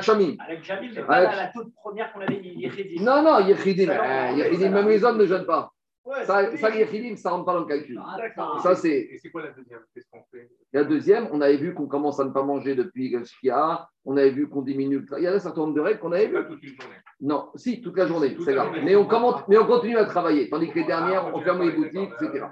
Chamim. 0.00 0.36
Avec 0.38 0.64
Chamim, 0.64 0.88
mais 0.94 1.02
pas 1.02 1.36
la 1.36 1.48
toute 1.48 1.74
première 1.74 2.10
qu'on 2.14 2.20
avait 2.20 2.40
dit, 2.40 2.98
Non, 3.02 3.22
non, 3.22 3.40
Yechidim. 3.40 3.90
Euh, 3.90 4.70
même 4.70 4.88
les 4.88 5.04
hommes 5.04 5.18
ne 5.18 5.26
jeûnent 5.26 5.46
pas. 5.46 5.72
Ouais, 6.08 6.24
Ça, 6.24 6.56
ça 6.56 6.70
les 6.70 7.16
ça 7.16 7.28
ne 7.28 7.34
rentre 7.34 7.44
pas 7.44 7.52
dans 7.52 7.60
le 7.60 7.66
calcul. 7.66 8.00
Ah. 8.02 8.56
Ça, 8.62 8.74
c'est. 8.74 8.96
Et 8.98 9.18
c'est 9.18 9.28
quoi 9.30 9.42
la 9.42 9.50
deuxième 9.50 9.80
Qu'est-ce 9.94 10.06
qu'on 10.10 10.22
fait? 10.30 10.48
La 10.72 10.84
deuxième, 10.84 11.28
on 11.32 11.40
avait 11.42 11.58
vu 11.58 11.74
qu'on 11.74 11.86
commence 11.86 12.18
à 12.18 12.24
ne 12.24 12.30
pas 12.30 12.42
manger 12.42 12.74
depuis 12.74 13.10
le 13.10 13.24
Shkia, 13.24 13.86
on 14.06 14.16
avait 14.16 14.30
vu 14.30 14.48
qu'on 14.48 14.62
diminue. 14.62 15.04
Il 15.18 15.22
y 15.22 15.26
a 15.26 15.34
un 15.34 15.38
certain 15.38 15.60
nombre 15.62 15.74
de 15.74 15.80
règles 15.82 16.00
qu'on 16.00 16.12
avait 16.12 16.28
pas 16.28 16.40
vues. 16.40 16.48
toute 16.48 16.62
une 16.62 16.80
journée. 16.80 16.96
Non, 17.20 17.50
si, 17.56 17.82
toute 17.82 17.96
la 17.98 18.06
journée, 18.06 18.34
Toute 18.34 18.44
c'est 18.46 18.52
la 18.54 18.62
grave. 18.62 18.74
journée. 18.74 18.82
Mais 18.84 18.96
on, 18.96 19.04
commente- 19.06 19.46
mais 19.48 19.58
on 19.58 19.66
continue 19.66 19.98
à 19.98 20.06
travailler. 20.06 20.48
Tandis 20.48 20.70
que 20.70 20.76
les 20.78 20.84
dernières, 20.84 21.26
Ah, 21.26 21.32
on 21.34 21.40
ferme 21.42 21.62
les 21.62 21.72
boutiques, 21.72 22.10
etc. 22.22 22.46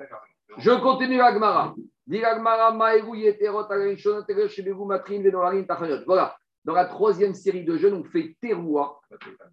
Je 0.58 0.70
continue 0.82 1.20
Venoharim, 5.22 5.66
Tachaniot. 5.66 6.04
Voilà. 6.06 6.36
Dans 6.64 6.74
la 6.74 6.84
troisième 6.84 7.32
série 7.32 7.64
de 7.64 7.76
jeûnes, 7.76 7.94
on 7.94 8.04
fait 8.04 8.36
Teroua. 8.42 9.00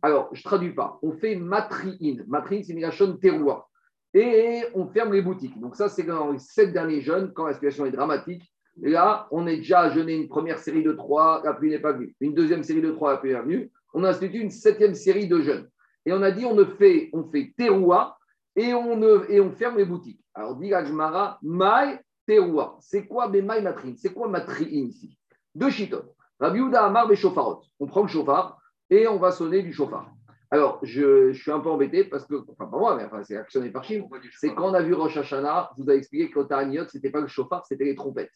Alors, 0.01 0.29
je 0.33 0.39
ne 0.39 0.43
traduis 0.43 0.73
pas. 0.73 0.97
On 1.03 1.11
fait 1.13 1.35
Matriin. 1.35 2.23
Matriin, 2.27 2.63
c'est 2.63 2.73
Migration 2.73 3.15
Teroua. 3.17 3.67
Et 4.13 4.63
on 4.75 4.85
ferme 4.87 5.13
les 5.13 5.21
boutiques. 5.21 5.59
Donc, 5.59 5.75
ça, 5.75 5.89
c'est 5.89 6.03
dans 6.03 6.31
les 6.31 6.39
sept 6.39 6.71
derniers 6.71 7.01
jeûnes, 7.01 7.31
quand 7.33 7.47
la 7.47 7.53
situation 7.53 7.85
est 7.85 7.91
dramatique. 7.91 8.43
Et 8.81 8.89
là, 8.89 9.27
on 9.31 9.45
est 9.47 9.57
déjà 9.57 9.81
à 9.81 9.89
jeûner 9.89 10.15
une 10.15 10.27
première 10.27 10.59
série 10.59 10.83
de 10.83 10.93
trois, 10.93 11.41
la 11.43 11.53
pluie 11.53 11.69
n'est 11.69 11.79
pas 11.79 11.93
venue. 11.93 12.15
Une 12.19 12.33
deuxième 12.33 12.63
série 12.63 12.81
de 12.81 12.91
trois, 12.91 13.13
la 13.13 13.17
pluie 13.17 13.31
est 13.31 13.41
venue. 13.41 13.71
On 13.93 14.03
a 14.03 14.09
institué 14.09 14.39
une 14.39 14.49
septième 14.49 14.95
série 14.95 15.27
de 15.27 15.41
jeûnes. 15.41 15.67
Et 16.05 16.13
on 16.13 16.21
a 16.21 16.31
dit, 16.31 16.45
on 16.45 16.55
ne 16.55 16.65
fait, 16.65 17.09
on 17.13 17.23
fait 17.23 17.53
Teroua 17.57 18.17
et 18.55 18.73
on, 18.73 18.97
ne, 18.97 19.25
et 19.29 19.39
on 19.39 19.51
ferme 19.51 19.77
les 19.77 19.85
boutiques. 19.85 20.19
Alors, 20.33 20.55
dit 20.55 20.73
Agmara, 20.73 21.39
Maï 21.43 21.99
Teroua. 22.27 22.77
C'est 22.81 23.05
quoi 23.05 23.27
Maï 23.27 23.61
Matriin 23.61 23.93
C'est 23.97 24.13
quoi 24.13 24.27
Matriin 24.27 24.87
ici? 24.87 25.17
Deux 25.53 25.69
chitot. 25.69 26.15
Rabbi 26.39 26.59
Yehuda 26.59 26.85
Amar 26.85 27.07
Beshofarot. 27.07 27.61
On 27.79 27.85
prend 27.85 28.01
le 28.01 28.07
chauffard 28.07 28.59
et 28.89 29.07
on 29.07 29.17
va 29.17 29.31
sonner 29.31 29.61
du 29.61 29.71
chauffard. 29.71 30.12
Alors, 30.53 30.77
je, 30.83 31.31
je 31.31 31.41
suis 31.41 31.49
un 31.49 31.59
peu 31.59 31.69
embêté 31.71 32.03
parce 32.03 32.27
que, 32.27 32.35
enfin, 32.47 32.67
pas 32.67 32.77
moi, 32.77 32.95
mais 32.95 33.05
enfin, 33.05 33.23
c'est 33.23 33.35
actionné 33.35 33.71
par 33.71 33.83
Chim. 33.83 34.03
C'est 34.37 34.53
quand 34.53 34.69
on 34.69 34.75
a 34.75 34.83
vu 34.83 34.93
Rosh 34.93 35.17
Hashanah, 35.17 35.71
je 35.75 35.81
vous 35.81 35.89
ai 35.89 35.95
expliqué 35.95 36.29
que 36.29 36.41
ce 36.43 36.95
n'était 36.95 37.09
pas 37.09 37.21
le 37.21 37.27
chauffard, 37.27 37.65
c'était 37.65 37.85
les 37.85 37.95
trompettes. 37.95 38.29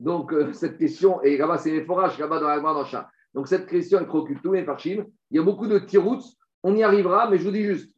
Donc, 0.00 0.32
euh, 0.32 0.52
cette 0.54 0.76
question, 0.76 1.22
et 1.22 1.36
là-bas, 1.36 1.58
c'est 1.58 1.70
les 1.70 1.84
forages, 1.84 2.18
là-bas 2.18 2.40
dans 2.40 2.48
la 2.48 2.56
le 2.80 2.84
chat. 2.86 3.08
Donc, 3.32 3.46
cette 3.46 3.68
question, 3.68 4.00
elle 4.00 4.08
préoccupe 4.08 4.42
tous 4.42 4.54
les 4.54 4.64
Parchim. 4.64 5.04
Il 5.30 5.36
y 5.36 5.38
a 5.38 5.44
beaucoup 5.44 5.68
de 5.68 5.78
tirouts, 5.78 6.24
on 6.64 6.74
y 6.74 6.82
arrivera, 6.82 7.30
mais 7.30 7.38
je 7.38 7.44
vous 7.44 7.52
dis 7.52 7.62
juste, 7.62 7.92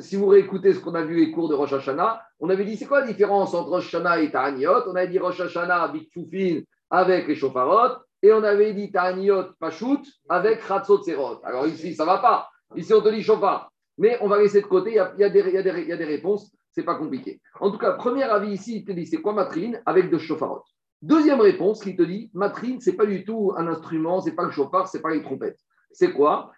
si 0.00 0.16
vous 0.16 0.28
réécoutez 0.28 0.72
ce 0.72 0.80
qu'on 0.80 0.94
a 0.94 1.04
vu 1.04 1.16
les 1.16 1.32
cours 1.32 1.50
de 1.50 1.54
Rosh 1.54 1.74
Hashanah, 1.74 2.22
on 2.40 2.48
avait 2.48 2.64
dit 2.64 2.78
c'est 2.78 2.86
quoi 2.86 3.00
la 3.00 3.06
différence 3.06 3.52
entre 3.52 3.68
Rosh 3.72 3.94
Hashanah 3.94 4.22
et 4.22 4.30
Taraniot 4.30 4.88
On 4.88 4.94
avait 4.94 5.08
dit 5.08 5.18
Rosh 5.18 5.38
Hashanah, 5.38 5.88
Big 5.88 6.10
Foufin, 6.14 6.62
avec 6.88 7.28
les 7.28 7.34
chauffarot, 7.34 7.98
et 8.22 8.32
on 8.32 8.42
avait 8.42 8.72
dit 8.72 8.90
Taraniot, 8.90 9.52
Pachout, 9.60 10.00
avec 10.30 10.62
Ratzot 10.62 11.02
Serot. 11.02 11.42
Alors 11.44 11.66
ici, 11.66 11.94
ça 11.94 12.04
ne 12.04 12.08
va 12.08 12.18
pas. 12.20 12.48
Ici, 12.74 12.92
on 12.92 13.00
te 13.00 13.08
dit 13.08 13.22
chauffard. 13.22 13.70
Mais 13.98 14.18
on 14.20 14.28
va 14.28 14.38
laisser 14.40 14.60
de 14.60 14.66
côté, 14.66 14.90
il 14.90 14.96
y 14.96 14.98
a, 14.98 15.12
il 15.16 15.20
y 15.20 15.24
a 15.24 15.30
des, 15.30 15.40
il 15.40 15.54
y 15.54 15.58
a 15.58 15.62
des- 15.62 15.82
il 15.82 15.88
y 15.88 15.92
a 15.92 15.96
des 15.96 16.04
réponses, 16.04 16.50
c'est 16.72 16.82
pas 16.82 16.96
compliqué. 16.96 17.40
En 17.60 17.70
tout 17.70 17.78
cas, 17.78 17.92
premier 17.92 18.24
avis 18.24 18.52
ici, 18.52 18.76
il 18.78 18.84
te 18.84 18.92
dit 18.92 19.06
c'est 19.06 19.22
quoi 19.22 19.32
matrine 19.32 19.80
avec 19.86 20.10
de 20.10 20.18
chauffarot. 20.18 20.62
Deuxième 21.00 21.40
réponse, 21.40 21.84
il 21.86 21.96
te 21.96 22.02
dit 22.02 22.30
matrine, 22.34 22.80
c'est 22.80 22.94
pas 22.94 23.06
du 23.06 23.24
tout 23.24 23.52
un 23.56 23.66
instrument, 23.68 24.20
c'est 24.20 24.34
pas 24.34 24.44
le 24.44 24.50
chauffard, 24.50 24.88
c'est 24.88 25.00
pas 25.00 25.10
les 25.10 25.22
trompettes. 25.22 25.58
C'est 25.92 26.12
quoi? 26.12 26.52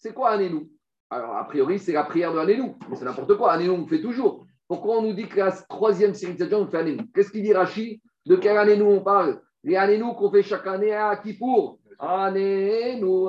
C'est 0.00 0.14
quoi 0.14 0.30
Anenu 0.30 0.68
Alors, 1.10 1.36
a 1.36 1.44
priori, 1.44 1.78
c'est 1.78 1.92
la 1.92 2.04
prière 2.04 2.32
de 2.32 2.38
Anenu, 2.38 2.72
mais 2.88 2.96
c'est 2.96 3.04
n'importe 3.04 3.36
quoi. 3.36 3.52
Anenu, 3.52 3.70
on 3.70 3.78
le 3.82 3.86
fait 3.86 4.00
toujours. 4.00 4.46
Pourquoi 4.66 4.98
on 4.98 5.02
nous 5.02 5.12
dit 5.12 5.28
que 5.28 5.38
la 5.38 5.52
troisième 5.52 6.14
série 6.14 6.34
de 6.34 6.54
on 6.54 6.66
fait 6.66 6.78
Anenu 6.78 6.98
Qu'est-ce 7.14 7.30
qu'il 7.30 7.42
dit 7.42 7.52
Rashi? 7.52 8.02
De 8.26 8.36
quel 8.36 8.56
Anenu 8.56 8.82
on 8.82 9.00
parle? 9.02 9.40
Les 9.64 9.76
Anenu 9.76 10.14
qu'on 10.16 10.30
fait 10.30 10.42
chaque 10.42 10.66
année 10.66 10.92
à 10.94 11.16
Kippour. 11.16 11.78
Il 12.00 13.24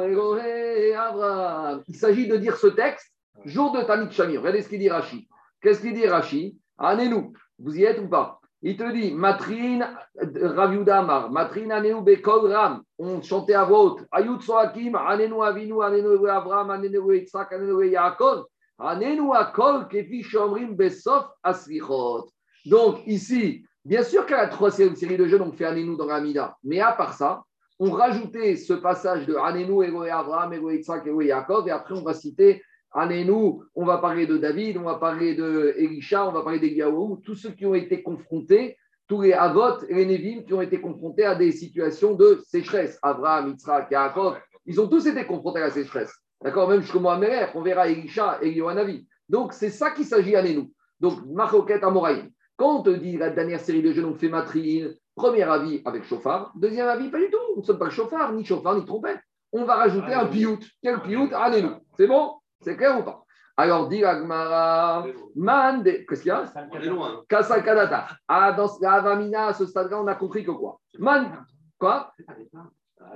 s'agit 1.96 2.28
de 2.28 2.38
dire 2.38 2.56
ce 2.56 2.68
texte 2.68 3.12
jour 3.46 3.72
de 3.72 3.82
Tanit 3.82 4.12
Shamir. 4.12 4.42
Regardez 4.42 4.62
ce 4.62 4.70
qu'il 4.70 4.80
dit 4.80 4.90
Rashi. 4.90 5.28
Qu'est-ce 5.62 5.82
qu'il 5.82 5.94
dit 5.94 6.06
Rashi? 6.08 6.58
Anenu. 6.78 7.34
Vous 7.58 7.76
y 7.76 7.84
êtes 7.84 8.00
ou 8.00 8.08
pas? 8.08 8.40
Il 8.62 8.78
te 8.78 8.92
dit 8.92 9.14
Matrin, 9.14 9.98
Rav 10.16 10.74
Yehuda 10.74 11.00
Amar, 11.00 11.32
Matrin 11.32 11.70
Anenu 11.72 12.02
Bekol 12.04 12.52
Ram. 12.52 12.84
On 12.98 13.22
chantait 13.22 13.54
à 13.54 13.64
voix 13.64 13.86
haute. 13.86 14.06
Ayut 14.12 14.42
Soakim, 14.42 14.96
Anenu 14.96 15.42
Avinu, 15.42 15.82
Anenu 15.82 16.28
Avraham, 16.30 16.70
Anenu 16.70 17.16
Yitzhak, 17.16 17.54
Anenu 17.54 17.90
Yaakov. 17.90 18.46
Anenu 18.78 19.34
Akol, 19.34 19.88
Kefi 19.88 20.22
Shomrim 20.24 20.76
Besof 20.76 21.26
Aslichot. 21.42 22.30
Donc 22.66 23.00
ici, 23.08 23.66
bien 23.84 24.04
sûr 24.04 24.26
qu'à 24.26 24.38
la 24.38 24.48
troisième 24.48 24.96
série 24.96 25.18
de 25.18 25.26
jeunes, 25.26 25.42
on 25.42 25.54
fait 25.54 25.66
Anenu 25.66 25.96
dans 25.98 26.06
la 26.06 26.20
Mida. 26.22 26.56
Mais 26.64 26.82
à 26.82 26.92
part 26.92 27.14
ça, 27.14 27.42
on 27.80 27.92
rajoutait 27.92 28.56
ce 28.56 28.74
passage 28.74 29.26
de 29.26 29.36
Anenu, 29.36 29.84
Eloé 29.84 30.10
Avraham, 30.10 30.54
Eloé 30.54 30.78
Yitzhak, 30.78 31.08
Eloé 31.08 31.28
Yaakov, 31.28 31.68
et 31.68 31.72
après 31.72 31.96
on 31.96 32.04
va 32.04 32.14
citer 32.14 32.62
Anenu, 32.92 33.62
on 33.76 33.86
va 33.86 33.98
parler 34.00 34.28
de 34.28 34.38
David, 34.38 34.78
on 34.78 34.84
va 34.84 34.96
parler 34.96 35.36
de 35.36 35.74
Elisha, 35.78 36.28
on 36.28 36.32
va 36.32 36.42
parler 36.42 36.60
d'Eliaou, 36.60 37.22
tous 37.24 37.36
ceux 37.36 37.52
qui 37.52 37.66
ont 37.66 37.76
été 37.76 38.04
confrontés, 38.04 38.78
tous 39.08 39.22
les 39.22 39.34
Avot 39.34 39.84
et 39.88 39.96
les 39.96 40.06
Nevim 40.06 40.44
qui 40.44 40.54
ont 40.54 40.62
été 40.62 40.80
confrontés 40.80 41.26
à 41.26 41.36
des 41.36 41.52
situations 41.52 42.14
de 42.14 42.42
sécheresse. 42.46 43.00
Abraham, 43.02 43.50
Yitzhak, 43.50 43.90
Yaakov, 43.92 44.38
ils 44.66 44.80
ont 44.80 44.88
tous 44.88 45.08
été 45.08 45.26
confrontés 45.26 45.60
à 45.60 45.68
la 45.68 45.72
sécheresse. 45.72 46.14
D'accord? 46.42 46.70
Même 46.70 46.84
Shlomo 46.84 47.10
Améler, 47.10 47.48
on 47.56 47.62
verra 47.62 47.88
Elisha 47.88 48.40
et 48.42 48.52
Yohanavi. 48.52 49.08
Donc 49.28 49.54
c'est 49.54 49.70
ça 49.70 49.92
qu'il 49.92 50.06
s'agit 50.06 50.36
à 50.36 50.44
nous. 50.44 50.72
Donc, 51.00 51.26
Machoket 51.26 51.84
Amoraïm. 51.84 52.30
Quand 52.58 52.80
on 52.80 52.84
te 52.84 52.90
dit 52.90 53.18
la 53.18 53.30
dernière 53.30 53.60
série 53.60 53.82
de 53.82 53.94
jeunes, 53.94 54.06
on 54.06 54.16
fait 54.16 54.28
matrine, 54.28 54.94
premier 55.20 55.44
avis 55.44 55.82
avec 55.86 56.04
chauffard, 56.06 56.52
deuxième 56.56 56.88
avis, 56.88 57.10
pas 57.10 57.20
du 57.20 57.30
tout. 57.30 57.38
Nous 57.56 57.62
ne 57.62 57.66
sommes 57.66 57.78
pas 57.80 57.90
chauffard, 57.90 58.32
ni 58.34 58.44
chauffard, 58.46 58.76
ni 58.76 58.86
trompette. 58.86 59.20
On 59.52 59.66
va 59.66 59.76
rajouter 59.76 60.14
un 60.14 60.26
piout. 60.28 60.58
Quel 60.82 61.02
piout 61.02 61.30
Allez-nous. 61.34 61.76
C'est 61.98 62.08
bon 62.08 62.36
C'est 62.62 62.78
clair 62.78 63.00
ou 63.00 63.04
pas 63.04 63.24
Alors, 63.58 63.90
dit 63.90 64.04
Agmara, 64.06 65.06
man, 65.36 65.84
de- 65.84 66.06
qu'est-ce 66.08 66.22
qu'il 66.22 66.30
y 66.30 66.32
a 66.32 66.44
On 66.72 66.80
est 66.80 66.86
loin. 66.86 67.24
Kasakadata. 67.28 68.08
Ah, 68.28 68.54
dans 68.54 68.68
ce- 68.68 68.82
la 68.82 68.94
Avamina, 68.94 69.48
à 69.48 69.54
ce 69.54 69.66
stade-là, 69.66 70.00
on 70.02 70.08
a 70.08 70.16
compris 70.16 70.44
que 70.46 70.52
quoi 70.52 70.80
Man, 70.98 71.44
quoi 71.78 72.14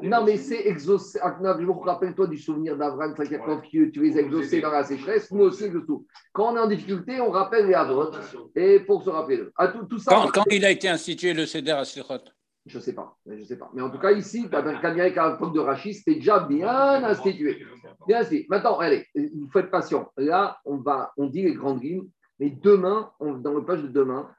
Non, 0.02 0.24
mais 0.24 0.38
c'est 0.38 0.66
exaucé. 0.68 1.20
Rappelle-toi 1.22 2.28
du 2.28 2.38
souvenir 2.38 2.78
d'Abraham, 2.78 3.16
Sakakov, 3.16 3.62
que 3.62 3.90
tu 3.90 4.02
les 4.02 4.18
exaucés 4.18 4.62
dans 4.62 4.72
la 4.72 4.84
sécheresse. 4.84 5.32
Nous 5.32 5.44
aussi, 5.44 5.70
le 5.70 5.86
tout. 5.86 6.06
Quand 6.32 6.54
on 6.54 6.56
est 6.58 6.60
en 6.60 6.68
difficulté, 6.68 7.20
on 7.22 7.30
rappelle 7.30 7.68
les 7.68 7.74
Avot. 7.74 8.12
Et 8.56 8.80
pour 8.80 9.04
se 9.04 9.10
rappeler 9.10 9.38
d'eux. 9.38 9.52
À 9.58 9.68
tout, 9.68 9.86
tout 9.86 10.00
ça. 10.00 10.12
Quand, 10.12 10.28
quand 10.32 10.44
il 10.52 10.66
a 10.66 10.72
été 10.72 10.90
institué 10.90 11.34
le 11.34 11.46
Seder 11.46 11.72
à 11.72 11.86
Slichot 11.86 12.20
Je 12.66 12.78
ne 12.78 12.84
sais 12.84 12.94
pas. 12.94 13.16
Je 13.26 13.44
sais 13.44 13.58
pas. 13.58 13.70
Mais 13.74 13.82
en 13.82 13.90
tout 13.90 14.00
cas, 14.00 14.12
ici, 14.12 14.48
quand 14.50 14.64
qu'à 14.64 14.94
l'époque 14.94 15.54
de 15.54 15.60
Rachid, 15.60 15.94
c'était 15.96 16.16
déjà 16.16 16.40
bien 16.40 17.04
institué. 17.04 17.66
Bien 18.08 18.20
institué. 18.22 18.48
Maintenant, 18.50 18.80
allez, 18.80 19.06
vous 19.16 19.50
faites 19.52 19.70
patient. 19.70 20.12
Là, 20.18 20.58
on, 20.66 20.78
va, 20.78 21.12
on 21.18 21.28
dit 21.28 21.44
les 21.44 21.54
grandes 21.54 21.84
lignes. 21.84 22.08
Mais 22.40 22.50
demain, 22.50 23.12
on- 23.20 23.34
dans 23.34 23.54
le 23.54 23.64
page 23.64 23.84
de 23.84 23.88
demain, 23.88 24.30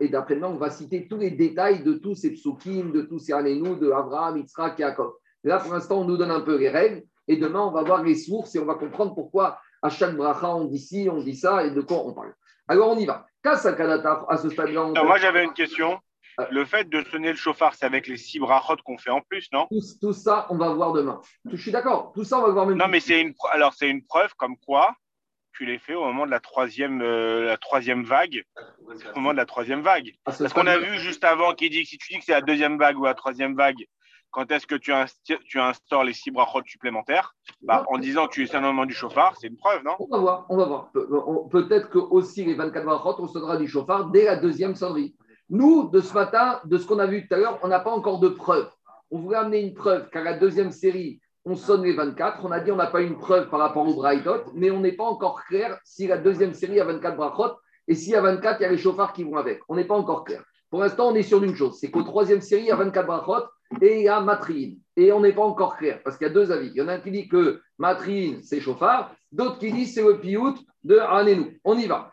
et 0.00 0.08
d'après-demain, 0.08 0.48
on 0.48 0.56
va 0.56 0.70
citer 0.70 1.08
tous 1.08 1.16
les 1.16 1.30
détails 1.30 1.82
de 1.82 1.94
tous 1.94 2.14
ces 2.14 2.32
psukim, 2.32 2.92
de 2.92 3.02
tous 3.02 3.18
ces 3.18 3.32
anénous, 3.32 3.76
de 3.76 3.90
Abraham, 3.90 4.36
Yitzhak, 4.38 4.78
Yaakov. 4.78 5.12
Là, 5.44 5.58
pour 5.58 5.72
l'instant, 5.72 6.00
on 6.00 6.04
nous 6.04 6.16
donne 6.16 6.30
un 6.30 6.40
peu 6.40 6.56
les 6.56 6.68
règles. 6.68 7.02
Et 7.28 7.36
demain, 7.36 7.60
on 7.60 7.70
va 7.70 7.82
voir 7.82 8.02
les 8.02 8.16
sources 8.16 8.54
et 8.54 8.58
on 8.58 8.64
va 8.64 8.74
comprendre 8.74 9.14
pourquoi 9.14 9.58
à 9.80 9.88
chaque 9.88 10.16
bracha, 10.16 10.54
on 10.54 10.66
dit 10.66 10.78
ci, 10.78 11.08
on 11.10 11.22
dit 11.22 11.36
ça 11.36 11.64
et 11.64 11.70
de 11.70 11.80
quoi 11.80 12.04
on 12.04 12.12
parle. 12.12 12.34
Alors, 12.68 12.90
on 12.90 12.98
y 12.98 13.06
va. 13.06 13.26
Kassakadata, 13.42 14.26
à 14.28 14.36
ce 14.36 14.50
stade-là, 14.50 14.84
on 14.84 15.04
moi, 15.04 15.18
j'avais 15.18 15.44
une 15.44 15.52
question. 15.52 15.98
Le 16.50 16.64
fait 16.64 16.88
de 16.88 17.02
sonner 17.10 17.30
le 17.30 17.36
chauffard, 17.36 17.74
c'est 17.74 17.84
avec 17.84 18.06
les 18.06 18.16
six 18.16 18.38
brachot 18.38 18.76
qu'on 18.84 18.96
fait 18.96 19.10
en 19.10 19.20
plus, 19.20 19.48
non? 19.52 19.66
Tout, 19.70 19.82
tout 20.00 20.12
ça, 20.12 20.46
on 20.48 20.56
va 20.56 20.72
voir 20.72 20.92
demain. 20.92 21.20
Je 21.50 21.56
suis 21.56 21.70
d'accord. 21.70 22.12
Tout 22.14 22.24
ça, 22.24 22.38
on 22.38 22.42
va 22.42 22.52
voir 22.52 22.66
même. 22.66 22.78
Non, 22.78 22.88
mais 22.88 23.00
c'est 23.00 23.20
une, 23.20 23.34
alors 23.50 23.74
c'est 23.74 23.88
une 23.88 24.04
preuve 24.04 24.34
comme 24.36 24.56
quoi 24.56 24.94
tu 25.56 25.64
les 25.66 25.78
fais 25.78 25.94
au 25.94 26.04
moment 26.04 26.26
de 26.26 26.30
la 26.30 26.40
troisième, 26.40 27.00
euh, 27.02 27.44
la 27.44 27.56
troisième 27.56 28.04
vague, 28.04 28.44
au 29.14 29.18
moment 29.18 29.32
de 29.32 29.36
la 29.38 29.46
troisième 29.46 29.82
vague. 29.82 30.12
Ce 30.30 30.38
Parce 30.42 30.52
qu'on 30.52 30.66
a 30.66 30.78
vu 30.78 30.98
juste 30.98 31.24
avant 31.24 31.54
qui 31.54 31.70
dit 31.70 31.82
que 31.82 31.88
si 31.88 31.98
tu 31.98 32.12
dis 32.12 32.18
que 32.18 32.24
c'est 32.24 32.32
la 32.32 32.40
deuxième 32.42 32.78
vague 32.78 32.98
ou 32.98 33.04
la 33.04 33.14
troisième 33.14 33.54
vague, 33.54 33.84
quand 34.30 34.50
est-ce 34.50 34.66
que 34.66 34.74
tu, 34.74 34.92
insti- 34.92 35.38
tu 35.44 35.60
instaures 35.60 36.04
les 36.04 36.14
six 36.14 36.30
brachot 36.30 36.62
supplémentaires? 36.64 37.34
Bah, 37.60 37.84
En 37.88 37.98
disant 37.98 38.26
que 38.26 38.32
tu 38.32 38.44
es 38.44 38.56
un 38.56 38.60
moment 38.60 38.86
du 38.86 38.94
chauffard, 38.94 39.36
c'est 39.38 39.48
une 39.48 39.58
preuve, 39.58 39.84
non? 39.84 39.92
On 39.98 40.06
va 40.08 40.18
voir, 40.18 40.46
on 40.48 40.56
va 40.56 40.64
voir. 40.64 40.90
Pe- 40.92 41.48
Peut-être 41.50 41.90
que 41.90 41.98
aussi 41.98 42.44
les 42.44 42.54
24 42.54 42.84
brachot, 42.84 43.16
on 43.18 43.28
sonnera 43.28 43.58
du 43.58 43.68
chauffard 43.68 44.06
dès 44.10 44.24
la 44.24 44.36
deuxième 44.36 44.74
sonnerie. 44.74 45.14
Nous, 45.50 45.90
de 45.90 46.00
ce 46.00 46.14
matin, 46.14 46.60
de 46.64 46.78
ce 46.78 46.86
qu'on 46.86 46.98
a 46.98 47.06
vu 47.06 47.28
tout 47.28 47.34
à 47.34 47.38
l'heure, 47.38 47.58
on 47.62 47.68
n'a 47.68 47.80
pas 47.80 47.90
encore 47.90 48.20
de 48.20 48.28
preuve. 48.28 48.70
On 49.10 49.18
voulait 49.18 49.36
amener 49.36 49.60
une 49.60 49.74
preuve, 49.74 50.08
car 50.10 50.24
la 50.24 50.32
deuxième 50.32 50.72
série, 50.72 51.20
on 51.44 51.56
sonne 51.56 51.82
les 51.82 51.92
24. 51.92 52.44
On 52.44 52.50
a 52.50 52.60
dit 52.60 52.70
on 52.70 52.76
n'a 52.76 52.86
pas 52.86 53.02
une 53.02 53.18
preuve 53.18 53.48
par 53.48 53.60
rapport 53.60 53.86
au 53.86 53.94
Braithot, 53.94 54.44
mais 54.54 54.70
on 54.70 54.80
n'est 54.80 54.92
pas 54.92 55.04
encore 55.04 55.44
clair 55.44 55.78
si 55.84 56.06
la 56.06 56.18
deuxième 56.18 56.54
série 56.54 56.80
a 56.80 56.84
24 56.84 57.16
brachot 57.16 57.56
et 57.88 57.94
y 57.94 58.14
a 58.14 58.20
24, 58.20 58.60
il 58.60 58.62
y 58.62 58.66
a 58.66 58.70
les 58.70 58.78
chauffards 58.78 59.12
qui 59.12 59.24
vont 59.24 59.36
avec. 59.36 59.60
On 59.68 59.76
n'est 59.76 59.84
pas 59.84 59.96
encore 59.96 60.24
clair. 60.24 60.42
Pour 60.70 60.80
l'instant, 60.80 61.08
on 61.08 61.14
est 61.14 61.22
sur 61.22 61.42
une 61.42 61.54
chose, 61.54 61.78
c'est 61.78 61.90
qu'au 61.90 62.02
troisième 62.02 62.40
série, 62.40 62.62
il 62.62 62.68
y 62.68 62.70
a 62.70 62.76
24 62.76 63.06
brachot 63.06 63.44
et 63.80 63.98
il 63.98 64.04
y 64.04 64.08
a 64.08 64.20
matrine. 64.20 64.78
Et 64.96 65.12
on 65.12 65.20
n'est 65.20 65.32
pas 65.32 65.42
encore 65.42 65.76
clair, 65.76 66.00
parce 66.04 66.16
qu'il 66.16 66.26
y 66.26 66.30
a 66.30 66.32
deux 66.32 66.50
avis. 66.52 66.68
Il 66.68 66.76
y 66.76 66.82
en 66.82 66.88
a 66.88 66.94
un 66.94 67.00
qui 67.00 67.10
dit 67.10 67.28
que 67.28 67.60
matrine, 67.78 68.40
c'est 68.42 68.60
chauffard, 68.60 69.14
d'autres 69.30 69.58
qui 69.58 69.72
disent 69.72 69.94
c'est 69.94 70.02
le 70.02 70.20
piout 70.20 70.54
de 70.84 70.98
Anenou. 70.98 71.50
On 71.64 71.76
y 71.76 71.86
va. 71.86 72.10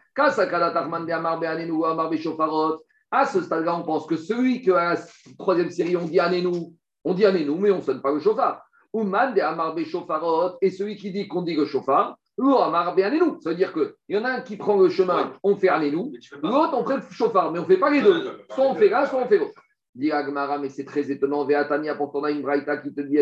À 3.12 3.26
ce 3.26 3.42
stade-là, 3.42 3.76
on 3.76 3.84
pense 3.84 4.06
que 4.06 4.16
celui 4.16 4.62
que 4.62 4.72
à 4.72 4.94
la 4.94 5.00
troisième 5.38 5.70
série, 5.70 5.96
on 5.96 6.06
dit 6.06 6.20
Anenou, 6.20 6.74
on 7.04 7.14
dit 7.14 7.26
Anenou, 7.26 7.58
mais 7.58 7.72
on 7.72 7.78
ne 7.78 7.82
sonne 7.82 8.02
pas 8.02 8.12
le 8.12 8.20
chauffard. 8.20 8.62
Ouman 8.94 9.34
de 9.34 9.42
Amar 9.42 9.76
Beshofarot, 9.76 10.58
et 10.62 10.70
celui 10.70 10.96
qui 10.96 11.12
dit 11.12 11.28
qu'on 11.28 11.44
dit 11.44 11.56
le 11.56 11.66
chauffard, 11.66 12.18
Ou 12.38 12.56
Amar 12.56 12.96
nous. 12.96 13.40
Ça 13.42 13.50
veut 13.50 13.56
dire 13.56 13.74
qu'il 13.74 13.94
y 14.10 14.18
en 14.18 14.26
a 14.26 14.32
un 14.32 14.42
qui 14.42 14.58
prend 14.58 14.78
le 14.78 14.90
chemin, 14.90 15.34
on 15.44 15.56
fait 15.56 15.70
nous, 15.92 16.14
l'autre, 16.42 16.74
on 16.74 16.86
fait 16.86 16.98
le 16.98 17.02
chauffard, 17.12 17.52
mais 17.52 17.60
on 17.60 17.64
ne 17.64 17.68
fait 17.68 17.78
pas 17.78 17.90
les 17.90 18.02
deux. 18.02 18.40
Soit 18.50 18.66
on 18.66 18.76
fait 18.76 18.90
l'un, 18.90 19.06
soit 19.06 19.22
on 19.24 19.28
fait 19.28 19.38
l'autre. 19.38 19.62
Dit 19.96 20.12
Agmara, 20.12 20.60
mais 20.60 20.70
c'est 20.70 20.86
très 20.86 21.12
étonnant. 21.12 21.46
Veatania, 21.46 21.96
pourtant, 21.96 22.20
on 22.20 22.24
a 22.24 22.32
une 22.32 22.42
braïta 22.42 22.78
qui 22.78 22.94
te 22.94 23.02
dit 23.02 23.18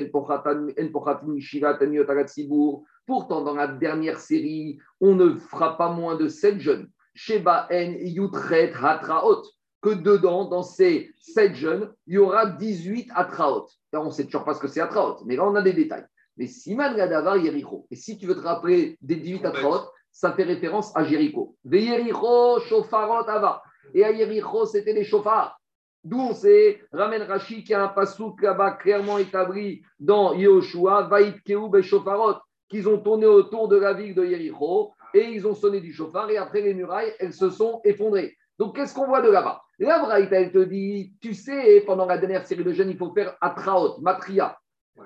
Pourtant, 3.06 3.42
dans 3.42 3.56
la 3.56 3.68
dernière 3.68 4.20
série, 4.20 4.78
on 5.00 5.16
ne 5.16 5.36
fera 5.36 5.78
pas 5.78 5.90
moins 5.90 6.16
de 6.18 6.28
7 6.28 6.60
jeunes. 6.60 6.88
Sheba 7.16 7.68
en 7.72 7.94
Yutret 8.00 8.74
Hatraot. 8.80 9.44
Que 9.82 9.90
dedans, 9.90 10.46
dans 10.46 10.64
ces 10.64 11.12
7 11.20 11.56
jeunes, 11.56 11.94
il 12.08 12.16
y 12.16 12.18
aura 12.18 12.48
18 12.48 13.10
Hatraot. 13.14 13.68
Là, 13.94 14.02
on 14.02 14.06
ne 14.06 14.12
sait 14.12 14.26
toujours 14.26 14.44
pas 14.44 14.54
ce 14.54 14.60
que 14.60 14.68
c'est 14.68 14.82
Hatraot, 14.82 15.24
mais 15.26 15.36
là, 15.36 15.46
on 15.46 15.56
a 15.56 15.62
des 15.62 15.74
détails. 15.74 16.06
Mais 16.36 16.48
Siman 16.48 16.96
Gadavar 16.96 17.38
Yericho. 17.38 17.88
Et 17.92 17.96
si 17.96 18.18
tu 18.18 18.26
veux 18.26 18.36
te 18.36 18.42
rappeler 18.42 18.98
des 19.02 19.16
18 19.16 19.46
Hatraot, 19.46 19.90
ça 20.12 20.32
fait 20.34 20.44
référence 20.44 20.96
à 20.96 21.04
Jéricho. 21.04 21.56
Ve 21.64 21.76
Yericho, 21.76 22.60
Shofarot 22.62 23.30
Ava. 23.30 23.62
Et 23.94 24.04
à 24.04 24.12
Yericho, 24.12 24.66
c'était 24.66 24.94
les 24.94 25.04
chauffards. 25.04 25.60
D'où 26.04 26.20
on 26.20 26.34
sait, 26.34 26.80
Ramen 26.92 27.22
Rashi 27.24 27.64
qui 27.64 27.74
a 27.74 27.84
un 27.84 27.88
pasouk 27.90 28.42
là-bas 28.42 28.72
clairement 28.72 29.18
établi 29.18 29.82
dans 30.00 30.34
Yehoshua, 30.34 31.04
Vaït 31.04 31.42
Keou 31.44 31.70
Beshofarot, 31.70 32.36
qu'ils 32.70 32.88
ont 32.88 32.98
tourné 32.98 33.26
autour 33.26 33.68
de 33.68 33.78
la 33.78 33.94
ville 33.94 34.16
de 34.16 34.26
Yericho 34.26 34.94
et 35.14 35.26
ils 35.26 35.46
ont 35.46 35.56
sonné 35.56 35.82
du 35.82 35.94
chauffard 35.94 36.30
et 36.30 36.38
après 36.38 36.62
les 36.62 36.74
murailles, 36.74 37.14
elles 37.20 37.34
se 37.34 37.50
sont 37.50 37.82
effondrées. 37.84 38.38
Donc 38.58 38.76
qu'est-ce 38.76 38.94
qu'on 38.94 39.06
voit 39.08 39.22
de 39.22 39.30
là-bas? 39.30 39.62
La 39.80 40.00
Braïta, 40.00 40.42
elle 40.42 40.52
te 40.52 40.64
dit, 40.64 41.14
tu 41.22 41.34
sais, 41.34 41.82
pendant 41.86 42.06
la 42.06 42.18
dernière 42.18 42.46
série 42.46 42.64
de 42.64 42.74
jeunes, 42.74 42.90
il 42.90 42.98
faut 42.98 43.14
faire 43.14 43.36
Atraot, 43.42 44.00
Matria. 44.02 44.58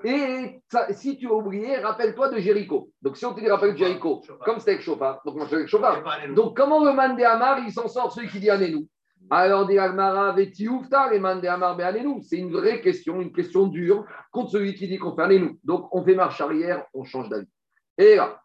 Et 0.04 0.62
si 0.92 1.18
tu 1.18 1.28
as 1.28 1.32
oublié, 1.32 1.76
rappelle-toi 1.76 2.30
de 2.30 2.38
Jéricho. 2.38 2.88
Donc, 3.02 3.18
si 3.18 3.26
on 3.26 3.34
te 3.34 3.40
dit 3.40 3.50
rappelle 3.50 3.74
de 3.74 3.78
Jéricho, 3.78 4.22
comme 4.44 4.58
c'était 4.58 4.72
avec 4.72 4.82
chauffard, 4.82 5.20
donc 5.26 5.36
moi 5.36 5.46
je 5.50 5.54
avec 5.54 5.68
chauffard. 5.68 6.02
Donc, 6.34 6.56
comment 6.56 6.82
le 6.82 6.94
man 6.94 7.14
de 7.14 7.22
Amar, 7.22 7.58
il 7.58 7.70
s'en 7.70 7.88
sort, 7.88 8.10
celui 8.10 8.28
qui 8.28 8.40
dit 8.40 8.48
Anénou? 8.48 8.88
Alors, 9.30 9.66
dit 9.66 9.78
Agmara, 9.78 10.34
c'est 10.36 10.58
une 12.36 12.52
vraie 12.52 12.80
question, 12.80 13.20
une 13.20 13.32
question 13.32 13.66
dure 13.66 14.06
contre 14.30 14.52
celui 14.52 14.74
qui 14.74 14.88
dit 14.88 14.98
qu'on 14.98 15.14
fait 15.14 15.38
nous. 15.38 15.58
Donc, 15.62 15.94
on 15.94 16.02
fait 16.02 16.14
marche 16.14 16.40
arrière, 16.40 16.86
on 16.94 17.04
change 17.04 17.28
d'avis. 17.28 17.46
Et 17.98 18.16
là, 18.16 18.40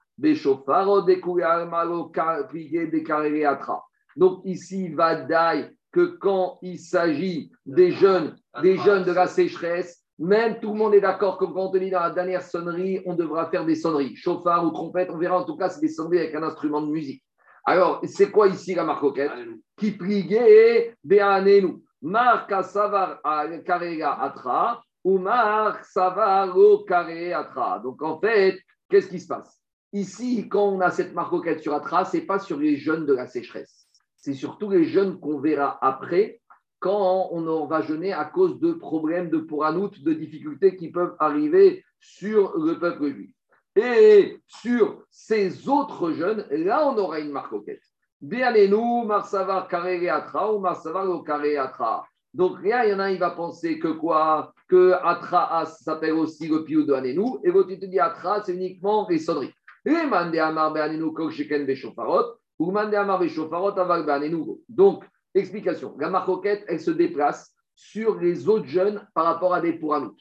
donc 4.15 4.41
ici, 4.45 4.89
va 4.89 5.15
dire 5.15 5.71
que 5.91 6.17
quand 6.17 6.59
il 6.61 6.79
s'agit 6.79 7.51
des 7.65 7.91
jeunes, 7.91 8.35
des 8.61 8.77
jeunes 8.77 9.03
de 9.03 9.11
la 9.11 9.27
sécheresse, 9.27 10.03
même 10.19 10.59
tout 10.59 10.71
le 10.71 10.77
monde 10.77 10.95
est 10.95 11.01
d'accord 11.01 11.37
que 11.37 11.45
quand 11.45 11.71
on 11.71 11.73
est 11.75 11.89
dans 11.89 11.99
la 11.99 12.09
dernière 12.09 12.41
sonnerie, 12.41 13.01
on 13.05 13.13
devra 13.13 13.49
faire 13.49 13.65
des 13.65 13.75
sonneries. 13.75 14.15
Chauffard 14.15 14.65
ou 14.65 14.71
trompette, 14.71 15.09
on 15.11 15.17
verra 15.17 15.39
en 15.39 15.43
tout 15.43 15.55
cas, 15.55 15.69
c'est 15.69 15.81
des 15.81 15.89
sonneries 15.89 16.19
avec 16.19 16.35
un 16.35 16.43
instrument 16.43 16.81
de 16.81 16.87
musique. 16.87 17.23
Alors, 17.65 18.01
c'est 18.05 18.31
quoi 18.31 18.47
ici 18.47 18.73
la 18.73 18.83
marcoquette 18.83 19.31
Qui 19.75 19.91
priait 19.91 20.95
Be'anenu. 21.03 21.83
Marc 22.01 22.53
savar 22.63 23.19
karega 23.65 24.13
atra 24.21 24.81
ou 25.03 25.17
marc 25.17 25.83
savar 25.83 26.55
atra. 26.55 27.79
Donc, 27.79 28.01
en 28.01 28.19
fait, 28.19 28.57
qu'est-ce 28.89 29.09
qui 29.09 29.19
se 29.19 29.27
passe? 29.27 29.61
Ici, 29.91 30.47
quand 30.47 30.69
on 30.69 30.79
a 30.79 30.91
cette 30.91 31.13
marcoquette 31.13 31.61
sur 31.61 31.73
atra, 31.73 32.05
ce 32.05 32.17
n'est 32.17 32.25
pas 32.25 32.39
sur 32.39 32.57
les 32.57 32.77
jeunes 32.77 33.05
de 33.05 33.13
la 33.13 33.27
sécheresse. 33.27 33.76
C'est 34.17 34.33
surtout 34.33 34.69
les 34.69 34.83
jeunes 34.83 35.19
qu'on 35.19 35.39
verra 35.39 35.77
après 35.81 36.41
quand 36.79 37.29
on 37.31 37.65
va 37.65 37.81
jeûner 37.81 38.13
à 38.13 38.25
cause 38.25 38.59
de 38.59 38.73
problèmes 38.73 39.29
de 39.29 39.39
pouranout, 39.39 39.91
de 40.03 40.13
difficultés 40.13 40.75
qui 40.75 40.91
peuvent 40.91 41.15
arriver 41.19 41.83
sur 41.99 42.57
le 42.57 42.77
peuple 42.77 43.11
juif. 43.11 43.31
Et 43.75 44.39
sur 44.47 45.03
ces 45.09 45.69
autres 45.69 46.11
jeunes, 46.11 46.45
là, 46.51 46.87
on 46.87 46.97
aura 46.97 47.19
une 47.19 47.31
marcoquette. 47.31 47.81
nous, 48.21 49.03
Marsavar 49.05 49.67
Atra 49.71 50.53
ou 50.53 50.59
Marsavar 50.59 51.07
Atra. 51.59 52.05
Donc, 52.33 52.57
rien, 52.59 52.83
il 52.83 52.91
y 52.91 52.93
en 52.93 52.99
a, 52.99 53.11
il 53.11 53.19
va 53.19 53.31
penser 53.31 53.79
que 53.79 53.87
quoi? 53.87 54.53
Que 54.67 54.93
Atra 55.03 55.65
s'appelle 55.65 56.13
aussi 56.13 56.47
le 56.47 56.63
piou 56.63 56.83
de 56.83 56.93
Anenou. 56.93 57.39
Et 57.43 57.49
votre 57.49 57.69
te 57.69 57.85
dit 57.85 57.99
Atra, 57.99 58.43
c'est 58.43 58.53
uniquement 58.53 59.07
les 59.09 59.19
sonneries. 59.19 59.53
Les 59.85 60.05
Mande 60.05 60.35
Amar 60.35 60.73
Koksheken 61.15 61.65
Beshofarot 61.65 62.37
Donc, 64.69 65.03
explication. 65.35 65.95
La 65.99 66.09
marcoquette, 66.09 66.65
elle 66.67 66.79
se 66.79 66.91
déplace 66.91 67.53
sur 67.75 68.19
les 68.19 68.49
autres 68.49 68.65
jeunes 68.65 69.07
par 69.13 69.25
rapport 69.25 69.53
à 69.53 69.61
des 69.61 69.73
pouranoutes. 69.73 70.19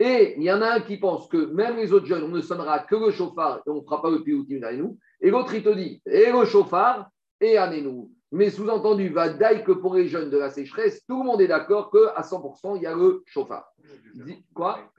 Et 0.00 0.34
il 0.36 0.42
y 0.42 0.52
en 0.52 0.60
a 0.62 0.74
un 0.74 0.80
qui 0.80 0.96
pense 0.96 1.28
que 1.28 1.36
même 1.52 1.76
les 1.76 1.92
autres 1.92 2.06
jeunes, 2.06 2.24
on 2.24 2.28
ne 2.28 2.40
sonnera 2.40 2.80
que 2.80 2.96
le 2.96 3.10
chauffard 3.12 3.60
et 3.64 3.70
on 3.70 3.76
ne 3.76 3.82
fera 3.82 4.02
pas 4.02 4.10
le 4.10 4.24
pioutim 4.24 4.60
nous. 4.72 4.98
Et 5.20 5.30
l'autre, 5.30 5.54
il 5.54 5.62
te 5.62 5.68
dit, 5.68 6.02
et 6.06 6.32
le 6.32 6.44
chauffard 6.44 7.10
et 7.40 7.56
nous. 7.82 8.10
Mais 8.32 8.50
sous-entendu, 8.50 9.10
va 9.10 9.28
d'aille 9.28 9.62
que 9.62 9.72
pour 9.72 9.94
les 9.94 10.08
jeunes 10.08 10.30
de 10.30 10.38
la 10.38 10.50
sécheresse, 10.50 11.04
tout 11.06 11.18
le 11.18 11.24
monde 11.24 11.40
est 11.40 11.46
d'accord 11.46 11.90
qu'à 11.90 12.22
100%, 12.22 12.76
il 12.76 12.82
y 12.82 12.86
a 12.86 12.94
le 12.94 13.22
chauffard. 13.26 13.72
Quoi? 14.54 14.90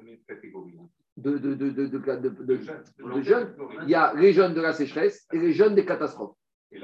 De, 1.17 1.37
de, 1.37 1.53
de, 1.53 1.69
de, 1.69 3.21
jeunes. 3.21 3.55
Il 3.83 3.89
y 3.89 3.95
a 3.95 4.13
les 4.13 4.33
jeunes 4.33 4.53
de 4.53 4.61
la 4.61 4.73
sécheresse 4.73 5.25
et 5.33 5.39
les 5.39 5.53
jeunes 5.53 5.73
des 5.73 5.85
catastrophes 5.85 6.35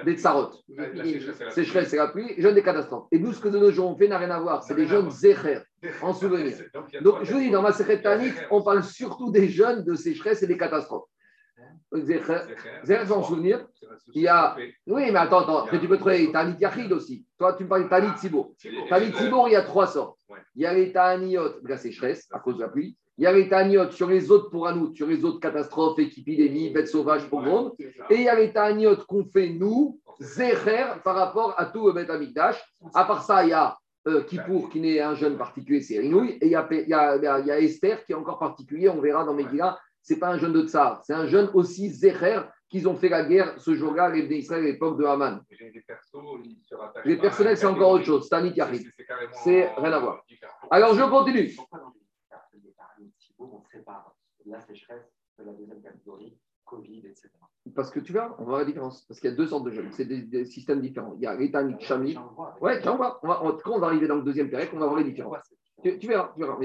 des 0.05 0.17
tsarotes. 0.17 0.63
Sécheresse, 1.51 1.89
c'est 1.89 1.97
la 1.97 2.07
pluie, 2.07 2.33
jeunes 2.37 2.55
des 2.55 2.63
catastrophes. 2.63 3.07
Et 3.11 3.19
nous, 3.19 3.33
ce 3.33 3.39
que 3.39 3.49
de 3.49 3.57
nos 3.57 3.71
jours 3.71 3.89
on 3.89 3.97
fait 3.97 4.07
n'a 4.07 4.17
rien 4.17 4.31
à 4.31 4.39
voir. 4.39 4.63
C'est 4.63 4.75
des 4.75 4.87
jeunes 4.87 5.09
zécher, 5.11 5.59
en 6.01 6.13
souvenir. 6.13 6.57
Donc, 7.01 7.23
je 7.23 7.33
vous 7.33 7.39
dis, 7.39 7.51
dans 7.51 7.61
ma 7.61 7.71
Tanit, 7.73 8.33
on 8.49 8.61
parle 8.61 8.83
surtout 8.83 9.31
des 9.31 9.49
jeunes 9.49 9.83
de 9.83 9.95
sécheresse 9.95 10.43
et 10.43 10.47
des 10.47 10.57
catastrophes. 10.57 11.07
Zécher, 11.93 13.11
en 13.11 13.23
souvenir. 13.23 13.67
Il 14.13 14.21
y 14.21 14.27
a. 14.27 14.55
Oui, 14.87 15.11
mais 15.11 15.19
attends, 15.19 15.39
attends. 15.39 15.67
Tu 15.77 15.87
peux 15.87 15.97
trouver 15.97 16.31
Tanit 16.31 16.55
Yachid 16.59 16.91
aussi. 16.91 17.25
Toi, 17.37 17.53
tu 17.53 17.63
me 17.63 17.69
parles 17.69 17.83
de 17.83 17.89
Tanit 17.89 18.13
Tibour. 18.19 18.53
Tanit 18.89 19.11
Tibour, 19.11 19.49
il 19.49 19.53
y 19.53 19.55
a 19.55 19.63
trois 19.63 19.87
sortes. 19.87 20.20
Il 20.55 20.63
y 20.63 20.65
a 20.65 20.73
les 20.73 20.91
Taniyot 20.91 21.61
de 21.61 21.67
la 21.67 21.77
sécheresse, 21.77 22.27
à 22.31 22.39
cause 22.39 22.57
de 22.57 22.61
la 22.61 22.69
pluie. 22.69 22.97
Il 23.17 23.23
y 23.23 23.27
a 23.27 23.33
les 23.33 23.47
Taniyot 23.47 23.91
sur 23.91 24.09
les 24.09 24.31
autres 24.31 24.49
pour 24.49 24.71
nous, 24.73 24.93
sur 24.95 25.07
les 25.07 25.23
autres 25.23 25.39
catastrophes, 25.39 25.99
épidémies, 25.99 26.71
bêtes 26.71 26.87
sauvages, 26.87 27.29
pogroms. 27.29 27.73
Et 28.09 28.15
il 28.15 28.23
y 28.23 28.29
a 28.29 28.35
les 28.35 28.51
Taniyot 28.51 28.97
qu'on 29.07 29.25
fait 29.25 29.49
nous, 29.49 29.99
Zecher, 30.19 30.85
par 31.03 31.15
rapport 31.15 31.53
à 31.57 31.65
tout 31.65 31.87
le 31.87 31.93
Beth 31.93 32.09
Amikdash. 32.09 32.61
À 32.93 33.05
part 33.05 33.23
ça, 33.23 33.43
il 33.43 33.49
y 33.49 33.53
a 33.53 33.77
euh, 34.07 34.23
Kippour 34.23 34.69
qui 34.69 34.79
n'est 34.79 34.99
un 34.99 35.15
jeune 35.15 35.37
particulier, 35.37 35.81
c'est 35.81 35.99
Rinouille. 35.99 36.37
Et 36.41 36.47
il 36.47 36.51
y, 36.51 36.55
a, 36.55 36.67
il, 36.71 36.87
y 36.87 36.93
a, 36.93 37.39
il 37.39 37.45
y 37.45 37.51
a 37.51 37.59
Esther 37.59 38.03
qui 38.05 38.13
est 38.13 38.15
encore 38.15 38.39
particulier, 38.39 38.89
on 38.89 39.01
verra 39.01 39.23
dans 39.23 39.33
Megillah. 39.33 39.77
Ce 40.01 40.13
n'est 40.13 40.19
pas 40.19 40.29
un 40.29 40.37
jeune 40.39 40.53
de 40.53 40.67
Tsar, 40.67 41.03
c'est 41.05 41.13
un 41.13 41.27
jeune 41.27 41.49
aussi 41.53 41.89
Zecher 41.91 42.41
qu'ils 42.71 42.87
ont 42.87 42.95
fait 42.95 43.09
la 43.09 43.25
guerre 43.25 43.59
ce 43.59 43.75
jour-là, 43.75 44.09
les 44.09 44.27
d'Israël 44.27 44.63
à 44.63 44.67
l'époque 44.67 44.97
de 44.97 45.03
Haman. 45.03 45.43
Les 47.03 47.17
personnels, 47.17 47.57
c'est 47.57 47.65
encore 47.65 47.91
autre 47.91 48.05
chose. 48.05 48.27
C'est 48.29 48.57
Yahid. 48.57 48.89
C'est 49.43 49.67
rien 49.75 49.91
à 49.91 49.99
voir. 49.99 50.23
Alors, 50.71 50.95
je 50.95 51.03
continue 51.03 51.51
on 53.43 53.63
sépare 53.71 54.15
la 54.45 54.61
sécheresse 54.61 55.11
de 55.39 55.45
la 55.45 55.53
deuxième 55.53 55.81
catégorie, 55.81 56.37
Covid, 56.63 56.99
etc. 56.99 57.29
Parce 57.75 57.89
que 57.89 57.99
tu 57.99 58.11
vois, 58.11 58.35
on 58.39 58.43
voit 58.43 58.59
la 58.59 58.65
différence. 58.65 59.03
Parce 59.05 59.19
qu'il 59.19 59.29
y 59.29 59.33
a 59.33 59.35
deux 59.35 59.47
sortes 59.47 59.65
de 59.65 59.71
jeunes. 59.71 59.91
C'est 59.91 60.05
des, 60.05 60.45
systèmes 60.45 60.81
différents. 60.81 61.15
Il 61.17 61.23
y 61.23 61.27
a 61.27 61.35
l'étanique 61.35 61.81
Chami. 61.81 62.15
Ouais, 62.59 62.87
on 62.87 62.97
va, 62.97 63.19
on 63.23 63.27
va, 63.27 63.57
quand 63.63 63.73
on 63.73 63.79
va 63.79 63.87
arriver 63.87 64.07
dans 64.07 64.17
le 64.17 64.23
deuxième 64.23 64.49
période, 64.49 64.69
on 64.73 64.79
va 64.79 64.85
voir 64.85 64.99
les 64.99 65.05
différences. 65.05 65.53
Tu, 65.83 65.97
tu 65.97 66.07
verras, 66.07 66.31
tu 66.35 66.39
verras. 66.39 66.57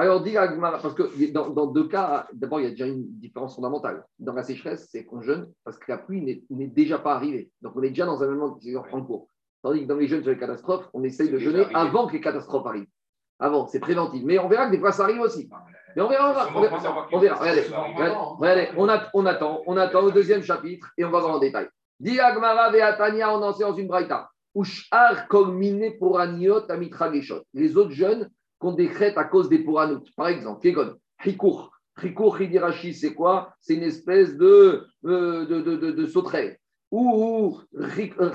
Alors, 0.00 0.20
dis 0.20 0.34
parce 0.34 0.94
que 0.94 1.32
dans, 1.32 1.50
dans 1.50 1.66
deux 1.66 1.88
cas, 1.88 2.28
d'abord, 2.32 2.60
il 2.60 2.64
y 2.64 2.66
a 2.68 2.70
déjà 2.70 2.86
une 2.86 3.04
différence 3.18 3.56
fondamentale. 3.56 4.04
Dans 4.20 4.32
la 4.32 4.44
sécheresse, 4.44 4.88
c'est 4.92 5.04
qu'on 5.04 5.20
jeûne 5.20 5.50
parce 5.64 5.76
que 5.76 5.90
la 5.90 5.98
pluie 5.98 6.44
n'est 6.50 6.68
déjà 6.68 6.98
pas 6.98 7.16
arrivée. 7.16 7.50
Donc, 7.62 7.72
on 7.74 7.82
est 7.82 7.88
déjà 7.88 8.06
dans 8.06 8.22
un 8.22 8.28
moment 8.28 8.56
en 8.92 9.04
cours. 9.04 9.28
Tandis 9.60 9.82
que 9.82 9.86
dans 9.88 9.96
les 9.96 10.06
jeunes 10.06 10.22
sur 10.22 10.30
les 10.30 10.38
catastrophes, 10.38 10.88
on 10.94 11.02
essaye 11.02 11.30
de 11.30 11.38
jeûner 11.38 11.66
avant 11.74 12.06
que 12.06 12.12
les 12.12 12.20
catastrophes 12.20 12.66
arrivent. 12.66 12.86
Avant, 13.40 13.66
c'est 13.66 13.80
préventif. 13.80 14.22
Mais 14.24 14.38
on 14.38 14.48
verra 14.48 14.66
que 14.66 14.70
des 14.70 14.78
fois, 14.78 14.92
ça 14.92 15.02
arrive 15.02 15.20
aussi. 15.20 15.50
Mais 15.96 16.02
on 16.02 16.08
verra, 16.08 16.48
on 16.54 16.60
verra. 16.60 17.08
On 17.10 17.18
verra. 17.18 17.36
Regardez, 17.40 17.62
regardez, 17.62 18.68
on, 18.76 18.88
on 19.14 19.26
attend, 19.26 19.62
on 19.66 19.76
attend 19.76 20.02
au 20.04 20.12
deuxième 20.12 20.44
chapitre 20.44 20.92
et 20.96 21.04
on 21.04 21.10
va 21.10 21.18
voir 21.18 21.34
en 21.34 21.38
détail. 21.40 21.68
Diagmara 21.98 22.70
Veatania, 22.70 23.36
on 23.36 23.42
enseigne 23.42 23.66
dans 23.66 23.74
une 23.74 23.88
braïta. 23.88 24.30
Ushar 24.54 25.26
kolmine 25.26 25.98
poraniot 25.98 26.70
amitra 26.70 27.10
Les 27.52 27.76
autres 27.76 27.90
jeunes 27.90 28.30
qu'on 28.58 28.72
décrète 28.72 29.16
à 29.18 29.24
cause 29.24 29.48
des 29.48 29.58
pouranout. 29.58 30.04
Par 30.16 30.28
exemple, 30.28 30.60
Kegon, 30.62 30.94
Hikour. 31.24 31.72
Hikour 32.02 32.40
Hidirashi, 32.40 32.94
c'est 32.94 33.14
quoi? 33.14 33.54
C'est 33.60 33.74
une 33.74 33.82
espèce 33.82 34.36
de, 34.36 34.86
de, 35.02 35.44
de, 35.44 35.60
de, 35.60 35.90
de 35.90 36.06
sauterelle. 36.06 36.58
Ou 36.90 37.58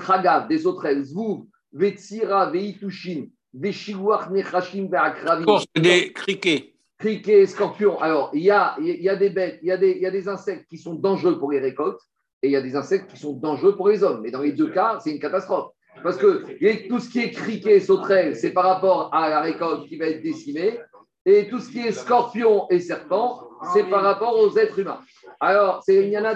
Chagav, 0.06 0.48
des 0.48 0.58
sauterelles. 0.58 1.04
Zvouv, 1.04 1.46
Vetsira, 1.72 2.50
Veitushin, 2.50 3.26
Veshiwach 3.52 4.30
Nechashim, 4.30 4.88
Veakravi. 4.88 5.44
Des 5.76 6.12
criquets 6.12 6.74
criquets, 6.96 7.46
scorpions. 7.46 8.00
Alors, 8.00 8.30
il 8.32 8.42
y 8.42 8.50
a, 8.50 8.76
y 8.80 9.08
a 9.08 9.16
des 9.16 9.28
bêtes, 9.28 9.58
il 9.62 9.68
y 9.68 9.72
a 9.72 9.76
des, 9.76 9.90
il 9.90 10.02
y 10.02 10.06
a 10.06 10.10
des 10.10 10.26
insectes 10.26 10.66
qui 10.70 10.78
sont 10.78 10.94
dangereux 10.94 11.38
pour 11.38 11.52
les 11.52 11.58
récoltes 11.58 12.00
et 12.40 12.48
il 12.48 12.52
y 12.52 12.56
a 12.56 12.62
des 12.62 12.76
insectes 12.76 13.10
qui 13.10 13.18
sont 13.18 13.34
dangereux 13.34 13.76
pour 13.76 13.88
les 13.88 14.02
hommes. 14.02 14.22
Mais 14.22 14.30
dans 14.30 14.40
les 14.40 14.52
deux 14.52 14.70
cas, 14.70 14.98
c'est 15.00 15.10
une 15.10 15.18
catastrophe. 15.18 15.72
Parce 16.02 16.16
que 16.16 16.88
tout 16.88 16.98
ce 16.98 17.08
qui 17.08 17.20
est 17.20 17.30
criquet, 17.30 17.80
sauterelle, 17.80 18.36
c'est 18.36 18.52
par 18.52 18.64
rapport 18.64 19.14
à 19.14 19.28
la 19.28 19.40
récolte 19.40 19.86
qui 19.86 19.96
va 19.96 20.06
être 20.06 20.22
décimée. 20.22 20.78
Et 21.26 21.48
tout 21.48 21.58
ce 21.58 21.70
qui 21.70 21.80
est 21.80 21.92
scorpion 21.92 22.66
et 22.68 22.80
serpent, 22.80 23.48
c'est 23.72 23.84
par 23.84 24.02
rapport 24.02 24.38
aux 24.38 24.58
êtres 24.58 24.78
humains. 24.78 25.00
Alors, 25.40 25.82
c'est, 25.82 26.06
il 26.06 26.10
y 26.10 26.18
en 26.18 26.24
a. 26.24 26.34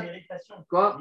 Quoi 0.69 0.99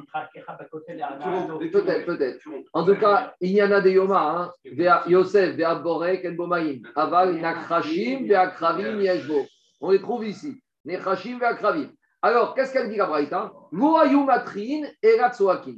Peut-être, 1.72 2.06
Peut-être. 2.06 2.40
En 2.74 2.86
tout 2.86 2.96
cas, 2.96 3.34
il 3.40 3.52
y 3.52 3.64
en 3.64 3.72
a 3.72 3.80
des 3.80 3.92
Yoma, 3.92 4.52
hein. 4.66 5.04
Yosef, 5.08 5.56
Vea 5.56 5.76
Borek, 5.76 6.26
El 6.26 6.36
Bomaïm. 6.36 6.82
Aval, 6.96 7.36
Nakrashim, 7.36 8.28
Vea 8.28 8.48
Kravim, 8.48 9.00
Yeshbo. 9.00 9.46
On 9.80 9.92
les 9.92 10.02
trouve 10.02 10.26
ici. 10.26 10.62
Nekrashim, 10.84 11.40
Vea 11.40 11.54
Kravim. 11.54 11.90
Alors, 12.22 12.56
qu'est-ce 12.56 12.74
qu'elle 12.74 12.90
dit 12.90 12.98
la 12.98 13.06
Braïta? 13.06 13.54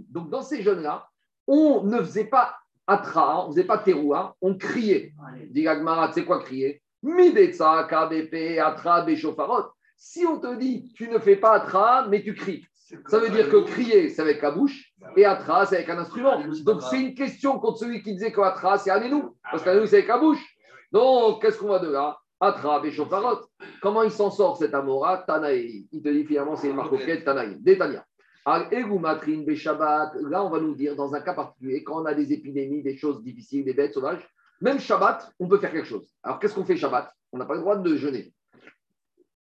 Donc, 0.10 0.30
dans 0.30 0.42
ces 0.42 0.62
jeunes-là, 0.64 1.08
on 1.48 1.84
ne 1.84 1.98
faisait 2.00 2.26
pas 2.26 2.56
Atra, 2.90 3.46
on 3.46 3.50
ne 3.50 3.54
faisait 3.54 3.68
pas 3.68 3.78
Teroua, 3.78 4.36
on 4.42 4.56
criait. 4.56 5.14
Dit 5.52 5.64
Gagmara, 5.64 6.12
c'est 6.12 6.26
quoi 6.26 6.40
crier? 6.40 6.82
Midetsa, 7.04 7.88
KBP, 7.90 8.60
Atra, 8.60 9.02
Beshofarot. 9.02 9.68
Si 9.96 10.26
on 10.26 10.40
te 10.40 10.56
dit, 10.56 10.92
tu 10.96 11.08
ne 11.08 11.20
fais 11.20 11.36
pas 11.36 11.54
Atra, 11.54 12.08
mais 12.10 12.24
tu 12.24 12.34
cries. 12.34 12.66
Ça 13.08 13.20
veut 13.20 13.30
dire 13.30 13.50
que 13.50 13.58
crier, 13.58 14.10
c'est 14.10 14.24
avec 14.24 14.42
la 14.42 14.50
bouche, 14.50 14.92
et 15.16 15.24
Atra, 15.24 15.68
c'est 15.68 15.76
avec 15.76 15.90
un 15.90 16.00
instrument. 16.00 16.42
Donc, 16.64 16.82
c'est 16.82 17.00
une 17.00 17.14
question 17.14 17.60
contre 17.60 17.78
celui 17.78 18.02
qui 18.02 18.14
disait 18.14 18.32
que 18.32 18.42
Atra, 18.42 18.80
c'est 18.80 18.90
Anenou, 18.90 19.36
parce 19.52 19.62
qu'Anenou, 19.62 19.86
c'est 19.86 19.98
avec 19.98 20.08
la 20.08 20.18
bouche. 20.18 20.44
Donc, 20.92 21.44
qu'est-ce 21.44 21.60
qu'on 21.60 21.68
va 21.70 21.80
de 21.80 21.92
là? 21.92 22.18
Atra, 22.40 22.80
Beshofarot. 22.80 23.42
Comment 23.82 24.02
il 24.02 24.12
s'en 24.12 24.32
sort 24.32 24.58
cet 24.58 24.74
Amora? 24.74 25.20
Tanaï. 25.28 25.88
Il 25.92 26.02
te 26.02 26.10
dit 26.10 26.24
finalement, 26.26 26.56
c'est 26.56 26.70
une 26.70 26.76
marcoquette 26.76 27.24
Tanaï. 27.24 27.58
Détania. 27.60 28.04
Là, 28.50 30.44
on 30.44 30.50
va 30.50 30.60
nous 30.60 30.76
dire, 30.76 30.96
dans 30.96 31.14
un 31.14 31.22
cas 31.22 31.34
particulier, 31.34 31.84
quand 31.84 32.02
on 32.02 32.06
a 32.06 32.14
des 32.14 32.34
épidémies, 32.34 32.82
des 32.82 32.98
choses 32.98 33.22
difficiles, 33.22 33.64
des 33.66 33.74
bêtes 33.74 33.94
sauvages, 33.94 34.28
même 34.62 34.80
Shabbat, 34.80 35.32
on 35.40 35.48
peut 35.48 35.60
faire 35.60 35.72
quelque 35.72 35.88
chose. 35.88 36.08
Alors, 36.24 36.40
qu'est-ce 36.40 36.56
qu'on 36.56 36.66
fait 36.66 36.76
Shabbat? 36.76 37.14
On 37.32 37.38
n'a 37.38 37.46
pas 37.46 37.56
le 37.56 37.62
droit 37.62 37.78
de 37.78 37.96
jeûner. 37.96 38.34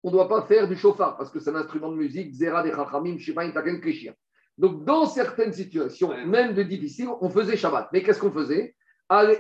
On 0.04 0.10
ne 0.10 0.14
doit 0.14 0.28
pas 0.28 0.44
faire 0.44 0.68
du 0.68 0.76
chauffard 0.76 1.18
parce 1.18 1.30
que 1.30 1.40
c'est 1.40 1.50
un 1.52 1.56
instrument 1.56 1.92
de 1.92 1.98
musique, 1.98 2.34
Zera 2.34 2.64
des 2.64 2.72
Chachamim, 2.72 3.18
Shivain, 3.18 3.52
Taken, 3.52 3.82
Krishir. 3.82 4.14
Donc, 4.58 4.84
dans 4.86 5.06
certaines 5.06 5.54
situations, 5.54 6.10
même 6.26 6.54
de 6.54 6.64
difficiles, 6.64 7.10
on 7.22 7.30
faisait 7.30 7.58
Shabbat. 7.58 7.90
Mais 7.94 8.04
qu'est-ce 8.04 8.20
qu'on 8.20 8.32
faisait? 8.32 8.76
On 9.10 9.36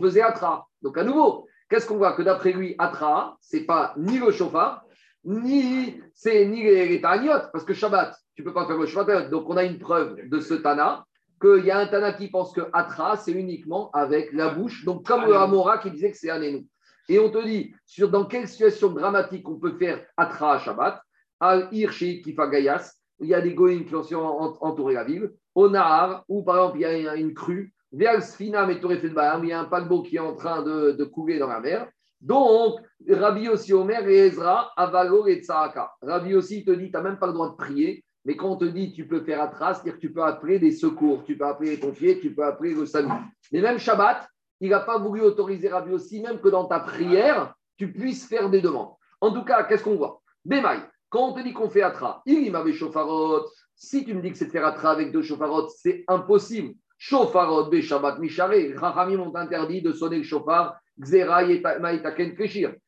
faisait 0.00 0.22
Atra. 0.22 0.68
Donc, 0.82 0.98
à 0.98 1.04
nouveau, 1.04 1.46
qu'est-ce 1.68 1.86
qu'on 1.86 1.96
voit? 1.96 2.12
Que 2.12 2.22
d'après 2.22 2.52
lui, 2.52 2.74
Atra, 2.78 3.36
c'est 3.40 3.64
pas 3.64 3.94
ni 3.96 4.18
le 4.18 4.30
chauffard, 4.30 4.84
ni 5.26 6.00
ni 6.24 6.62
les, 6.62 6.88
les 6.88 7.00
taniotes, 7.00 7.50
parce 7.52 7.64
que 7.64 7.74
Shabbat, 7.74 8.16
tu 8.34 8.44
peux 8.44 8.52
pas 8.52 8.66
faire 8.66 8.78
le 8.78 8.86
Shabbat. 8.86 9.28
Donc, 9.28 9.50
on 9.50 9.56
a 9.56 9.64
une 9.64 9.78
preuve 9.78 10.16
de 10.28 10.40
ce 10.40 10.54
Tana, 10.54 11.04
qu'il 11.40 11.64
y 11.64 11.70
a 11.70 11.78
un 11.78 11.86
Tana 11.86 12.12
qui 12.12 12.28
pense 12.28 12.52
que 12.52 12.62
Atra, 12.72 13.16
c'est 13.16 13.32
uniquement 13.32 13.90
avec 13.92 14.32
la 14.32 14.50
bouche. 14.50 14.84
Donc, 14.84 15.04
comme 15.04 15.26
le 15.26 15.36
Hamora 15.36 15.78
qui 15.78 15.90
disait 15.90 16.10
que 16.10 16.16
c'est 16.16 16.30
Anénou. 16.30 16.64
Et 17.08 17.18
on 17.18 17.30
te 17.30 17.44
dit, 17.44 17.74
sur 17.84 18.08
dans 18.08 18.24
quelle 18.24 18.48
situation 18.48 18.88
dramatique 18.88 19.48
on 19.48 19.58
peut 19.58 19.76
faire 19.76 20.04
Atra 20.16 20.54
à 20.54 20.58
Shabbat? 20.58 21.00
Al 21.38 21.68
Irshi 21.70 22.22
Kifagayas, 22.22 22.94
il 23.20 23.28
y 23.28 23.34
a 23.34 23.40
des 23.40 23.54
goïms 23.54 23.84
qui 23.84 24.14
ont 24.14 24.62
entouré 24.62 24.94
la 24.94 25.04
ville. 25.04 25.30
Au 25.54 25.68
Nahar, 25.68 26.24
où 26.28 26.42
par 26.42 26.56
exemple, 26.56 26.78
il 26.78 26.82
y 26.82 27.08
a 27.08 27.16
une 27.16 27.34
crue. 27.34 27.72
Vers 27.92 28.22
Sfina, 28.22 28.68
il 28.70 29.48
y 29.48 29.52
a 29.52 29.60
un 29.60 29.64
paquebot 29.64 30.02
qui 30.02 30.16
est 30.16 30.20
en 30.20 30.34
train 30.34 30.62
de, 30.62 30.92
de 30.92 31.04
couler 31.04 31.38
dans 31.38 31.46
la 31.46 31.60
mer. 31.60 31.88
Donc, 32.20 32.80
Rabbi 33.08 33.48
aussi 33.48 33.72
Omer 33.72 34.08
et 34.08 34.26
Ezra, 34.26 34.72
Avalo 34.76 35.26
et 35.26 35.42
Tzahaka. 35.42 35.92
Rabbi 36.02 36.34
aussi 36.34 36.64
te 36.64 36.70
dit, 36.70 36.86
tu 36.86 36.92
n'as 36.92 37.02
même 37.02 37.18
pas 37.18 37.26
le 37.26 37.32
droit 37.32 37.50
de 37.50 37.56
prier, 37.56 38.04
mais 38.24 38.36
quand 38.36 38.50
on 38.50 38.56
te 38.56 38.64
dit 38.64 38.92
tu 38.92 39.06
peux 39.06 39.20
faire 39.20 39.40
Atra, 39.40 39.74
c'est-à-dire 39.74 40.00
tu 40.00 40.12
peux 40.12 40.24
appeler 40.24 40.58
des 40.58 40.72
secours, 40.72 41.22
tu 41.24 41.36
peux 41.36 41.46
appeler 41.46 41.70
les 41.70 41.76
pompiers, 41.76 42.18
tu 42.18 42.34
peux 42.34 42.44
appeler 42.44 42.74
le 42.74 42.84
salut. 42.84 43.08
Mais 43.52 43.60
même 43.60 43.78
Shabbat, 43.78 44.26
il 44.60 44.70
n'a 44.70 44.80
pas 44.80 44.98
voulu 44.98 45.20
autoriser 45.20 45.68
Rabbi 45.68 45.92
aussi, 45.92 46.20
même 46.20 46.40
que 46.40 46.48
dans 46.48 46.64
ta 46.64 46.80
prière, 46.80 47.54
tu 47.76 47.92
puisses 47.92 48.26
faire 48.26 48.50
des 48.50 48.60
demandes. 48.60 48.94
En 49.20 49.32
tout 49.32 49.44
cas, 49.44 49.62
qu'est-ce 49.64 49.84
qu'on 49.84 49.96
voit? 49.96 50.22
Bémaï, 50.44 50.80
quand 51.08 51.28
on 51.28 51.32
te 51.34 51.40
dit 51.40 51.52
qu'on 51.52 51.70
fait 51.70 51.82
Atra, 51.82 52.22
il 52.26 52.50
m'avait 52.50 52.72
chauffarot. 52.72 53.46
Si 53.76 54.04
tu 54.04 54.14
me 54.14 54.22
dis 54.22 54.32
que 54.32 54.38
c'est 54.38 54.50
faire 54.50 54.66
Atra 54.66 54.90
avec 54.90 55.12
deux 55.12 55.22
chauffarot, 55.22 55.68
c'est 55.68 56.04
impossible. 56.08 56.74
Chauffarot, 56.98 57.70
Shabbat, 57.80 58.18
Micharé. 58.18 58.74
Rachamim 58.74 59.18
m'ont 59.18 59.36
interdit 59.36 59.82
de 59.82 59.92
sonner 59.92 60.18
le 60.18 60.24
chauffard. 60.24 60.76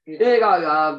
Et 0.07 0.41
là. 0.41 0.99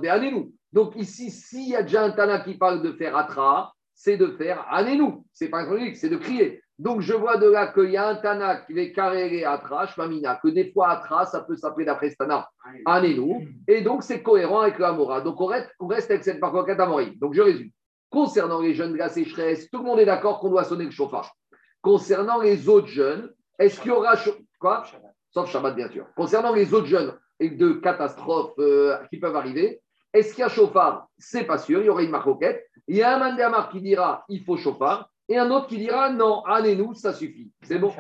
Donc 0.71 0.95
ici, 0.95 1.31
s'il 1.31 1.69
y 1.69 1.75
a 1.75 1.81
déjà 1.81 2.03
un 2.03 2.11
Tana 2.11 2.39
qui 2.41 2.55
parle 2.55 2.81
de 2.83 2.91
faire 2.93 3.17
Atra, 3.17 3.73
c'est 3.93 4.17
de 4.17 4.27
faire 4.27 4.65
Anénou. 4.69 5.25
C'est 5.33 5.49
pas 5.49 5.61
un 5.61 5.93
c'est 5.95 6.09
de 6.09 6.17
crier. 6.17 6.61
Donc, 6.79 7.01
je 7.01 7.13
vois 7.13 7.35
de 7.35 7.49
là 7.49 7.67
qu'il 7.67 7.91
y 7.91 7.97
a 7.97 8.07
un 8.07 8.15
Tana 8.15 8.55
qui 8.55 8.79
est 8.79 8.93
carré 8.93 9.43
Atra, 9.43 9.85
Shmamina, 9.87 10.39
que 10.41 10.47
des 10.47 10.71
fois 10.71 10.91
Atra, 10.91 11.25
ça 11.25 11.41
peut 11.41 11.57
s'appeler 11.57 11.85
d'après 11.85 12.09
ce 12.09 12.15
Tana 12.15 12.49
Anénou. 12.85 13.45
Et 13.67 13.81
donc, 13.81 14.01
c'est 14.01 14.23
cohérent 14.23 14.61
avec 14.61 14.79
l'Amora. 14.79 15.19
Donc, 15.19 15.41
on 15.41 15.47
reste, 15.47 15.69
on 15.81 15.87
reste 15.87 16.09
avec 16.09 16.23
cette 16.23 16.39
parcoquette 16.39 16.79
Amori. 16.79 17.17
Donc, 17.17 17.33
je 17.33 17.41
résume. 17.41 17.69
Concernant 18.09 18.61
les 18.61 18.73
jeunes 18.73 18.93
de 18.93 18.97
la 18.97 19.09
sécheresse, 19.09 19.69
tout 19.69 19.79
le 19.79 19.83
monde 19.83 19.99
est 19.99 20.05
d'accord 20.05 20.39
qu'on 20.39 20.49
doit 20.49 20.63
sonner 20.63 20.85
le 20.85 20.91
chauffard. 20.91 21.35
Concernant 21.81 22.39
les 22.39 22.69
autres 22.69 22.87
jeunes, 22.87 23.29
est-ce 23.59 23.81
qu'il 23.81 23.91
y 23.91 23.93
aura. 23.93 24.13
Quoi? 24.57 24.85
Sauf 25.31 25.49
Shabbat, 25.51 25.75
bien 25.75 25.89
sûr. 25.89 26.05
Concernant 26.15 26.53
les 26.53 26.73
autres 26.73 26.87
jeunes 26.87 27.13
et 27.39 27.49
de 27.49 27.73
catastrophes 27.73 28.53
euh, 28.59 28.97
qui 29.09 29.17
peuvent 29.17 29.35
arriver, 29.35 29.81
est-ce 30.13 30.33
qu'il 30.33 30.41
y 30.41 30.45
a 30.45 30.49
chauffard? 30.49 31.07
C'est 31.17 31.43
pas 31.43 31.57
sûr, 31.57 31.81
il 31.81 31.85
y 31.85 31.89
aura 31.89 32.01
une 32.01 32.09
marcoquette. 32.09 32.65
Il 32.87 32.97
y 32.97 33.03
a 33.03 33.15
un 33.15 33.19
mandamar 33.19 33.69
qui 33.69 33.81
dira 33.81 34.25
il 34.29 34.43
faut 34.43 34.57
chauffard 34.57 35.09
et 35.27 35.37
un 35.37 35.51
autre 35.51 35.67
qui 35.67 35.77
dira 35.77 36.09
non, 36.09 36.43
allez-nous, 36.45 36.95
ça 36.95 37.13
suffit. 37.13 37.51
C'est 37.61 37.77
bon. 37.77 37.93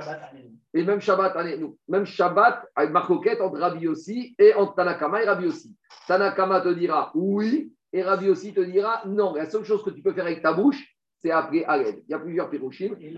Et 0.73 0.83
même 0.83 0.99
Shabbat, 0.99 1.35
allez-nous. 1.35 1.77
Même 1.87 2.05
Shabbat, 2.05 2.65
avec 2.75 2.91
marcoquette 2.91 3.41
entre 3.41 3.59
Rabbi 3.59 3.87
aussi 3.87 4.35
et 4.39 4.53
entre 4.55 4.75
Tanakama 4.75 5.21
et 5.21 5.25
Rabbi 5.25 5.45
aussi. 5.45 5.75
Tanakama 6.07 6.61
te 6.61 6.69
dira 6.69 7.11
oui 7.13 7.71
et 7.93 8.01
Rabbi 8.01 8.29
aussi 8.29 8.53
te 8.53 8.61
dira 8.61 9.03
non. 9.05 9.35
La 9.35 9.47
seule 9.47 9.63
chose 9.63 9.83
que 9.83 9.91
tu 9.91 10.01
peux 10.01 10.13
faire 10.13 10.25
avec 10.25 10.41
ta 10.41 10.53
bouche, 10.53 10.95
c'est 11.21 11.31
appeler 11.31 11.63
Aled. 11.65 12.03
Il 12.07 12.11
y 12.11 12.13
a 12.13 12.19
plusieurs 12.19 12.49
pirouchim. 12.49 12.95
Et 12.99 13.11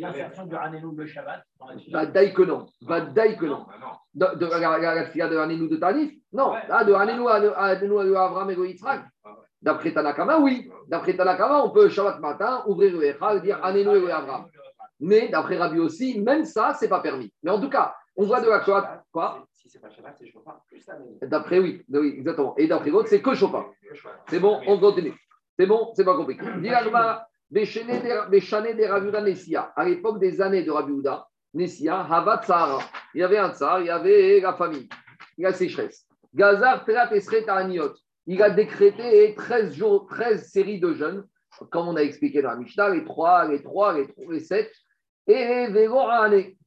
l'insertion 0.00 0.46
du 0.46 0.54
Hanenou 0.54 0.92
le 0.92 1.06
Shabbat 1.06 1.42
Vadaï 1.90 2.34
que 2.34 2.42
non. 2.42 2.66
Vadaï 2.82 3.36
que 3.36 3.46
non. 3.46 3.66
De, 4.14 4.26
de, 4.36 4.46
la, 4.46 5.28
de 5.28 5.36
Hanenou 5.36 5.68
de 5.68 5.76
Tanif? 5.76 6.12
Non. 6.32 6.52
Ah, 6.68 6.84
de 6.84 6.92
Hanenou 6.92 7.28
à 7.28 8.24
Avram 8.24 8.50
et 8.50 8.54
Yitzhak 8.54 9.04
D'après 9.60 9.92
Tanakama, 9.92 10.38
oui. 10.38 10.70
D'après 10.88 11.16
Tanakama, 11.16 11.64
on 11.64 11.70
peut 11.70 11.88
Shabbat 11.88 12.20
matin 12.20 12.62
ouvrir 12.66 12.92
le 12.92 13.04
Echal, 13.04 13.42
dire 13.42 13.58
Hanenou 13.64 14.06
et 14.06 14.12
Avram. 14.12 14.46
Mais 15.00 15.28
d'après 15.28 15.56
Rabbi 15.56 15.78
aussi, 15.78 16.20
même 16.20 16.44
ça, 16.44 16.74
c'est 16.74 16.88
pas 16.88 17.00
permis. 17.00 17.32
Mais 17.42 17.50
en 17.50 17.60
tout 17.60 17.70
cas, 17.70 17.94
on 18.16 18.26
voit 18.26 18.40
de 18.40 18.48
la 18.48 18.62
Shabbat. 18.62 19.04
Quoi? 19.10 19.46
Si 19.54 19.70
c'est 19.70 19.80
pas 19.80 19.90
Shabbat, 19.90 20.14
c'est 20.18 20.26
chauffard. 20.26 20.60
D'après, 21.22 21.58
oui. 21.58 21.82
Oui, 21.88 22.14
exactement. 22.18 22.54
Et 22.56 22.66
d'après 22.66 22.90
l'autre, 22.90 23.08
c'est 23.08 23.22
que 23.22 23.34
chauffard. 23.34 23.70
C'est 24.28 24.38
bon, 24.38 24.60
on 24.66 24.78
continue. 24.78 25.14
C'est 25.58 25.66
bon, 25.66 25.90
c'est 25.94 26.04
pas 26.04 26.14
compliqué. 26.14 26.44
Béchané 27.50 28.74
des 28.74 28.86
Raviuda 28.86 29.22
Nessia. 29.22 29.72
À 29.74 29.84
l'époque 29.84 30.20
des 30.20 30.40
années 30.40 30.62
de 30.62 30.70
Raviuda, 30.70 31.26
Nessia, 31.54 32.00
Havat 32.00 32.42
Sahara. 32.42 32.80
Il 33.14 33.20
y 33.20 33.24
avait 33.24 33.38
un 33.38 33.52
tsar, 33.52 33.80
il 33.80 33.86
y 33.86 33.90
avait 33.90 34.40
la 34.40 34.52
famille, 34.52 34.88
la 35.38 35.52
sécheresse. 35.52 36.06
Gazar 36.34 36.84
Trat 36.84 37.14
Esret 37.14 37.48
Aniot. 37.48 37.94
Il 38.26 38.42
a 38.42 38.50
décrété 38.50 39.34
13, 39.34 39.72
jours, 39.74 40.06
13 40.08 40.50
séries 40.50 40.80
de 40.80 40.92
jeunes, 40.92 41.24
comme 41.70 41.88
on 41.88 41.96
a 41.96 42.02
expliqué 42.02 42.42
dans 42.42 42.50
la 42.50 42.56
Mishnah, 42.56 42.90
les 42.90 43.04
3, 43.04 43.48
les 43.48 43.62
3, 43.62 43.94
les 43.94 44.08
3, 44.08 44.32
les 44.32 44.40
7. 44.40 44.70
Et 45.26 45.66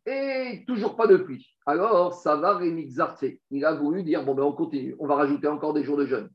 Et 0.07 0.63
toujours 0.65 0.95
pas 0.95 1.05
de 1.05 1.17
pluie. 1.17 1.47
Alors, 1.67 2.13
ça 2.15 2.35
va 2.35 2.55
Remixarte. 2.55 3.25
Il 3.51 3.65
a 3.65 3.73
voulu 3.73 4.03
dire 4.03 4.25
bon, 4.25 4.33
ben, 4.33 4.43
on 4.43 4.51
continue, 4.51 4.95
on 4.99 5.05
va 5.05 5.15
rajouter 5.15 5.47
encore 5.47 5.73
des 5.73 5.83
jours 5.83 5.97
de 5.97 6.07
jeûne. 6.07 6.29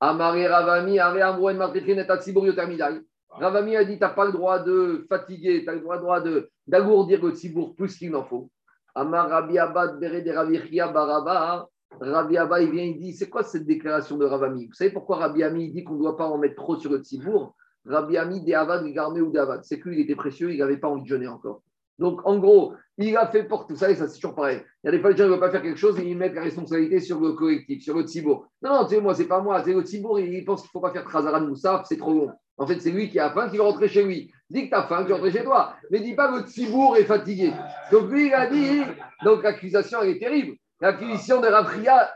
Amare 0.00 0.50
Ravami, 0.50 0.98
Are 0.98 1.16
Amroen 1.16 1.56
Martechin 1.56 1.98
et 1.98 2.06
Tatsiborio 2.06 2.52
Termidai. 2.52 3.00
Ravami 3.34 3.76
a 3.76 3.84
dit, 3.84 3.94
tu 3.94 4.00
n'as 4.00 4.10
pas 4.10 4.26
le 4.26 4.32
droit 4.32 4.58
de 4.58 5.06
fatiguer, 5.08 5.60
tu 5.60 5.66
n'as 5.66 5.74
le 5.74 5.80
droit 5.80 6.22
d'alourdir 6.66 7.24
le 7.24 7.30
tzibour 7.30 7.74
plus 7.74 7.96
qu'il 7.96 8.10
n'en 8.10 8.24
faut. 8.24 8.50
Amar 8.94 9.28
Rabbi 9.28 9.58
Abad 9.58 9.98
Bere 9.98 10.22
de 10.22 10.92
Baraba. 10.92 11.68
Rabbi 12.00 12.36
Abba, 12.36 12.60
il 12.60 12.70
vient, 12.70 12.84
il 12.84 12.98
dit, 12.98 13.12
c'est 13.12 13.28
quoi 13.28 13.42
cette 13.42 13.66
déclaration 13.66 14.16
de 14.16 14.24
Ravami 14.24 14.66
Vous 14.66 14.74
savez 14.74 14.90
pourquoi 14.90 15.16
Rabbi 15.16 15.42
Ami 15.42 15.72
dit 15.72 15.84
qu'on 15.84 15.94
ne 15.94 15.98
doit 15.98 16.16
pas 16.16 16.26
en 16.26 16.38
mettre 16.38 16.56
trop 16.56 16.76
sur 16.76 16.90
le 16.90 16.98
tzibour? 16.98 17.54
Rabbi 17.86 18.16
Ami 18.16 18.44
de 18.44 18.52
Avad, 18.52 18.84
ou 18.84 19.32
d'Avad. 19.32 19.64
C'est 19.64 19.80
qu'il 19.80 19.98
était 19.98 20.14
précieux, 20.14 20.52
il 20.52 20.58
n'avait 20.58 20.76
pas 20.76 20.88
envie 20.88 21.02
de 21.02 21.08
jeûner 21.08 21.28
encore. 21.28 21.62
Donc, 22.02 22.20
en 22.24 22.36
gros, 22.38 22.74
il 22.98 23.16
a 23.16 23.28
fait 23.28 23.44
porte. 23.44 23.70
Vous 23.70 23.76
savez, 23.76 23.94
ça, 23.94 24.08
c'est 24.08 24.16
toujours 24.16 24.34
pareil. 24.34 24.60
Il 24.82 24.86
y 24.86 24.88
a 24.88 24.90
des 24.90 24.98
fois, 24.98 25.12
les 25.12 25.16
gens 25.16 25.24
ne 25.24 25.30
veulent 25.30 25.40
pas 25.40 25.52
faire 25.52 25.62
quelque 25.62 25.78
chose 25.78 25.98
et 26.00 26.04
ils 26.04 26.16
mettent 26.16 26.34
la 26.34 26.42
responsabilité 26.42 26.98
sur 26.98 27.20
le 27.20 27.32
collectif, 27.32 27.84
sur 27.84 27.96
le 27.96 28.02
tzibour. 28.02 28.48
Non, 28.60 28.70
non, 28.70 28.84
tu 28.86 28.96
sais, 28.96 29.00
moi, 29.00 29.14
c'est 29.14 29.28
pas 29.28 29.40
moi. 29.40 29.62
C'est 29.64 29.72
le 29.72 29.82
tzibour, 29.82 30.18
il 30.18 30.44
pense 30.44 30.62
qu'il 30.62 30.68
ne 30.68 30.72
faut 30.72 30.80
pas 30.80 30.90
faire 30.90 31.04
Trazaran 31.04 31.42
Moussaf, 31.42 31.86
c'est 31.88 31.96
trop 31.96 32.12
long. 32.12 32.32
En 32.58 32.66
fait, 32.66 32.80
c'est 32.80 32.90
lui 32.90 33.08
qui 33.08 33.20
a 33.20 33.30
faim 33.30 33.48
qui 33.48 33.56
va 33.56 33.64
rentrer 33.64 33.88
chez 33.88 34.02
lui. 34.02 34.32
Dis 34.50 34.64
que 34.64 34.70
tu 34.70 34.74
as 34.74 34.82
faim, 34.82 35.04
tu 35.06 35.12
rentres 35.12 35.30
chez 35.30 35.44
toi. 35.44 35.76
Mais 35.90 36.00
dis 36.00 36.14
pas 36.14 36.28
que 36.28 36.38
le 36.38 36.42
tzibour 36.42 36.96
est 36.96 37.04
fatigué. 37.04 37.52
Donc, 37.92 38.10
lui, 38.10 38.26
il 38.26 38.34
a 38.34 38.50
dit. 38.50 38.82
Donc, 39.24 39.44
l'accusation, 39.44 40.02
elle 40.02 40.10
est 40.10 40.18
terrible. 40.18 40.56
L'accusation 40.80 41.40
de 41.40 41.46
Rafria. 41.46 42.12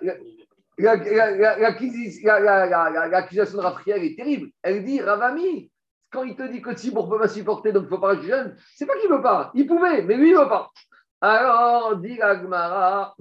L'accusation 3.08 3.58
de 3.58 3.62
Rafria, 3.62 3.96
elle 3.98 4.04
est 4.04 4.16
terrible. 4.16 4.48
Elle 4.62 4.84
dit 4.84 5.00
Ravami, 5.00 5.70
quand 6.10 6.22
il 6.24 6.36
te 6.36 6.50
dit 6.50 6.62
que 6.62 6.72
Tzibour 6.72 7.06
ne 7.06 7.12
peut 7.12 7.18
pas 7.20 7.28
supporter, 7.28 7.72
donc 7.72 7.84
il 7.84 7.86
ne 7.86 7.90
faut 7.90 8.00
pas 8.00 8.08
rester 8.08 8.28
jeune, 8.28 8.56
c'est 8.74 8.86
pas 8.86 8.96
qu'il 8.98 9.10
ne 9.10 9.16
veut 9.16 9.22
pas. 9.22 9.50
Il 9.54 9.66
pouvait, 9.66 10.02
mais 10.02 10.16
lui, 10.16 10.30
il 10.30 10.34
ne 10.34 10.40
veut 10.40 10.48
pas. 10.48 10.70
Alors, 11.20 11.96
dit 11.96 12.20
Agmara, 12.20 13.14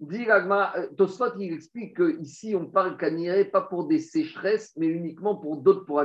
Dit 0.00 0.24
l'Agma- 0.24 0.72
euh, 0.78 0.86
Tosfot, 0.96 1.36
il 1.38 1.52
explique 1.52 1.94
qu'ici, 1.94 2.56
on 2.56 2.64
parle 2.64 2.96
caniré 2.96 3.44
pas 3.44 3.60
pour 3.60 3.86
des 3.86 3.98
sécheresses, 3.98 4.72
mais 4.78 4.86
uniquement 4.86 5.36
pour 5.36 5.58
d'autres 5.58 5.84
pour 5.84 6.02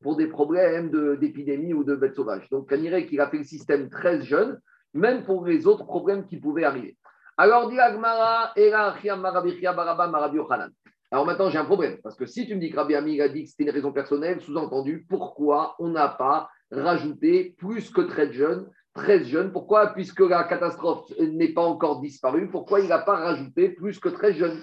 pour 0.00 0.14
des 0.14 0.28
problèmes 0.28 0.88
de- 0.90 1.16
d'épidémie 1.16 1.74
ou 1.74 1.82
de 1.82 1.96
bêtes 1.96 2.14
sauvages. 2.14 2.48
Donc, 2.50 2.68
caniré 2.68 3.06
qu'il 3.06 3.20
a 3.20 3.28
fait 3.28 3.38
le 3.38 3.44
système 3.44 3.90
très 3.90 4.22
jeune, 4.22 4.60
même 4.92 5.24
pour 5.24 5.44
les 5.44 5.66
autres 5.66 5.84
problèmes 5.84 6.28
qui 6.28 6.36
pouvaient 6.36 6.62
arriver. 6.62 6.96
Alors, 7.36 7.68
dit 7.68 7.80
Achia 7.80 9.16
Marabichia 9.16 9.72
Baraba. 9.72 10.70
Alors 11.14 11.26
maintenant, 11.26 11.48
j'ai 11.48 11.58
un 11.58 11.64
problème, 11.64 11.98
parce 12.02 12.16
que 12.16 12.26
si 12.26 12.44
tu 12.44 12.56
me 12.56 12.60
dis 12.60 12.72
que 12.72 12.76
Rabbi 12.76 12.96
Ami 12.96 13.20
a 13.20 13.28
dit 13.28 13.44
que 13.44 13.50
c'était 13.50 13.62
une 13.62 13.70
raison 13.70 13.92
personnelle, 13.92 14.40
sous-entendu, 14.40 15.06
pourquoi 15.08 15.76
on 15.78 15.90
n'a 15.90 16.08
pas 16.08 16.50
rajouté 16.72 17.54
plus 17.56 17.88
que 17.88 18.00
13 18.00 18.32
jeunes 18.32 18.70
13 18.94 19.24
jeunes? 19.28 19.52
Pourquoi 19.52 19.94
Puisque 19.94 20.18
la 20.18 20.42
catastrophe 20.42 21.08
n'est 21.20 21.52
pas 21.54 21.62
encore 21.62 22.00
disparue, 22.00 22.50
pourquoi 22.50 22.80
il 22.80 22.88
n'a 22.88 22.98
pas 22.98 23.14
rajouté 23.14 23.68
plus 23.68 24.00
que 24.00 24.08
13 24.08 24.34
jeunes? 24.34 24.60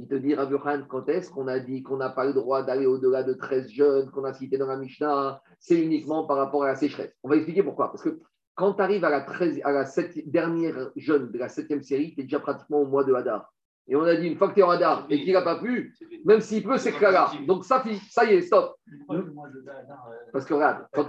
Il 0.00 0.08
te 0.08 0.14
dit, 0.14 0.30
Yochanan, 0.30 0.86
quand 0.88 1.06
est-ce 1.10 1.30
qu'on 1.30 1.46
a 1.46 1.58
dit 1.58 1.82
qu'on 1.82 1.98
n'a 1.98 2.08
pas 2.08 2.24
le 2.24 2.32
droit 2.32 2.62
d'aller 2.62 2.86
au-delà 2.86 3.22
de 3.22 3.34
13 3.34 3.68
jeunes, 3.68 4.10
qu'on 4.10 4.24
a 4.24 4.32
cité 4.32 4.56
dans 4.56 4.66
la 4.66 4.78
Mishnah? 4.78 5.42
C'est 5.58 5.78
uniquement 5.78 6.24
par 6.24 6.38
rapport 6.38 6.64
à 6.64 6.68
la 6.68 6.74
sécheresse. 6.74 7.14
On 7.22 7.28
va 7.28 7.36
expliquer 7.36 7.62
pourquoi. 7.62 7.90
Parce 7.90 8.02
que 8.02 8.18
quand 8.54 8.72
tu 8.72 8.82
arrives 8.82 9.04
à 9.04 9.10
la, 9.10 9.20
13, 9.20 9.60
à 9.62 9.72
la 9.72 9.84
dernière 10.24 10.90
jeune 10.96 11.30
de 11.30 11.38
la 11.38 11.50
septième 11.50 11.82
série, 11.82 12.14
tu 12.14 12.20
es 12.20 12.24
déjà 12.24 12.40
pratiquement 12.40 12.80
au 12.80 12.86
mois 12.86 13.04
de 13.04 13.12
Hadar. 13.12 13.52
Et 13.88 13.96
on 13.96 14.04
a 14.04 14.16
dit, 14.16 14.26
une 14.28 14.38
fois 14.38 14.48
que 14.48 14.54
tu 14.54 14.60
es 14.60 14.62
en 14.62 14.70
Hadar 14.70 15.06
et 15.10 15.22
qu'il 15.22 15.34
n'a 15.34 15.42
pas 15.42 15.56
plu, 15.56 15.94
même 16.24 16.40
s'il 16.40 16.62
pleut, 16.62 16.78
c'est 16.78 16.98
là. 16.98 17.30
Donc 17.46 17.66
ça, 17.66 17.84
ça 18.10 18.24
y 18.24 18.36
est, 18.36 18.42
stop. 18.42 18.76
Que 18.88 20.32
Parce 20.32 20.46
que 20.46 20.54
regarde, 20.54 20.86
tu... 20.94 21.00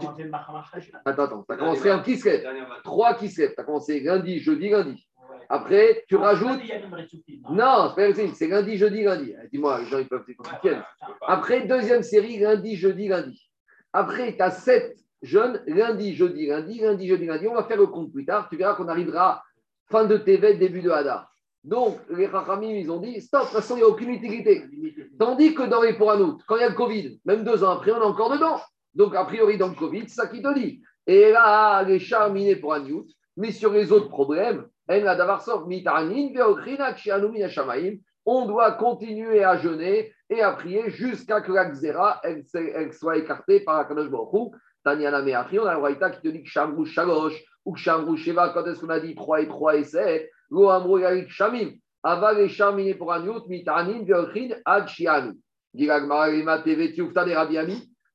Attends, 1.05 1.23
attends, 1.23 1.45
tu 1.47 1.53
as 1.53 1.57
commencé 1.57 2.17
se 2.17 2.27
lève 2.27 2.67
Trois 2.83 3.17
lèvent. 3.21 3.53
Tu 3.53 3.53
as 3.57 3.63
commencé 3.63 3.99
lundi, 4.01 4.39
jeudi, 4.39 4.69
lundi. 4.69 5.07
Après, 5.53 6.05
tu 6.07 6.15
rajoutes. 6.15 6.61
Non, 7.49 7.91
c'est 7.93 8.13
pas 8.13 8.29
c'est 8.33 8.47
lundi, 8.47 8.77
jeudi, 8.77 9.03
lundi. 9.03 9.33
Eh, 9.33 9.49
Dis-moi, 9.51 9.81
les 9.81 9.85
gens, 9.85 9.99
ils 9.99 10.07
peuvent 10.07 10.23
tiennent. 10.61 10.81
Après, 11.27 11.67
deuxième 11.67 12.03
série, 12.03 12.39
lundi, 12.39 12.77
jeudi, 12.77 13.09
lundi. 13.09 13.51
Après, 13.91 14.33
tu 14.33 14.41
as 14.41 14.51
sept 14.51 14.95
jeunes, 15.21 15.61
lundi, 15.67 16.15
jeudi, 16.15 16.47
lundi, 16.47 16.79
lundi, 16.79 17.05
jeudi, 17.05 17.25
lundi. 17.25 17.49
On 17.49 17.55
va 17.55 17.65
faire 17.65 17.75
le 17.75 17.87
compte 17.87 18.13
plus 18.13 18.25
tard. 18.25 18.47
Tu 18.49 18.55
verras 18.55 18.75
qu'on 18.75 18.87
arrivera 18.87 19.43
fin 19.89 20.05
de 20.05 20.15
TV, 20.15 20.53
début 20.53 20.81
de 20.81 20.89
Hadar. 20.89 21.29
Donc, 21.65 21.99
les 22.09 22.27
Rachamim, 22.27 22.71
ils 22.71 22.89
ont 22.89 23.01
dit 23.01 23.19
stop, 23.19 23.41
de 23.41 23.45
toute 23.47 23.55
façon, 23.55 23.75
il 23.75 23.79
n'y 23.79 23.83
a 23.83 23.87
aucune 23.89 24.11
utilité. 24.11 24.63
Tandis 25.19 25.53
que 25.53 25.63
dans 25.63 25.81
les 25.81 25.93
Pouranout, 25.93 26.37
quand 26.47 26.55
il 26.55 26.61
y 26.61 26.63
a 26.63 26.69
le 26.69 26.75
Covid, 26.75 27.19
même 27.25 27.43
deux 27.43 27.61
ans 27.65 27.71
après, 27.71 27.91
on 27.91 27.97
est 28.01 28.05
encore 28.05 28.31
dedans. 28.31 28.61
Donc, 28.95 29.15
a 29.15 29.25
priori, 29.25 29.57
dans 29.57 29.67
le 29.67 29.75
Covid, 29.75 30.03
c'est 30.07 30.15
ça 30.15 30.27
qui 30.27 30.41
te 30.41 30.53
dit. 30.53 30.81
Et 31.05 31.29
là, 31.31 31.83
les 31.83 31.99
charminés 31.99 32.55
pour 32.55 32.73
Aniout, 32.73 33.05
mais 33.35 33.51
sur 33.51 33.73
les 33.73 33.91
autres 33.91 34.07
problèmes, 34.07 34.65
Hashamaim, 37.43 37.97
on 38.25 38.45
doit 38.45 38.71
continuer 38.73 39.43
à 39.43 39.57
jeûner 39.57 40.13
et 40.29 40.41
à 40.41 40.51
prier 40.51 40.89
jusqu'à 40.89 41.41
que 41.41 41.51
la 41.51 41.65
xéra 41.65 42.21
elle, 42.23 42.43
soit 42.93 43.17
écartée 43.17 43.61
par 43.61 43.77
la 43.77 43.85
Kadosh 43.85 44.09
Baruch 44.09 44.33
Hu. 44.33 44.51
Tanyana 44.83 45.21
Meachi, 45.21 45.59
on 45.59 45.65
a 45.65 45.75
le 45.75 46.09
qui 46.09 46.21
te 46.21 46.27
dit 46.27 46.43
que 46.43 46.49
Shamru 46.49 46.85
Shalosh 46.85 47.39
ou 47.65 47.73
que 47.73 47.79
Shamru 47.79 48.17
Sheva, 48.17 48.49
quand 48.49 48.65
est-ce 48.65 48.79
qu'on 48.79 48.89
a 48.89 48.99
dit 48.99 49.13
3 49.13 49.41
et 49.41 49.47
3 49.47 49.75
et 49.77 49.83
7, 49.83 50.29
Lo 50.49 50.97
Yarik 50.97 51.29
Shamim, 51.29 51.71
Aval 52.03 52.39
et 52.39 52.93
pour 52.95 53.13
Anyut, 53.13 53.47
Mitanin, 53.47 54.03
Veochin, 54.03 54.55
Ad 54.65 54.87
Shianu. 54.87 55.33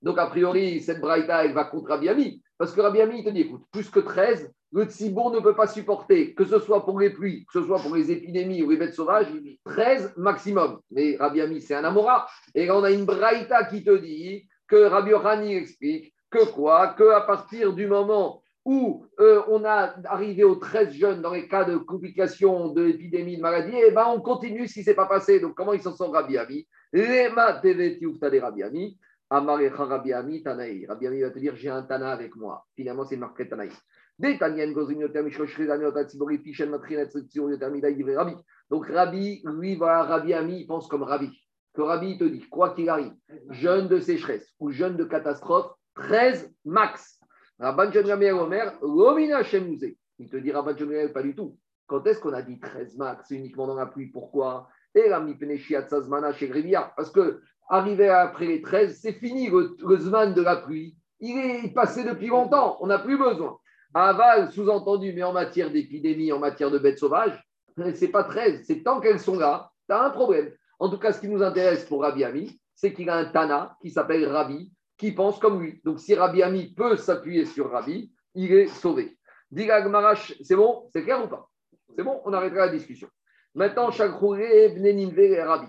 Donc, 0.02 0.18
a 0.18 0.26
priori, 0.26 0.80
cette 0.80 1.00
Braïta, 1.00 1.44
elle 1.44 1.54
va 1.54 1.64
contre 1.64 1.90
Rabbi 1.90 2.08
Ami. 2.08 2.42
Parce 2.58 2.72
que 2.72 2.80
Rabbi 2.80 3.00
Ami, 3.00 3.18
il 3.18 3.24
te 3.24 3.30
dit, 3.30 3.50
plus 3.70 3.90
que 3.90 4.00
13, 4.00 4.50
le 4.72 4.84
Tzibour 4.84 5.30
ne 5.30 5.40
peut 5.40 5.54
pas 5.54 5.66
supporter, 5.66 6.34
que 6.34 6.44
ce 6.44 6.58
soit 6.58 6.84
pour 6.84 6.98
les 6.98 7.10
pluies, 7.10 7.44
que 7.46 7.60
ce 7.60 7.66
soit 7.66 7.78
pour 7.78 7.94
les 7.94 8.10
épidémies 8.10 8.62
ou 8.62 8.70
les 8.70 8.76
bêtes 8.76 8.94
sauvages, 8.94 9.28
13 9.64 10.14
maximum. 10.16 10.80
Mais 10.90 11.16
Rabbi 11.18 11.40
Ami, 11.40 11.60
c'est 11.60 11.74
un 11.74 11.84
Amora. 11.84 12.26
Et 12.54 12.70
on 12.70 12.82
a 12.82 12.90
une 12.90 13.04
Braïta 13.04 13.64
qui 13.64 13.84
te 13.84 13.96
dit 13.96 14.46
que 14.66 14.86
Rabbi 14.86 15.10
Yohani 15.10 15.54
explique 15.54 16.14
que 16.30 16.44
quoi 16.50 16.88
Que 16.88 17.10
à 17.10 17.20
partir 17.20 17.72
du 17.72 17.86
moment 17.86 18.42
où 18.64 19.06
euh, 19.20 19.42
on 19.46 19.64
a 19.64 19.94
arrivé 20.06 20.42
aux 20.42 20.56
13 20.56 20.92
jeunes 20.92 21.22
dans 21.22 21.32
les 21.32 21.46
cas 21.46 21.64
de 21.64 21.76
complications, 21.76 22.70
d'épidémies, 22.72 23.36
de 23.36 23.42
maladies, 23.42 23.76
et 23.76 23.92
ben 23.92 24.06
on 24.08 24.20
continue 24.20 24.66
si 24.66 24.82
ce 24.82 24.90
n'est 24.90 24.96
pas 24.96 25.06
passé. 25.06 25.38
Donc, 25.38 25.54
comment 25.54 25.72
ils 25.72 25.82
s'en 25.82 25.94
sont 25.94 26.10
Rabbi 26.10 26.36
Ami? 26.36 26.66
Lema 26.92 27.52
de 27.52 28.40
Rabbi 28.40 28.62
Ami. 28.64 28.98
Amarecha 29.30 29.84
Rabbi 29.84 30.12
Ami 30.12 30.42
Tanaï. 30.42 30.86
Rabbi 30.86 31.06
Ami 31.06 31.20
va 31.20 31.30
te 31.30 31.38
dire 31.38 31.56
j'ai 31.56 31.68
un 31.68 31.82
Tana 31.82 32.12
avec 32.12 32.36
moi. 32.36 32.64
Finalement, 32.76 33.04
c'est 33.04 33.16
marqué 33.16 33.48
Tanaï. 33.48 33.70
Des 34.18 34.38
Tanien 34.38 34.70
Gozin 34.72 34.98
Yoter 34.98 35.22
Mishrosh 35.22 35.56
Rizaniot 35.56 35.96
Atzibori 35.96 36.38
Fishen 36.38 36.70
Matrinet 36.70 37.08
Tzitsur 37.08 37.50
Yoter 37.50 37.70
Midai 37.70 37.94
Divrei 37.94 38.16
Rabbi. 38.16 38.34
Donc, 38.70 38.86
Rabbi, 38.86 39.42
lui, 39.44 39.76
voilà, 39.76 40.04
Rabbi 40.04 40.32
Ami, 40.32 40.60
il 40.60 40.66
pense 40.66 40.88
comme 40.88 41.02
Rabbi. 41.02 41.30
Que 41.74 41.82
Rabbi 41.82 42.16
te 42.16 42.24
dit, 42.24 42.48
quoi 42.48 42.74
qu'il 42.74 42.88
arrive, 42.88 43.12
jeune 43.50 43.88
de 43.88 44.00
sécheresse 44.00 44.54
ou 44.58 44.70
jeune 44.70 44.96
de 44.96 45.04
catastrophe, 45.04 45.70
13 45.96 46.50
max. 46.64 47.20
Rabban 47.58 47.90
John 47.90 48.06
Gamliel 48.06 48.34
Omer, 48.34 48.78
Lomina 48.80 49.42
Shemouze. 49.42 49.86
Il 50.18 50.30
te 50.30 50.36
dit 50.36 50.52
Rabban 50.52 50.76
John 50.76 50.88
Gamliel, 50.88 51.12
pas 51.12 51.22
du 51.22 51.34
tout. 51.34 51.58
Quand 51.86 52.04
est-ce 52.06 52.20
qu'on 52.20 52.32
a 52.32 52.42
dit 52.42 52.58
13 52.58 52.96
max 52.96 53.30
uniquement 53.30 53.66
dans 53.66 53.74
la 53.74 53.86
pluie? 53.86 54.06
Pourquoi? 54.06 54.68
Et 54.96 55.10
la 55.10 55.20
Mipeneshi 55.20 55.76
Atzazmana 55.76 56.32
chez. 56.32 56.50
Parce 56.96 57.10
que 57.10 57.42
arrivé 57.68 58.08
après 58.08 58.46
les 58.46 58.62
13, 58.62 58.98
c'est 58.98 59.12
fini 59.12 59.50
le, 59.50 59.76
de 60.32 60.42
la 60.42 60.56
pluie. 60.56 60.96
Il 61.20 61.38
est 61.38 61.74
passé 61.74 62.02
depuis 62.02 62.28
longtemps. 62.28 62.78
On 62.80 62.86
n'a 62.86 62.98
plus 62.98 63.18
besoin. 63.18 63.58
Aval, 63.92 64.50
sous-entendu, 64.52 65.12
mais 65.12 65.22
en 65.22 65.34
matière 65.34 65.70
d'épidémie, 65.70 66.32
en 66.32 66.38
matière 66.38 66.70
de 66.70 66.78
bêtes 66.78 66.98
sauvages, 66.98 67.38
c'est 67.94 68.08
pas 68.08 68.24
13. 68.24 68.64
C'est 68.66 68.82
tant 68.82 69.00
qu'elles 69.00 69.20
sont 69.20 69.38
là, 69.38 69.70
tu 69.86 69.94
as 69.94 70.02
un 70.02 70.10
problème. 70.10 70.50
En 70.78 70.88
tout 70.88 70.98
cas, 70.98 71.12
ce 71.12 71.20
qui 71.20 71.28
nous 71.28 71.42
intéresse 71.42 71.84
pour 71.84 72.00
Rabbi 72.02 72.24
Ami, 72.24 72.58
c'est 72.74 72.94
qu'il 72.94 73.10
a 73.10 73.16
un 73.16 73.26
Tana 73.26 73.76
qui 73.82 73.90
s'appelle 73.90 74.26
Rabbi, 74.26 74.72
qui 74.96 75.12
pense 75.12 75.38
comme 75.38 75.62
lui. 75.62 75.80
Donc, 75.84 76.00
si 76.00 76.14
Rabbi 76.14 76.42
Ami 76.42 76.74
peut 76.74 76.96
s'appuyer 76.96 77.44
sur 77.44 77.70
Rabbi, 77.70 78.12
il 78.34 78.52
est 78.52 78.66
sauvé. 78.66 79.18
Diga 79.50 79.86
c'est 80.42 80.56
bon? 80.56 80.88
C'est 80.90 81.02
clair 81.02 81.22
ou 81.22 81.28
pas? 81.28 81.48
C'est 81.94 82.02
bon? 82.02 82.20
On 82.24 82.32
arrêtera 82.32 82.66
la 82.66 82.72
discussion. 82.72 83.08
Maintenant, 83.56 83.90
Chagrouré, 83.90 84.68
Bneninve 84.68 85.18
et 85.18 85.42
Rabbi. 85.42 85.66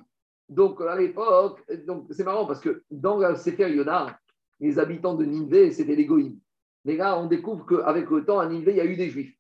Donc, 0.50 0.82
à 0.82 0.98
l'époque, 0.98 1.64
c'est 2.12 2.26
marrant 2.26 2.46
parce 2.46 2.60
que 2.60 2.84
dans 2.92 3.18
le 3.18 3.36
Sefer 3.36 3.74
Yonah, 3.74 4.20
les 4.60 4.78
habitants 4.78 5.16
de 5.16 5.24
Ninvé, 5.24 5.72
c'était 5.72 5.96
les 5.96 6.06
Goïms. 6.06 6.38
Mais 6.84 6.98
là, 6.98 7.18
on 7.18 7.28
découvre 7.28 7.66
qu'avec 7.66 8.10
le 8.10 8.26
temps, 8.26 8.40
à 8.40 8.46
Ninvé, 8.46 8.72
il 8.72 8.78
y 8.78 8.82
a 8.82 8.86
eu 8.86 8.98
des 8.98 9.10
Juifs. 9.10 9.34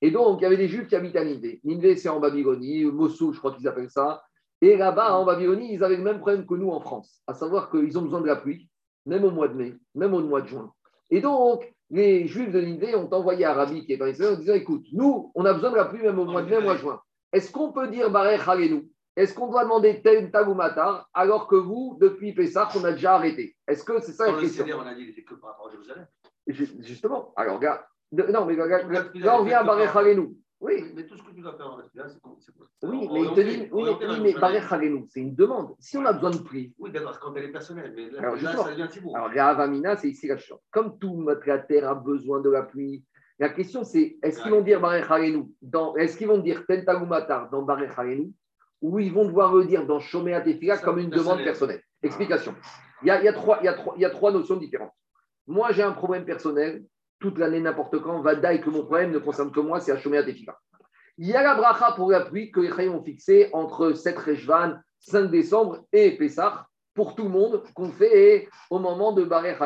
Et 0.00 0.10
donc, 0.10 0.40
il 0.40 0.42
y 0.42 0.46
avait 0.46 0.56
des 0.56 0.66
Juifs 0.66 0.88
qui 0.88 0.96
habitaient 0.96 1.20
à 1.20 1.24
Ninvé. 1.24 1.60
Ninvé, 1.62 1.94
c'est 1.94 2.08
en 2.08 2.18
Babylonie, 2.18 2.86
Mossoul, 2.86 3.34
je 3.34 3.38
crois 3.38 3.52
qu'ils 3.52 3.68
appellent 3.68 3.88
ça. 3.88 4.24
Et 4.60 4.76
là-bas, 4.76 5.16
en 5.16 5.24
Babylonie, 5.24 5.72
ils 5.72 5.84
avaient 5.84 5.96
le 5.96 6.02
même 6.02 6.18
problème 6.18 6.44
que 6.44 6.54
nous 6.54 6.70
en 6.70 6.80
France, 6.80 7.22
à 7.28 7.34
savoir 7.34 7.70
qu'ils 7.70 7.96
ont 8.00 8.02
besoin 8.02 8.20
de 8.20 8.26
la 8.26 8.34
pluie, 8.34 8.68
même 9.06 9.22
au 9.22 9.30
mois 9.30 9.46
de 9.46 9.54
mai, 9.54 9.74
même 9.94 10.12
au 10.12 10.20
mois 10.22 10.42
de 10.42 10.48
juin. 10.48 10.72
Et 11.10 11.20
donc, 11.20 11.72
les 11.88 12.26
Juifs 12.26 12.50
de 12.50 12.60
Ninvé 12.60 12.96
ont 12.96 13.12
envoyé 13.14 13.44
à 13.44 13.54
Rabbi, 13.54 13.86
qui 13.86 13.92
est 13.92 13.96
dans 13.96 14.06
Israël, 14.06 14.34
en 14.34 14.38
disant 14.40 14.54
écoute, 14.54 14.86
nous, 14.92 15.30
on 15.36 15.44
a 15.44 15.52
besoin 15.52 15.70
de 15.70 15.76
la 15.76 15.84
pluie 15.84 16.02
même 16.02 16.18
au 16.18 16.24
mois 16.24 16.42
de 16.42 16.50
mai, 16.50 16.56
au 16.56 16.62
mois 16.62 16.74
de 16.74 16.80
juin. 16.80 17.00
Est-ce 17.32 17.50
qu'on 17.50 17.72
peut 17.72 17.88
dire 17.88 18.10
Barech 18.10 18.46
Halenu 18.46 18.88
Est-ce 19.16 19.34
qu'on 19.34 19.48
doit 19.48 19.64
demander 19.64 20.02
tel 20.02 20.30
tag 20.30 20.48
ou 20.48 20.54
matar 20.54 21.08
alors 21.14 21.46
que 21.48 21.56
vous, 21.56 21.96
depuis 22.00 22.32
Pessah, 22.34 22.68
on 22.76 22.84
a 22.84 22.92
déjà 22.92 23.14
arrêté? 23.14 23.56
Est-ce 23.66 23.84
que 23.84 24.00
c'est 24.00 24.12
ça 24.12 24.26
la 24.26 24.32
le 24.32 24.40
question? 24.40 24.64
CDR, 24.64 24.78
on 24.78 24.86
a 24.86 24.94
dit 24.94 25.14
que 25.24 25.34
par 25.34 25.50
rapport 25.50 25.68
à 25.68 25.70
Jérusalem. 25.70 26.06
Ju- 26.46 26.70
Justement. 26.80 27.32
Alors, 27.36 27.56
regarde. 27.56 27.80
de- 28.10 28.24
Non, 28.24 28.44
mais 28.44 28.60
regarde, 28.60 28.90
là, 29.14 29.40
on 29.40 29.44
vient 29.44 29.60
à 29.60 29.64
Barech 29.64 29.94
Halenu. 29.94 30.34
Oui, 30.60 30.92
Mais 30.94 31.04
tout 31.06 31.16
ce 31.16 31.22
que 31.24 31.32
tu 31.32 31.40
dois 31.40 31.56
faire 31.56 31.76
le 31.76 31.82
CDR, 31.88 32.08
c'est 32.08 32.20
quoi 32.22 32.36
oui, 32.84 33.08
mais 33.12 33.20
il 33.22 33.32
te 33.34 33.40
dit, 33.40 33.68
oui, 33.72 33.82
mais 33.82 33.98
Jérusalem. 33.98 34.40
Barech 34.40 34.72
Halenu, 34.72 35.04
c'est 35.08 35.20
une 35.20 35.34
demande. 35.34 35.74
Si 35.80 35.96
on 35.98 36.04
a 36.04 36.12
besoin 36.12 36.30
de 36.30 36.38
pluie, 36.38 36.72
Oui, 36.78 36.92
d'accord, 36.92 37.18
quand 37.18 37.34
elle 37.34 37.44
est 37.46 37.52
personnelle. 37.52 37.92
Mais 37.96 38.10
là, 38.10 38.20
Alors, 38.20 38.36
là, 38.36 38.56
ça 38.56 38.70
devient 38.70 38.88
Thibault. 38.88 39.16
Alors, 39.16 39.30
Avamina, 39.36 39.96
c'est 39.96 40.08
ici 40.10 40.28
la 40.28 40.36
chose. 40.36 40.58
Comme 40.70 40.98
tout 40.98 41.26
la 41.26 41.58
terre 41.58 41.88
a 41.88 41.94
besoin 41.96 42.40
de 42.40 42.50
la 42.50 42.62
pluie, 42.62 43.04
la 43.42 43.48
question 43.48 43.82
c'est 43.82 44.16
est-ce 44.22 44.40
qu'ils 44.40 44.52
vont 44.52 44.60
dire 44.62 44.80
Barech 44.80 45.08
dans 45.60 45.96
Est-ce 45.96 46.16
qu'ils 46.16 46.28
vont 46.28 46.38
dire 46.38 46.64
Tentagumatar 46.66 47.50
dans 47.50 47.62
Barech 47.62 47.90
ou 48.80 49.00
ils 49.00 49.12
vont 49.12 49.24
devoir 49.24 49.52
le 49.54 49.64
dire 49.64 49.84
dans 49.84 49.98
Shomea 49.98 50.40
Tefila 50.40 50.78
comme 50.78 50.98
une 51.00 51.10
demande 51.10 51.42
personnel. 51.42 51.44
personnelle? 51.44 51.82
Explication. 52.02 52.54
Il 53.02 53.08
y 53.08 53.10
a, 53.10 53.20
il 53.20 53.24
y 53.24 53.28
a 53.28 53.32
trois, 53.32 53.58
il 53.60 53.64
y 53.64 53.68
a 53.68 53.74
trois- 53.74 53.94
il 53.96 54.02
y 54.02 54.04
a 54.04 54.10
trois 54.10 54.30
notions 54.32 54.56
différentes. 54.56 54.92
Moi, 55.46 55.72
j'ai 55.72 55.82
un 55.82 55.90
problème 55.92 56.24
personnel, 56.24 56.84
toute 57.18 57.36
l'année, 57.38 57.60
n'importe 57.60 58.00
quand, 58.00 58.20
Vadaï, 58.20 58.60
que 58.60 58.70
mon 58.70 58.84
problème 58.84 59.10
ne 59.10 59.18
concerne 59.18 59.50
que 59.50 59.60
moi, 59.60 59.80
c'est 59.80 59.90
à 59.92 59.98
Shomea 59.98 60.22
Tefila. 60.22 60.56
Il 61.18 61.26
y 61.28 61.34
a 61.34 61.42
la 61.42 61.54
bracha 61.56 61.92
pour 61.96 62.10
la 62.12 62.20
pluie 62.20 62.52
que 62.52 62.60
les 62.60 62.70
Chayim 62.72 62.92
ont 62.92 63.02
fixé 63.02 63.50
entre 63.52 63.92
7 63.92 64.16
Rejvan, 64.18 64.74
5 65.00 65.30
décembre 65.30 65.84
et 65.92 66.16
Pessah 66.16 66.66
pour 66.94 67.14
tout 67.16 67.24
le 67.24 67.30
monde 67.30 67.62
qu'on 67.74 67.90
fait 67.90 68.48
au 68.70 68.78
moment 68.78 69.12
de 69.12 69.24
Barech. 69.24 69.58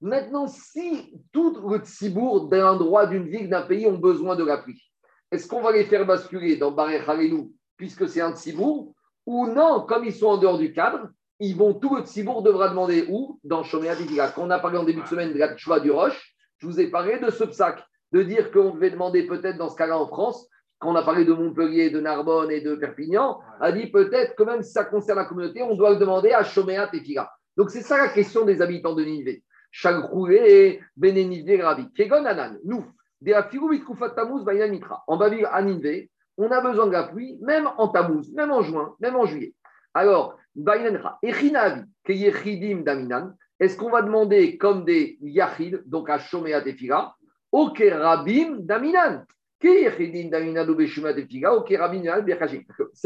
Maintenant, 0.00 0.46
si 0.46 1.14
tout 1.32 1.56
le 1.68 1.78
Tzibour 1.78 2.48
d'un 2.48 2.72
endroit, 2.72 3.06
d'une 3.06 3.28
ville, 3.28 3.48
d'un 3.48 3.62
pays 3.62 3.86
ont 3.86 3.98
besoin 3.98 4.36
de 4.36 4.44
la 4.44 4.58
pluie, 4.58 4.82
est-ce 5.30 5.48
qu'on 5.48 5.62
va 5.62 5.72
les 5.72 5.84
faire 5.84 6.06
basculer 6.06 6.56
dans 6.56 6.70
Barech 6.70 7.08
Halenu 7.08 7.50
puisque 7.76 8.08
c'est 8.08 8.20
un 8.20 8.32
Tzibour 8.32 8.94
ou 9.26 9.46
non, 9.46 9.80
comme 9.88 10.04
ils 10.04 10.12
sont 10.12 10.26
en 10.26 10.36
dehors 10.36 10.58
du 10.58 10.72
cadre, 10.72 11.08
ils 11.40 11.56
vont, 11.56 11.74
tout 11.74 11.96
le 11.96 12.02
Tzibour 12.02 12.42
devra 12.42 12.68
demander 12.68 13.06
où? 13.08 13.40
Dans 13.42 13.62
Shoméa 13.62 13.96
Tefila. 13.96 14.30
Quand 14.30 14.48
a 14.50 14.58
parlé 14.58 14.78
en 14.78 14.84
début 14.84 15.02
de 15.02 15.08
semaine 15.08 15.32
de 15.32 15.38
la 15.38 15.56
Tchouva 15.56 15.80
du 15.80 15.90
Roche, 15.90 16.34
je 16.58 16.66
vous 16.66 16.80
ai 16.80 16.88
parlé 16.88 17.18
de 17.18 17.30
ce 17.30 17.44
psaque, 17.44 17.82
de 18.12 18.22
dire 18.22 18.52
qu'on 18.52 18.70
devait 18.70 18.90
demander 18.90 19.26
peut-être 19.26 19.58
dans 19.58 19.68
ce 19.68 19.76
cas-là 19.76 19.98
en 19.98 20.06
France, 20.06 20.48
quand 20.78 20.92
on 20.92 20.96
a 20.96 21.02
parlé 21.02 21.24
de 21.24 21.32
Montpellier, 21.32 21.90
de 21.90 22.00
Narbonne 22.00 22.50
et 22.50 22.60
de 22.60 22.74
Perpignan, 22.74 23.40
a 23.60 23.72
dit 23.72 23.86
peut-être 23.86 24.36
que 24.36 24.42
même 24.42 24.62
si 24.62 24.72
ça 24.72 24.84
concerne 24.84 25.18
la 25.18 25.24
communauté, 25.24 25.62
on 25.62 25.74
doit 25.74 25.90
le 25.90 25.96
demander 25.96 26.32
à 26.32 26.44
Shoméa 26.44 26.88
Tefila. 26.88 27.30
Donc 27.56 27.70
c'est 27.70 27.82
ça 27.82 27.96
la 27.96 28.08
question 28.08 28.44
des 28.44 28.60
habitants 28.60 28.94
de 28.94 29.02
Ninive. 29.02 29.40
Chagroulé, 29.76 30.80
Benenive, 30.96 31.60
Ravi. 31.60 31.90
Kegon 31.92 32.24
Anan, 32.24 32.58
nous, 32.64 32.84
Mitkufat 33.20 34.10
Tammuz, 34.10 34.44
Baïna 34.44 34.68
Mitra. 34.68 35.02
On 35.08 35.16
va 35.16 35.28
vivre 35.28 35.48
à 35.52 35.62
Ninive, 35.62 36.06
on 36.38 36.48
a 36.52 36.60
besoin 36.60 36.86
de 36.86 36.92
la 36.92 37.02
pluie, 37.02 37.36
même 37.42 37.68
en 37.76 37.88
Tammuz, 37.88 38.32
même 38.32 38.52
en 38.52 38.62
juin, 38.62 38.94
même 39.00 39.16
en 39.16 39.26
juillet. 39.26 39.52
Alors, 39.92 40.38
Baïnanra, 40.54 41.18
Echinavi, 41.24 41.82
Keyechidim 42.04 42.82
Daminan, 42.82 43.32
est-ce 43.58 43.76
qu'on 43.76 43.90
va 43.90 44.02
demander 44.02 44.56
comme 44.58 44.84
des 44.84 45.18
Yachid, 45.20 45.82
donc 45.86 46.08
à 46.08 46.18
Shoméa 46.18 46.62
Tefila, 46.62 47.12
au 47.50 47.70
Kerabim 47.70 48.58
Daminan. 48.60 49.24
C'est 49.60 49.90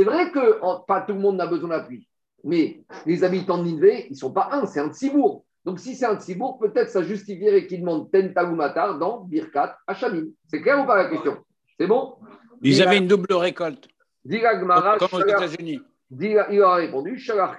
vrai 0.04 0.30
que 0.32 0.84
pas 0.86 1.00
tout 1.00 1.14
le 1.14 1.20
monde 1.20 1.36
n'a 1.36 1.46
besoin 1.46 1.68
de 1.68 1.74
la 1.74 1.80
pluie, 1.80 2.06
mais 2.44 2.82
les 3.06 3.24
habitants 3.24 3.56
de 3.56 3.64
Ninive, 3.64 4.04
ils 4.08 4.12
ne 4.12 4.16
sont 4.16 4.32
pas 4.32 4.50
un, 4.52 4.66
c'est 4.66 4.80
un 4.80 4.90
Tzibour. 4.90 5.46
Donc, 5.68 5.80
si 5.80 5.94
c'est 5.94 6.06
un 6.06 6.18
Tzibour, 6.18 6.58
peut-être 6.58 6.88
ça 6.88 7.02
justifierait 7.02 7.66
qu'ils 7.66 7.80
demandent 7.80 8.10
Tentagumatar 8.10 8.98
dans 8.98 9.24
Birkat 9.24 9.76
Hachamim. 9.86 10.28
C'est 10.46 10.62
clair 10.62 10.82
ou 10.82 10.86
pas 10.86 10.96
la 10.96 11.10
question? 11.10 11.36
C'est 11.78 11.86
bon? 11.86 12.14
Ils 12.62 12.80
avaient 12.80 12.96
une 12.96 13.06
double 13.06 13.34
récolte, 13.34 13.86
comme 14.26 15.10
aux 15.12 15.26
États-Unis. 15.26 15.82
Il 16.18 16.38
a 16.38 16.74
répondu, 16.74 17.22
a 17.30 17.54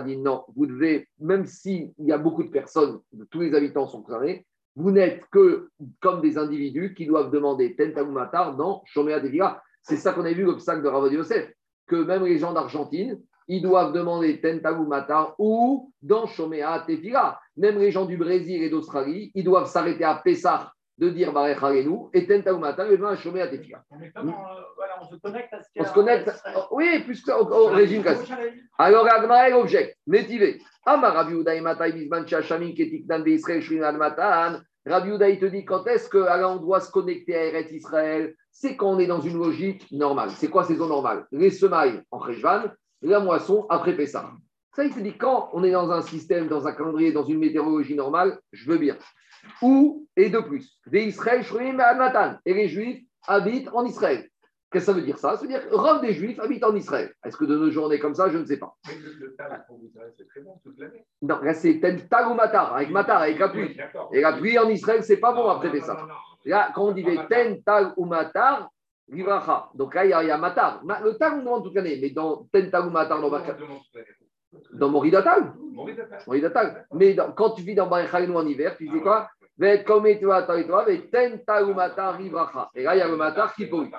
dit 0.00 0.16
non, 0.16 0.44
vous 0.56 0.64
devez, 0.64 1.06
même 1.20 1.44
s'il 1.44 1.92
y 1.98 2.12
a 2.12 2.16
beaucoup 2.16 2.44
de 2.44 2.48
personnes, 2.48 3.00
tous 3.30 3.42
les 3.42 3.54
habitants 3.54 3.86
sont 3.86 4.00
concernés, 4.00 4.46
vous 4.76 4.90
n'êtes 4.90 5.20
que 5.30 5.68
comme 6.00 6.22
des 6.22 6.38
individus 6.38 6.94
qui 6.94 7.04
doivent 7.04 7.30
demander 7.30 7.76
Tentagumatar 7.76 8.56
dans 8.56 8.82
Shomea 8.86 9.20
Tefila. 9.20 9.62
C'est 9.82 9.98
ça 9.98 10.14
qu'on 10.14 10.24
a 10.24 10.32
vu 10.32 10.44
l'obstacle 10.44 10.82
de 10.82 10.88
Ravod 10.88 11.12
Yosef, 11.12 11.52
que 11.86 11.96
même 11.96 12.24
les 12.24 12.38
gens 12.38 12.54
d'Argentine, 12.54 13.20
ils 13.48 13.62
doivent 13.62 13.92
demander 13.92 14.40
Tentagumatar 14.40 15.34
ou 15.38 15.92
dans 16.02 16.26
Shomea 16.26 16.84
Tefila. 16.86 17.38
Même 17.56 17.78
les 17.78 17.90
gens 17.90 18.06
du 18.06 18.16
Brésil 18.16 18.62
et 18.62 18.70
d'Australie, 18.70 19.30
ils 19.34 19.44
doivent 19.44 19.68
s'arrêter 19.68 20.04
à 20.04 20.16
Pessah 20.16 20.72
de 20.96 21.08
dire 21.08 21.32
Barech 21.32 21.62
Harenu 21.62 22.08
et 22.12 22.26
Tentagumatar 22.26 22.90
et 22.90 23.02
à 23.02 23.16
Shomea 23.16 23.48
Tefila. 23.48 23.82
Mais 23.98 24.12
euh, 24.16 24.22
on 25.00 25.06
se 25.06 25.16
connecte 25.16 25.52
à 25.52 25.62
ce 25.62 25.68
qu'il 25.70 25.82
y 25.82 25.84
On 25.84 25.88
se 25.88 25.94
connecte, 25.94 26.30
oui, 26.70 27.00
plus 27.00 27.22
au 27.28 27.66
régime 27.66 28.02
classique. 28.02 28.32
Alors, 28.78 29.06
Agmara, 29.06 29.48
elle 29.48 29.54
objecte. 29.54 29.96
Métivé. 30.06 30.60
Amar 30.86 31.14
Rabbi 31.14 31.34
Uda 31.34 31.60
Matai 31.60 31.92
Bisman 31.92 32.26
Shashamin 32.26 32.72
Ketiknan 32.74 33.20
de 33.20 33.30
Israël 33.30 33.62
Shrinan 33.62 33.96
Matan. 33.96 34.60
Rabbi 34.86 35.10
Uda, 35.10 35.28
il 35.30 35.38
te 35.38 35.46
dit 35.46 35.64
quand 35.64 35.86
est-ce 35.86 36.08
qu'on 36.10 36.56
doit 36.56 36.80
se 36.80 36.90
connecter 36.90 37.34
à 37.34 37.44
Eretz 37.46 37.72
Israël? 37.72 38.34
C'est 38.50 38.76
quand 38.76 38.90
on 38.90 38.98
est 38.98 39.06
dans 39.06 39.20
une 39.20 39.38
logique 39.38 39.90
normale. 39.90 40.30
C'est 40.30 40.48
quoi 40.48 40.64
saison 40.64 40.86
normale 40.86 41.26
Les 41.32 41.50
semailles 41.50 42.02
en 42.10 42.18
Rejvan, 42.18 42.64
la 43.02 43.20
moisson 43.20 43.66
après 43.68 43.96
Pessah. 43.96 44.30
Ça, 44.74 44.84
il 44.84 44.92
te 44.92 45.00
dit 45.00 45.16
quand 45.16 45.50
on 45.52 45.62
est 45.62 45.70
dans 45.70 45.90
un 45.90 46.02
système, 46.02 46.48
dans 46.48 46.66
un 46.66 46.72
calendrier, 46.72 47.12
dans 47.12 47.24
une 47.24 47.38
météorologie 47.38 47.94
normale, 47.94 48.38
je 48.52 48.70
veux 48.70 48.78
bien. 48.78 48.96
Ou, 49.62 50.06
et 50.16 50.30
de 50.30 50.40
plus, 50.40 50.78
des 50.86 51.04
Israël. 51.04 51.44
Et 52.44 52.54
les 52.54 52.68
Juifs 52.68 53.04
habitent 53.26 53.68
en 53.72 53.84
Israël. 53.84 54.28
Qu'est-ce 54.70 54.86
que 54.86 54.92
ça 54.92 54.98
veut 54.98 55.04
dire 55.04 55.18
ça? 55.18 55.36
Ça 55.36 55.42
veut 55.42 55.46
dire 55.46 55.68
que 55.68 55.72
Rome 55.72 56.00
des 56.00 56.12
Juifs 56.12 56.40
habite 56.40 56.64
en 56.64 56.74
Israël. 56.74 57.12
Est-ce 57.24 57.36
que 57.36 57.44
de 57.44 57.56
nos 57.56 57.70
jours 57.70 57.86
on 57.86 57.90
est 57.92 58.00
comme 58.00 58.16
ça 58.16 58.28
Je 58.28 58.38
ne 58.38 58.44
sais 58.44 58.56
pas. 58.56 58.74
Mais 58.88 58.96
le, 58.96 59.12
le 59.26 59.36
talent 59.36 59.58
pour 59.68 59.78
vous, 59.78 59.92
c'est 60.18 60.26
très 60.26 60.40
bon 60.40 60.58
toute 60.64 60.76
l'année. 60.80 61.06
Non, 61.22 61.38
là 61.40 61.54
c'est 61.54 61.78
tag 61.78 62.28
ou 62.28 62.34
matar, 62.34 62.74
avec 62.74 62.90
matar, 62.90 63.22
avec 63.22 63.38
la 63.38 63.50
pluie. 63.50 63.76
Oui. 63.78 64.18
Et 64.18 64.20
la 64.20 64.32
pluie 64.32 64.58
en 64.58 64.68
Israël, 64.68 65.04
c'est 65.04 65.18
pas 65.18 65.32
bon 65.32 65.44
Non, 65.44 65.50
après 65.50 65.72
non, 65.72 65.84
ça. 65.84 65.94
non. 65.94 66.14
Là, 66.46 66.72
quand 66.74 66.86
on 66.88 66.92
dit 66.92 67.06
ten 67.28 67.62
tag 67.62 67.92
ou 67.96 68.04
matar, 68.04 68.68
livracha. 69.08 69.70
Donc 69.74 69.94
là, 69.94 70.04
il 70.04 70.10
y, 70.10 70.12
a- 70.12 70.22
il 70.22 70.28
y 70.28 70.30
a 70.30 70.38
matar. 70.38 70.84
Ma- 70.84 71.00
Le 71.00 71.14
tag, 71.16 71.34
on 71.34 71.38
demande 71.38 71.64
toute 71.64 71.74
l'année, 71.74 71.98
mais 72.00 72.10
dans 72.10 72.46
ten 72.52 72.70
tag 72.70 72.86
ou 72.86 72.90
matar, 72.90 73.20
dans, 73.20 73.28
On 73.28 73.30
Baka- 73.30 73.52
demande 73.54 73.78
toute 73.78 73.94
l'année. 73.94 74.08
dans 74.72 74.88
Moridatal. 74.88 75.52
Mais 76.92 77.14
dans- 77.14 77.32
quand 77.32 77.50
tu 77.50 77.62
vis 77.62 77.74
dans 77.74 77.86
Barechaïnou 77.88 78.36
en 78.36 78.46
hiver, 78.46 78.76
tu 78.76 78.88
dis 78.88 79.00
quoi 79.00 79.28
Vet 79.56 79.84
comme 79.84 80.06
et 80.06 80.18
toi, 80.20 80.42
toi 80.42 80.58
et 80.58 80.66
toi, 80.66 80.84
vet 80.84 81.08
ten 81.12 81.40
tag 81.46 81.68
ou 81.68 81.74
matar, 81.74 82.18
livracha. 82.20 82.70
Et 82.74 82.82
là, 82.82 82.96
il 82.96 82.98
y 82.98 83.02
a 83.02 83.08
le 83.08 83.16
matar 83.16 83.54
qui 83.54 83.66
pollue. 83.66 83.90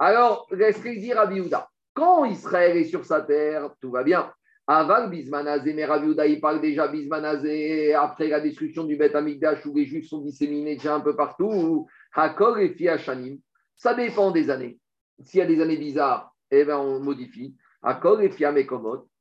Alors, 0.00 0.46
qu'est-ce 0.48 0.82
qu'il 0.82 0.98
dit 1.00 1.12
Rabbi 1.12 1.48
Quand 1.92 2.24
Israël 2.24 2.76
est 2.76 2.84
sur 2.84 3.04
sa 3.04 3.20
terre, 3.20 3.70
tout 3.80 3.92
va 3.92 4.02
bien. 4.02 4.32
Avant 4.66 5.06
Bismanazé, 5.08 5.72
mais 5.74 5.84
Rabbi 5.84 6.06
Yehuda, 6.06 6.26
il 6.26 6.40
parle 6.40 6.60
déjà 6.60 6.88
Bismanazé, 6.88 7.94
après 7.94 8.26
la 8.28 8.40
destruction 8.40 8.82
du 8.84 8.96
Beth 8.96 9.14
Amikdash, 9.14 9.64
où 9.66 9.74
les 9.76 9.84
Juifs 9.84 10.08
sont 10.08 10.22
disséminés 10.22 10.74
déjà 10.76 10.94
un 10.96 11.00
peu 11.00 11.14
partout, 11.14 11.86
Hakol 12.14 12.62
et 12.62 12.70
Fiachanim. 12.70 13.38
Ça 13.76 13.94
dépend 13.94 14.30
des 14.30 14.50
années. 14.50 14.78
S'il 15.20 15.38
y 15.38 15.42
a 15.42 15.46
des 15.46 15.60
années 15.60 15.76
bizarres, 15.76 16.34
eh 16.50 16.64
ben, 16.64 16.78
on 16.78 17.00
modifie. 17.00 17.56
Hakol 17.82 18.24
et 18.24 18.30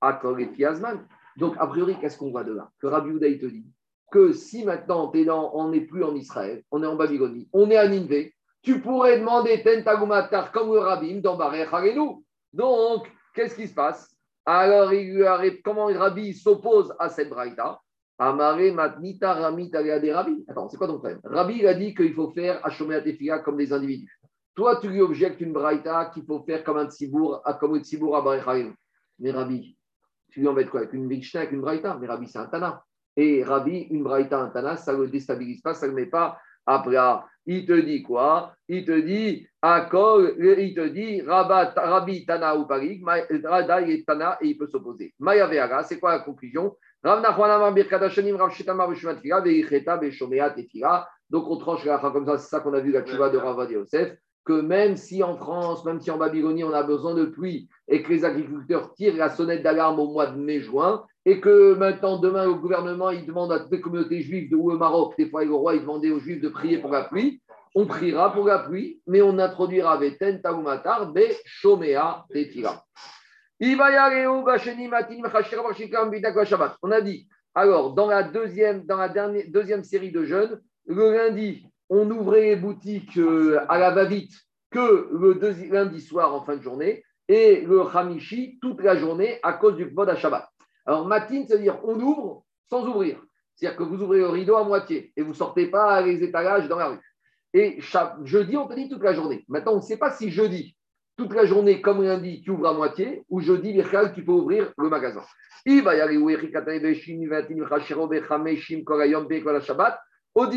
Hakol 0.01 0.41
et 0.41 0.47
Fiazman. 0.47 1.06
Donc, 1.38 1.56
a 1.60 1.68
priori, 1.68 1.97
qu'est-ce 1.99 2.18
qu'on 2.18 2.32
voit 2.32 2.43
de 2.43 2.54
là 2.54 2.70
Que 2.80 2.88
Rabbi 2.88 3.12
il 3.22 3.39
te 3.39 3.45
dit 3.45 3.66
que 4.12 4.32
si 4.32 4.64
maintenant 4.64 5.12
on 5.56 5.70
n'est 5.70 5.82
plus 5.82 6.04
en 6.04 6.16
Israël, 6.16 6.64
on 6.70 6.84
est 6.84 6.88
en 6.88 6.95
Babylonie, 6.95 7.49
on 7.51 7.72
est 7.72 7.78
à 7.78 7.88
Ninvé, 7.88 8.36
tu 8.62 8.80
pourrais 8.80 9.20
demander 9.20 9.64
Tentagumatar 9.64 10.51
comme 10.51 10.72
le 10.72 10.80
Rabbim 10.80 11.20
dans 11.20 11.36
Baré. 11.36 11.66
Donc, 12.54 13.12
qu'est-ce 13.34 13.56
qui 13.56 13.68
se 13.68 13.74
passe 13.74 14.16
Alors, 14.45 14.93
il 14.93 15.16
lui 15.16 15.62
comment 15.64 15.88
Rabbi 15.88 16.34
s'oppose 16.36 16.93
à 16.99 17.10
cette 17.10 17.30
braïta 17.30 17.80
Amare 18.20 18.72
matnita 18.72 19.34
ramita 19.34 19.82
des 19.82 20.14
Rabbi. 20.14 20.45
Attends, 20.47 20.70
c'est 20.70 20.78
quoi 20.78 20.88
ton 20.88 20.99
problème? 20.99 21.20
Rabbi, 21.24 21.66
a 21.66 21.74
dit 21.74 21.95
qu'il 21.95 22.14
faut 22.14 22.30
faire 22.30 22.64
Ashomea 22.64 23.01
comme 23.39 23.58
des 23.58 23.74
individus. 23.74 24.20
Toi, 24.56 24.80
tu 24.80 24.88
lui 24.88 25.01
objectes 25.01 25.41
une 25.41 25.54
braïta 25.54 26.12
qu'il 26.14 26.26
faut 26.26 26.43
faire 26.43 26.64
comme 26.64 26.78
un 26.78 26.88
tzibour, 26.88 27.41
à- 27.43 27.54
comme 27.54 27.74
le 27.74 27.80
tzibour 27.82 28.16
à 28.16 28.22
Baré 28.22 28.39
Harenu. 28.39 28.74
Mais 29.20 29.32
Rabbi, 29.32 29.78
tu 30.32 30.39
lui 30.41 30.47
embêtes 30.47 30.70
quoi 30.70 30.82
Avec 30.82 30.93
une 30.93 31.06
Mishnah, 31.06 31.41
avec 31.41 31.54
une 31.54 31.62
braïta? 31.62 31.97
Mais 31.99 32.08
Rabbi, 32.08 32.28
c'est 32.28 32.39
un 32.39 32.45
Tana. 32.45 32.84
Et 33.16 33.43
Rabbi, 33.43 33.88
une 33.91 34.04
braïta, 34.04 34.39
un 34.39 34.49
Tana, 34.49 34.78
ça 34.78 34.93
ne 34.93 35.01
le 35.04 35.08
déstabilise 35.08 35.62
pas, 35.62 35.74
ça 35.74 35.88
ne 35.88 35.91
le 35.91 35.95
met 35.95 36.06
pas 36.08 36.39
à 36.66 36.80
plat. 36.80 37.26
Il 37.45 37.66
te 37.66 37.74
dit 37.74 38.04
quoi? 38.04 38.56
Il 38.70 38.86
te 38.86 38.97
dit 38.97 39.45
Akol, 39.62 40.36
il 40.39 40.74
te 40.74 40.88
dit 40.88 41.22
Rabbi 41.22 42.26
Tana 42.26 42.56
ou 42.56 42.66
Parik, 42.66 43.04
Rada 43.43 43.82
il 43.82 43.91
est 43.91 44.06
Tana 44.06 44.38
et 44.41 44.47
il 44.47 44.58
peut 44.58 44.68
s'opposer. 44.68 45.14
Maya 45.20 45.84
c'est 45.84 45.99
quoi 45.99 46.14
la 46.14 46.20
conclusion? 46.20 46.76
Donc 51.30 51.49
on 51.49 51.58
tranche 51.58 51.84
la 51.84 51.97
comme 51.97 52.26
ça, 52.26 52.38
c'est 52.38 52.49
ça 52.49 52.60
qu'on 52.62 52.74
a 52.74 52.80
vu 52.80 52.91
la 52.91 53.01
tchouva 53.01 53.30
de 53.30 53.38
Ravad 53.38 53.72
Yosef, 53.72 54.18
que 54.46 54.54
même 54.54 54.98
si 54.98 55.24
en 55.24 55.38
France, 55.38 55.86
même 55.86 56.00
si 56.02 56.12
en 56.12 56.18
Babylonie, 56.18 56.64
on 56.64 56.74
a 56.74 56.84
besoin 56.84 57.14
de 57.14 57.26
pluie 57.26 57.70
et 57.88 58.04
que 58.04 58.12
les 58.12 58.26
agriculteurs 58.26 58.94
tirent 58.94 59.16
la 59.16 59.30
sonnette 59.30 59.64
d'alarme 59.64 60.00
au 60.00 60.12
mois 60.12 60.28
de 60.28 60.38
mai-juin, 60.38 61.06
et 61.26 61.39
que 61.39 61.74
maintenant, 61.76 62.18
demain, 62.18 62.46
le 62.46 62.56
gouvernement, 62.56 63.10
il 63.10 63.26
demande 63.26 63.54
à 63.54 63.60
toutes 63.60 63.72
les 63.72 63.82
communautés 63.82 64.22
juives 64.22 64.54
ou 64.54 64.72
au 64.72 64.78
Maroc, 64.78 65.14
des 65.18 65.30
fois, 65.30 65.46
le 65.46 65.54
roi, 65.54 65.76
il 65.76 65.82
demandait 65.82 66.12
aux 66.12 66.20
juifs 66.20 66.41
de 66.41 66.50
prier 66.50 66.80
pour 66.80 66.91
la 66.91 67.06
pluie. 67.06 67.41
On 67.76 67.86
priera 67.86 68.32
pour 68.34 68.46
la 68.46 68.60
pluie, 68.60 69.02
mais 69.08 69.22
on 69.22 69.39
introduira 69.39 69.98
Veten 69.98 70.41
Taoumatar, 70.41 71.12
Be 71.12 71.22
Shomea 71.46 72.26
Tetira. 72.32 72.84
On 73.62 73.72
a 76.91 77.02
dit, 77.02 77.28
alors, 77.56 77.94
dans 77.94 78.08
la 78.08 78.24
deuxième, 78.24 78.86
dans 78.86 78.98
la 78.98 79.10
dernière, 79.10 79.46
deuxième 79.48 79.84
série 79.84 80.12
de 80.12 80.26
jeûnes, 80.26 80.60
le 80.86 81.14
lundi, 81.14 81.66
on 81.89 82.09
ouvrait 82.09 82.41
les 82.41 82.55
boutiques 82.55 83.17
euh, 83.17 83.59
à 83.69 83.77
la 83.77 83.91
va-vite 83.91 84.34
que 84.71 85.09
le 85.11 85.39
lundi 85.71 86.01
soir 86.01 86.34
en 86.34 86.43
fin 86.43 86.57
de 86.57 86.61
journée, 86.61 87.03
et 87.27 87.61
le 87.61 87.81
Hamishi 87.81 88.57
toute 88.61 88.81
la 88.81 88.95
journée 88.95 89.39
à 89.43 89.53
cause 89.53 89.75
du 89.75 89.88
Kvod 89.88 90.09
à 90.09 90.15
Shabbat. 90.15 90.47
Alors, 90.86 91.07
matin, 91.07 91.43
c'est-à-dire 91.47 91.79
on 91.84 91.99
ouvre 91.99 92.43
sans 92.69 92.86
ouvrir. 92.88 93.21
C'est-à-dire 93.55 93.77
que 93.77 93.84
vous 93.84 94.01
ouvrez 94.01 94.19
le 94.19 94.29
rideau 94.29 94.55
à 94.55 94.63
moitié 94.63 95.13
et 95.15 95.21
vous 95.21 95.29
ne 95.29 95.36
sortez 95.36 95.67
pas 95.67 96.01
les 96.01 96.23
étalages 96.23 96.67
dans 96.67 96.77
la 96.77 96.88
rue. 96.88 96.99
Et 97.53 97.79
jeudi, 98.23 98.57
on 98.57 98.67
te 98.67 98.73
dit 98.73 98.89
toute 98.89 99.03
la 99.03 99.13
journée. 99.13 99.45
Maintenant, 99.47 99.73
on 99.73 99.77
ne 99.77 99.81
sait 99.81 99.97
pas 99.97 100.11
si 100.11 100.31
jeudi, 100.31 100.75
toute 101.17 101.34
la 101.34 101.45
journée, 101.45 101.81
comme 101.81 102.03
lundi, 102.03 102.41
tu 102.41 102.49
ouvres 102.49 102.67
à 102.67 102.73
moitié, 102.73 103.23
ou 103.29 103.39
jeudi, 103.39 103.73
Birkal, 103.73 104.13
tu 104.13 104.25
peux 104.25 104.31
ouvrir 104.31 104.73
le 104.77 104.89
magasin. 104.89 105.21
Donc, 110.36 110.51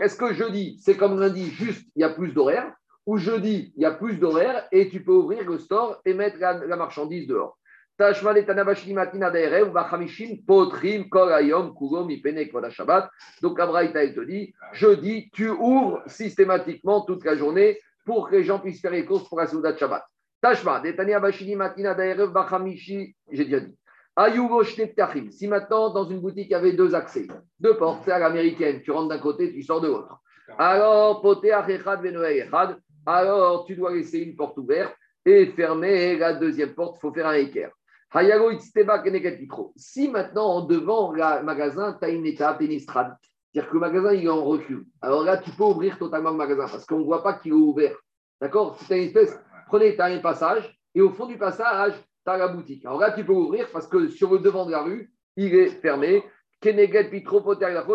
est-ce 0.00 0.16
que 0.16 0.32
jeudi, 0.32 0.80
c'est 0.82 0.96
comme 0.96 1.20
lundi, 1.20 1.50
juste, 1.50 1.86
il 1.94 2.00
y 2.00 2.04
a 2.04 2.08
plus 2.08 2.32
d'horaire 2.32 2.72
ou 3.04 3.18
jeudi, 3.18 3.74
il 3.76 3.82
y 3.82 3.86
a 3.86 3.90
plus 3.90 4.16
d'horaire 4.16 4.66
et 4.72 4.88
tu 4.88 5.02
peux 5.02 5.12
ouvrir 5.12 5.44
le 5.48 5.58
store 5.58 6.00
et 6.04 6.14
mettre 6.14 6.38
la, 6.38 6.76
marchandise 6.76 7.26
dehors? 7.26 7.58
Donc, 7.98 8.14
Abraïta, 13.60 14.04
il 14.04 14.14
te 14.14 14.20
dit, 14.20 14.54
jeudi, 14.72 15.30
tu 15.32 15.50
ouvres 15.50 16.02
systématiquement 16.06 17.02
toute 17.02 17.24
la 17.24 17.36
journée 17.36 17.78
pour 18.06 18.30
que 18.30 18.36
les 18.36 18.44
gens 18.44 18.58
puissent 18.58 18.80
faire 18.80 18.92
les 18.92 19.04
courses 19.04 19.28
pour 19.28 19.38
la 19.38 19.46
Souda 19.46 19.72
de 19.72 19.78
Shabbat. 19.78 20.04
Tashma, 20.40 20.80
Netanya 20.80 21.18
Bashini 21.18 21.56
Matina 21.56 21.94
Daerev 21.94 22.30
Bachamishi, 22.30 23.14
j'ai 23.30 23.44
déjà 23.44 23.60
dit. 23.60 23.76
Si 25.30 25.46
maintenant, 25.46 25.90
dans 25.90 26.04
une 26.04 26.20
boutique, 26.20 26.48
il 26.48 26.52
y 26.52 26.54
avait 26.54 26.72
deux 26.72 26.94
accès, 26.94 27.28
deux 27.60 27.76
portes, 27.76 28.02
c'est 28.04 28.10
à 28.10 28.18
l'américaine, 28.18 28.82
tu 28.82 28.90
rentres 28.90 29.10
d'un 29.10 29.18
côté, 29.18 29.52
tu 29.52 29.62
sors 29.62 29.80
de 29.80 29.86
l'autre. 29.86 30.18
Alors, 30.58 31.24
alors 33.06 33.64
tu 33.64 33.76
dois 33.76 33.94
laisser 33.94 34.18
une 34.18 34.34
porte 34.34 34.58
ouverte 34.58 34.92
et 35.24 35.46
fermer 35.46 36.18
la 36.18 36.34
deuxième 36.34 36.74
porte, 36.74 36.96
il 36.96 37.00
faut 37.00 37.12
faire 37.12 37.28
un 37.28 37.34
équerre. 37.34 37.70
Si 39.76 40.08
maintenant, 40.08 40.46
en 40.46 40.60
devant 40.62 41.12
le 41.12 41.42
magasin, 41.44 41.96
tu 42.00 42.04
as 42.04 42.08
une 42.08 42.26
étape, 42.26 42.60
une 42.60 42.72
estrade, 42.72 43.14
c'est-à-dire 43.52 43.70
que 43.70 43.74
le 43.74 43.80
magasin 43.80 44.12
il 44.14 44.24
est 44.24 44.28
en 44.28 44.44
recul, 44.44 44.84
alors 45.00 45.22
là, 45.22 45.36
tu 45.36 45.50
peux 45.52 45.64
ouvrir 45.64 45.96
totalement 45.96 46.30
le 46.30 46.36
magasin 46.36 46.66
parce 46.68 46.84
qu'on 46.86 46.98
ne 46.98 47.04
voit 47.04 47.22
pas 47.22 47.34
qu'il 47.34 47.52
est 47.52 47.54
ouvert. 47.54 47.96
D'accord? 48.40 48.78
C'est 48.80 48.98
une 48.98 49.04
espèce, 49.04 49.38
prenez, 49.68 49.94
tu 49.94 50.00
as 50.00 50.06
un 50.06 50.18
passage 50.18 50.76
et 50.94 51.00
au 51.02 51.10
fond 51.10 51.26
du 51.26 51.38
passage, 51.38 51.94
tu 52.28 52.34
as 52.34 52.38
la 52.38 52.48
boutique. 52.48 52.84
Alors 52.84 53.00
là, 53.00 53.12
tu 53.12 53.24
peux 53.24 53.32
ouvrir 53.32 53.68
parce 53.72 53.86
que 53.86 54.08
sur 54.08 54.32
le 54.32 54.38
devant 54.40 54.66
de 54.66 54.70
la 54.70 54.82
rue, 54.82 55.10
il 55.36 55.54
est 55.54 55.68
fermé. 55.68 56.22
Keneket 56.60 57.10
Pitro 57.10 57.40
Poté 57.40 57.64
Achechad 57.64 57.86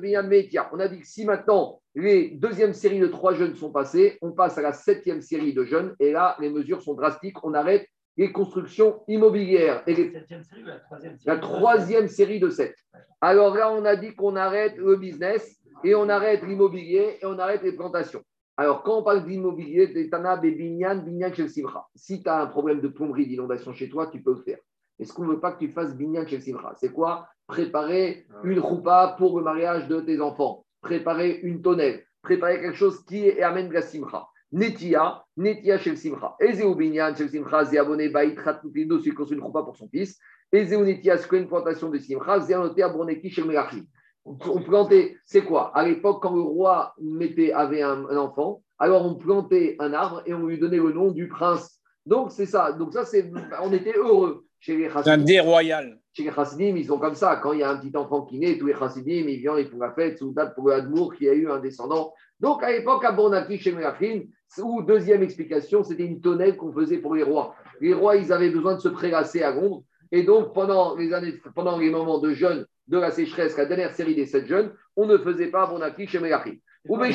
et. 0.00 0.68
On 0.72 0.80
a 0.80 0.88
dit 0.88 1.00
que 1.00 1.06
si 1.06 1.24
maintenant 1.24 1.80
les 1.94 2.30
deuxièmes 2.30 2.74
séries 2.74 3.00
de 3.00 3.06
trois 3.06 3.34
jeunes 3.34 3.54
sont 3.54 3.70
passées, 3.72 4.18
on 4.22 4.32
passe 4.32 4.58
à 4.58 4.62
la 4.62 4.72
septième 4.72 5.22
série 5.22 5.54
de 5.54 5.64
jeunes 5.64 5.94
et 5.98 6.12
là, 6.12 6.36
les 6.40 6.50
mesures 6.50 6.82
sont 6.82 6.94
drastiques. 6.94 7.42
On 7.44 7.54
arrête 7.54 7.86
les 8.16 8.30
constructions 8.30 9.02
immobilières 9.08 9.82
et 9.86 9.94
les 9.94 10.10
la 10.10 10.20
troisième 10.20 11.16
série 11.16 11.24
la 11.24 11.36
troisième 11.38 12.08
série 12.08 12.40
de 12.40 12.50
sept. 12.50 12.74
Alors 13.20 13.54
là, 13.54 13.72
on 13.72 13.84
a 13.84 13.96
dit 13.96 14.14
qu'on 14.14 14.36
arrête 14.36 14.76
le 14.76 14.96
business 14.96 15.58
et 15.82 15.94
on 15.94 16.08
arrête 16.08 16.42
l'immobilier 16.42 17.18
et 17.20 17.26
on 17.26 17.38
arrête 17.38 17.62
les 17.62 17.72
plantations. 17.72 18.22
Alors, 18.56 18.82
quand 18.82 18.98
on 18.98 19.02
parle 19.02 19.24
d'immobilier, 19.24 19.88
des 19.88 20.10
Tana, 20.10 20.36
des 20.36 20.50
Binyan, 20.50 21.02
Simra. 21.48 21.88
Si 21.94 22.22
tu 22.22 22.28
as 22.28 22.42
un 22.42 22.46
problème 22.46 22.80
de 22.80 22.88
plomberie, 22.88 23.26
d'inondation 23.26 23.72
chez 23.72 23.88
toi, 23.88 24.08
tu 24.08 24.22
peux 24.22 24.34
le 24.34 24.42
faire. 24.42 24.58
Mais 24.98 25.06
ce 25.06 25.12
qu'on 25.12 25.24
ne 25.24 25.30
veut 25.30 25.40
pas 25.40 25.52
que 25.52 25.58
tu 25.58 25.68
fasses 25.68 25.96
Binyan 25.96 26.26
Simra, 26.26 26.74
c'est 26.76 26.92
quoi? 26.92 27.28
Préparer 27.46 28.26
une 28.44 28.58
roupa 28.58 29.16
pour 29.18 29.38
le 29.38 29.44
mariage 29.44 29.88
de 29.88 30.00
tes 30.00 30.20
enfants, 30.20 30.64
préparer 30.80 31.40
une 31.42 31.62
tonnelle, 31.62 32.04
préparer 32.22 32.60
quelque 32.60 32.76
chose 32.76 33.02
qui 33.04 33.40
amène 33.40 33.68
de 33.68 33.74
la 33.74 33.82
Simra. 33.82 34.28
Netia, 34.52 35.24
Netia 35.38 35.78
chez 35.78 35.90
le 35.90 35.96
Simra. 35.96 36.36
Ezeu 36.38 36.74
Binyan 36.74 37.14
chez 37.14 37.24
le 37.24 37.30
Simra, 37.30 37.64
Zéabonné, 37.64 38.10
Baït, 38.10 38.38
Ratoupido, 38.38 38.98
celui 38.98 39.10
qui 39.10 39.16
construit 39.16 39.38
une 39.38 39.44
roupa 39.44 39.62
pour 39.62 39.76
son 39.76 39.88
fils. 39.88 40.18
Ezeu 40.52 40.84
Netia, 40.84 41.16
c'est 41.16 41.36
une 41.36 41.48
plantation 41.48 41.88
de 41.88 41.98
Simra, 41.98 42.38
Zéanoté, 42.40 42.82
Abroneki 42.82 43.30
chez 43.30 43.40
le 43.40 43.48
Melachim. 43.48 43.84
On 44.24 44.34
plantait, 44.62 45.16
c'est 45.24 45.42
quoi? 45.44 45.72
À 45.76 45.84
l'époque, 45.84 46.22
quand 46.22 46.34
le 46.34 46.42
roi 46.42 46.94
mettait, 47.00 47.52
avait 47.52 47.82
un, 47.82 48.06
un 48.08 48.16
enfant, 48.16 48.62
alors 48.78 49.04
on 49.04 49.14
plantait 49.16 49.76
un 49.80 49.92
arbre 49.92 50.22
et 50.26 50.34
on 50.34 50.46
lui 50.46 50.58
donnait 50.58 50.76
le 50.78 50.92
nom 50.92 51.10
du 51.10 51.28
prince. 51.28 51.80
Donc 52.06 52.30
c'est 52.32 52.46
ça. 52.46 52.72
Donc 52.72 52.92
ça, 52.92 53.04
c'est, 53.04 53.30
on 53.62 53.72
était 53.72 53.94
heureux 53.96 54.44
chez 54.60 54.76
les 54.76 54.88
C'est 54.88 54.90
un 54.90 55.02
Chassidim. 55.02 55.24
dé 55.24 55.40
royal. 55.40 55.98
Chez 56.12 56.24
les 56.24 56.32
Chassidim, 56.32 56.76
ils 56.76 56.86
sont 56.86 56.98
comme 56.98 57.14
ça. 57.14 57.36
Quand 57.36 57.52
il 57.52 57.60
y 57.60 57.62
a 57.62 57.70
un 57.70 57.78
petit 57.78 57.96
enfant 57.96 58.22
qui 58.22 58.38
naît, 58.38 58.58
tous 58.58 58.66
les 58.66 58.74
Chassidim, 58.74 59.28
ils 59.28 59.38
viennent, 59.38 59.58
ils 59.58 59.68
font 59.68 59.78
la 59.78 59.92
fête 59.92 60.18
sous 60.18 60.32
date 60.32 60.54
pour 60.54 60.68
le 60.68 60.74
Hadmour 60.74 61.14
qui 61.14 61.28
a 61.28 61.32
eu 61.32 61.50
un 61.50 61.58
descendant. 61.58 62.12
Donc 62.38 62.62
à 62.62 62.70
l'époque, 62.70 63.04
à 63.04 63.12
Bornaki, 63.12 63.58
chez 63.58 63.72
Melachim, 63.72 64.22
ou 64.62 64.82
deuxième 64.82 65.22
explication, 65.22 65.82
c'était 65.82 66.04
une 66.04 66.20
tonnelle 66.20 66.56
qu'on 66.56 66.72
faisait 66.72 66.98
pour 66.98 67.14
les 67.14 67.22
rois. 67.22 67.54
Les 67.80 67.94
rois, 67.94 68.16
ils 68.16 68.32
avaient 68.32 68.50
besoin 68.50 68.74
de 68.74 68.80
se 68.80 68.88
prélasser 68.88 69.42
à 69.42 69.52
l'ombre. 69.52 69.84
Et 70.10 70.24
donc, 70.24 70.52
pendant 70.52 70.94
les, 70.96 71.12
années, 71.12 71.34
pendant 71.54 71.78
les 71.78 71.90
moments 71.90 72.18
de 72.18 72.32
jeûne 72.34 72.66
de 72.88 72.98
la 72.98 73.10
sécheresse, 73.10 73.56
la 73.56 73.66
dernière 73.66 73.92
série 73.92 74.14
des 74.14 74.26
sept 74.26 74.46
jeunes, 74.46 74.72
on 74.96 75.06
ne 75.06 75.16
faisait 75.18 75.48
pas 75.48 75.66
Bornaki 75.66 76.06
chez 76.06 76.18
Melachim. 76.18 76.56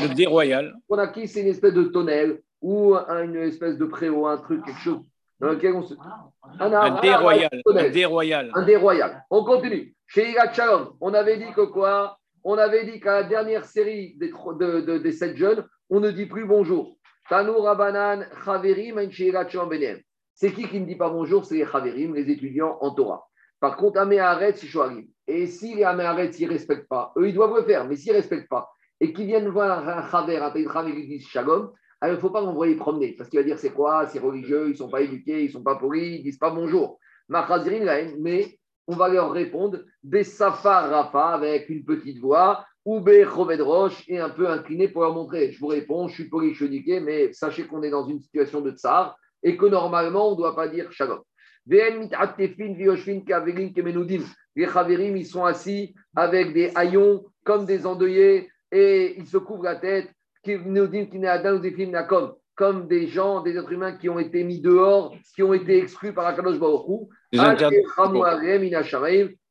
Le 0.09 0.15
dé 0.15 0.26
royal. 0.26 0.74
Bonaki, 0.89 1.28
c'est 1.28 1.41
une 1.41 1.47
espèce 1.47 1.74
de 1.74 1.84
tonnelle 1.84 2.39
ou 2.61 2.95
un- 2.95 3.24
une 3.24 3.36
espèce 3.36 3.78
de 3.78 3.86
préau, 3.86 4.26
un 4.26 4.38
truc, 4.38 4.63
quelque 4.65 4.80
chose 4.80 5.01
dans 5.39 5.49
lequel 5.49 5.74
on 5.76 5.84
se. 5.84 5.93
Un 6.59 6.72
Un 6.74 7.01
dé 7.01 7.13
royal. 7.13 7.49
Un 7.65 7.89
dé 7.89 8.05
royal. 8.05 8.51
Un 8.55 8.63
dé 8.65 8.76
royal. 8.78 9.24
On 9.30 9.43
continue. 9.43 9.93
Chez 10.07 10.32
Irat 10.32 10.53
Shalom, 10.53 10.93
on 11.01 11.13
avait 11.13 11.38
dit 11.38 11.51
que 11.53 11.61
quoi? 11.65 12.18
On 12.45 12.57
avait 12.57 12.86
dit 12.86 12.99
qu'à 13.01 13.22
la 13.22 13.24
dernière 13.28 13.65
série 13.65 14.15
des, 14.18 14.30
tro- 14.30 14.53
de, 14.53 14.80
de- 14.82 14.97
des 14.99 15.11
sept 15.11 15.36
jeunes, 15.36 15.65
on 15.89 15.99
ne 15.99 16.11
dit 16.11 16.26
plus 16.28 16.45
bonjour. 16.45 16.97
Tanou 17.30 17.59
Rabanan, 17.59 18.26
Chaverim, 18.45 19.01
Irat 19.20 19.49
Shalom. 19.49 19.70
C'est 20.34 20.53
qui 20.53 20.65
qui 20.70 20.80
ne 20.80 20.86
dit 20.86 20.95
pas 20.95 21.09
bonjour? 21.09 21.43
C'est 21.43 21.55
les 21.55 21.65
Chaverim, 21.65 22.15
les 22.15 22.32
étudiants 22.32 22.78
en 22.80 22.91
Torah. 22.91 23.28
Par 23.60 23.76
contre, 23.78 23.99
Améharet, 23.99 24.53
c'est 24.55 24.68
Shoarim. 24.68 25.08
Et 25.28 25.47
si 25.47 25.76
les 25.76 25.84
Améharet, 25.84 26.30
ne 26.30 26.47
respectent 26.47 26.88
pas, 26.88 27.12
eux, 27.18 27.28
ils 27.28 27.34
doivent 27.34 27.55
le 27.55 27.64
faire, 27.64 27.88
mais 27.88 27.95
s'ils 27.95 28.12
ne 28.12 28.18
respectent 28.18 28.49
pas, 28.49 28.70
et 28.99 29.14
qu'ils 29.14 29.26
viennent 29.26 29.49
voir 29.49 29.88
un 29.88 30.10
Chaver, 30.10 30.38
un 30.38 30.51
Taïdram, 30.51 30.88
et 30.88 30.93
qu'ils 30.93 31.08
disent 31.08 31.28
Shalom, 31.28 31.72
alors 31.99 32.14
il 32.14 32.18
ne 32.18 32.22
faut 32.22 32.30
pas 32.30 32.41
l'envoyer 32.41 32.76
promener, 32.76 33.14
parce 33.18 33.30
qu'il 33.30 33.39
va 33.39 33.43
dire 33.43 33.58
c'est 33.58 33.72
quoi? 33.72 34.05
C'est 34.08 34.20
religieux, 34.20 34.66
ils 34.68 34.72
ne 34.72 34.76
sont 34.76 34.89
pas 34.89 35.01
éduqués, 35.01 35.41
ils 35.41 35.47
ne 35.47 35.51
sont 35.51 35.64
pas 35.64 35.76
polis, 35.76 36.16
ils 36.16 36.20
ne 36.20 36.24
disent 36.24 36.38
pas 36.38 36.51
bonjour. 36.51 36.99
Mais 37.30 38.58
on 38.89 38.95
va 38.95 39.10
leur 39.10 39.32
répondre 39.32 39.80
des 40.03 40.24
safar 40.24 40.89
rafa 40.89 41.30
avec 41.30 41.68
une 41.70 41.84
petite 41.84 42.20
voix, 42.20 42.64
ou 42.86 43.03
choved 43.03 43.60
roche 43.60 44.03
et 44.08 44.18
un 44.20 44.30
peu 44.30 44.47
incliné 44.47 44.88
pour 44.88 45.01
leur 45.01 45.14
montrer. 45.14 45.51
Je 45.51 45.60
vous 45.60 45.68
réponds, 45.68 46.08
je 46.08 46.14
suis 46.14 46.30
poli, 46.30 46.51
je 46.51 46.55
suis 46.55 46.66
éduqué, 46.68 47.01
mais 47.01 47.34
sachez 47.34 47.68
qu'on 47.68 47.82
est 47.82 47.89
dans 47.89 48.08
une 48.08 48.22
situation 48.22 48.62
de 48.62 48.72
tsar 48.72 49.18
et 49.43 49.58
que 49.58 49.66
normalement 49.66 50.30
on 50.30 50.32
ne 50.32 50.38
doit 50.38 50.55
pas 50.55 50.70
dire 50.70 50.89
shalom. 50.91 51.20
Les 51.70 51.82
chaverim, 54.65 55.18
ils 55.18 55.26
sont 55.26 55.43
assis 55.43 55.95
avec 56.15 56.53
des 56.53 56.72
haillons 56.76 57.26
comme 57.43 57.65
des 57.65 57.86
endeuillés 57.86 58.49
et 58.72 59.15
ils 59.18 59.28
se 59.28 59.38
couvrent 59.38 59.63
la 59.63 59.76
tête. 59.76 60.09
Comme 62.55 62.88
des 62.88 63.07
gens, 63.07 63.41
des 63.41 63.57
êtres 63.57 63.72
humains 63.72 63.97
qui 63.97 64.09
ont 64.09 64.18
été 64.18 64.43
mis 64.43 64.61
dehors, 64.61 65.13
qui 65.36 65.43
ont 65.43 65.53
été 65.53 65.78
exclus 65.78 66.13
par 66.13 66.26
Akadosh 66.26 66.57
Baruch 66.57 67.09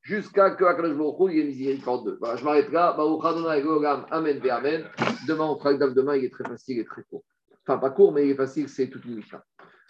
jusqu'à 0.03 0.51
que 0.53 0.64
Akadosh 0.64 0.97
Baruch 0.97 1.21
Hu 1.21 1.41
ait 1.41 1.45
miséricorde 1.45 2.07
d'eux. 2.07 2.17
Voilà, 2.19 2.37
je 2.37 2.45
m'arrête 2.45 2.73
là. 2.73 2.95
Baruch 2.97 3.25
Adonai 3.25 3.59
Elohim. 3.59 4.07
Amen 4.11 4.39
ve 4.39 4.49
Amen. 4.49 4.85
Demain, 5.29 5.45
on 5.45 5.59
fera 5.59 5.73
le 5.73 5.93
demain, 5.93 6.17
il 6.17 6.25
est 6.25 6.33
très 6.33 6.45
facile 6.45 6.79
et 6.79 6.85
très 6.85 7.03
court. 7.03 7.25
Enfin, 7.67 7.79
pas 7.79 7.91
court, 7.91 8.12
mais 8.12 8.25
il 8.25 8.31
est 8.31 8.37
facile, 8.37 8.69
c'est 8.69 8.89
toute 8.89 9.05
une 9.05 9.17
mission. 9.17 9.39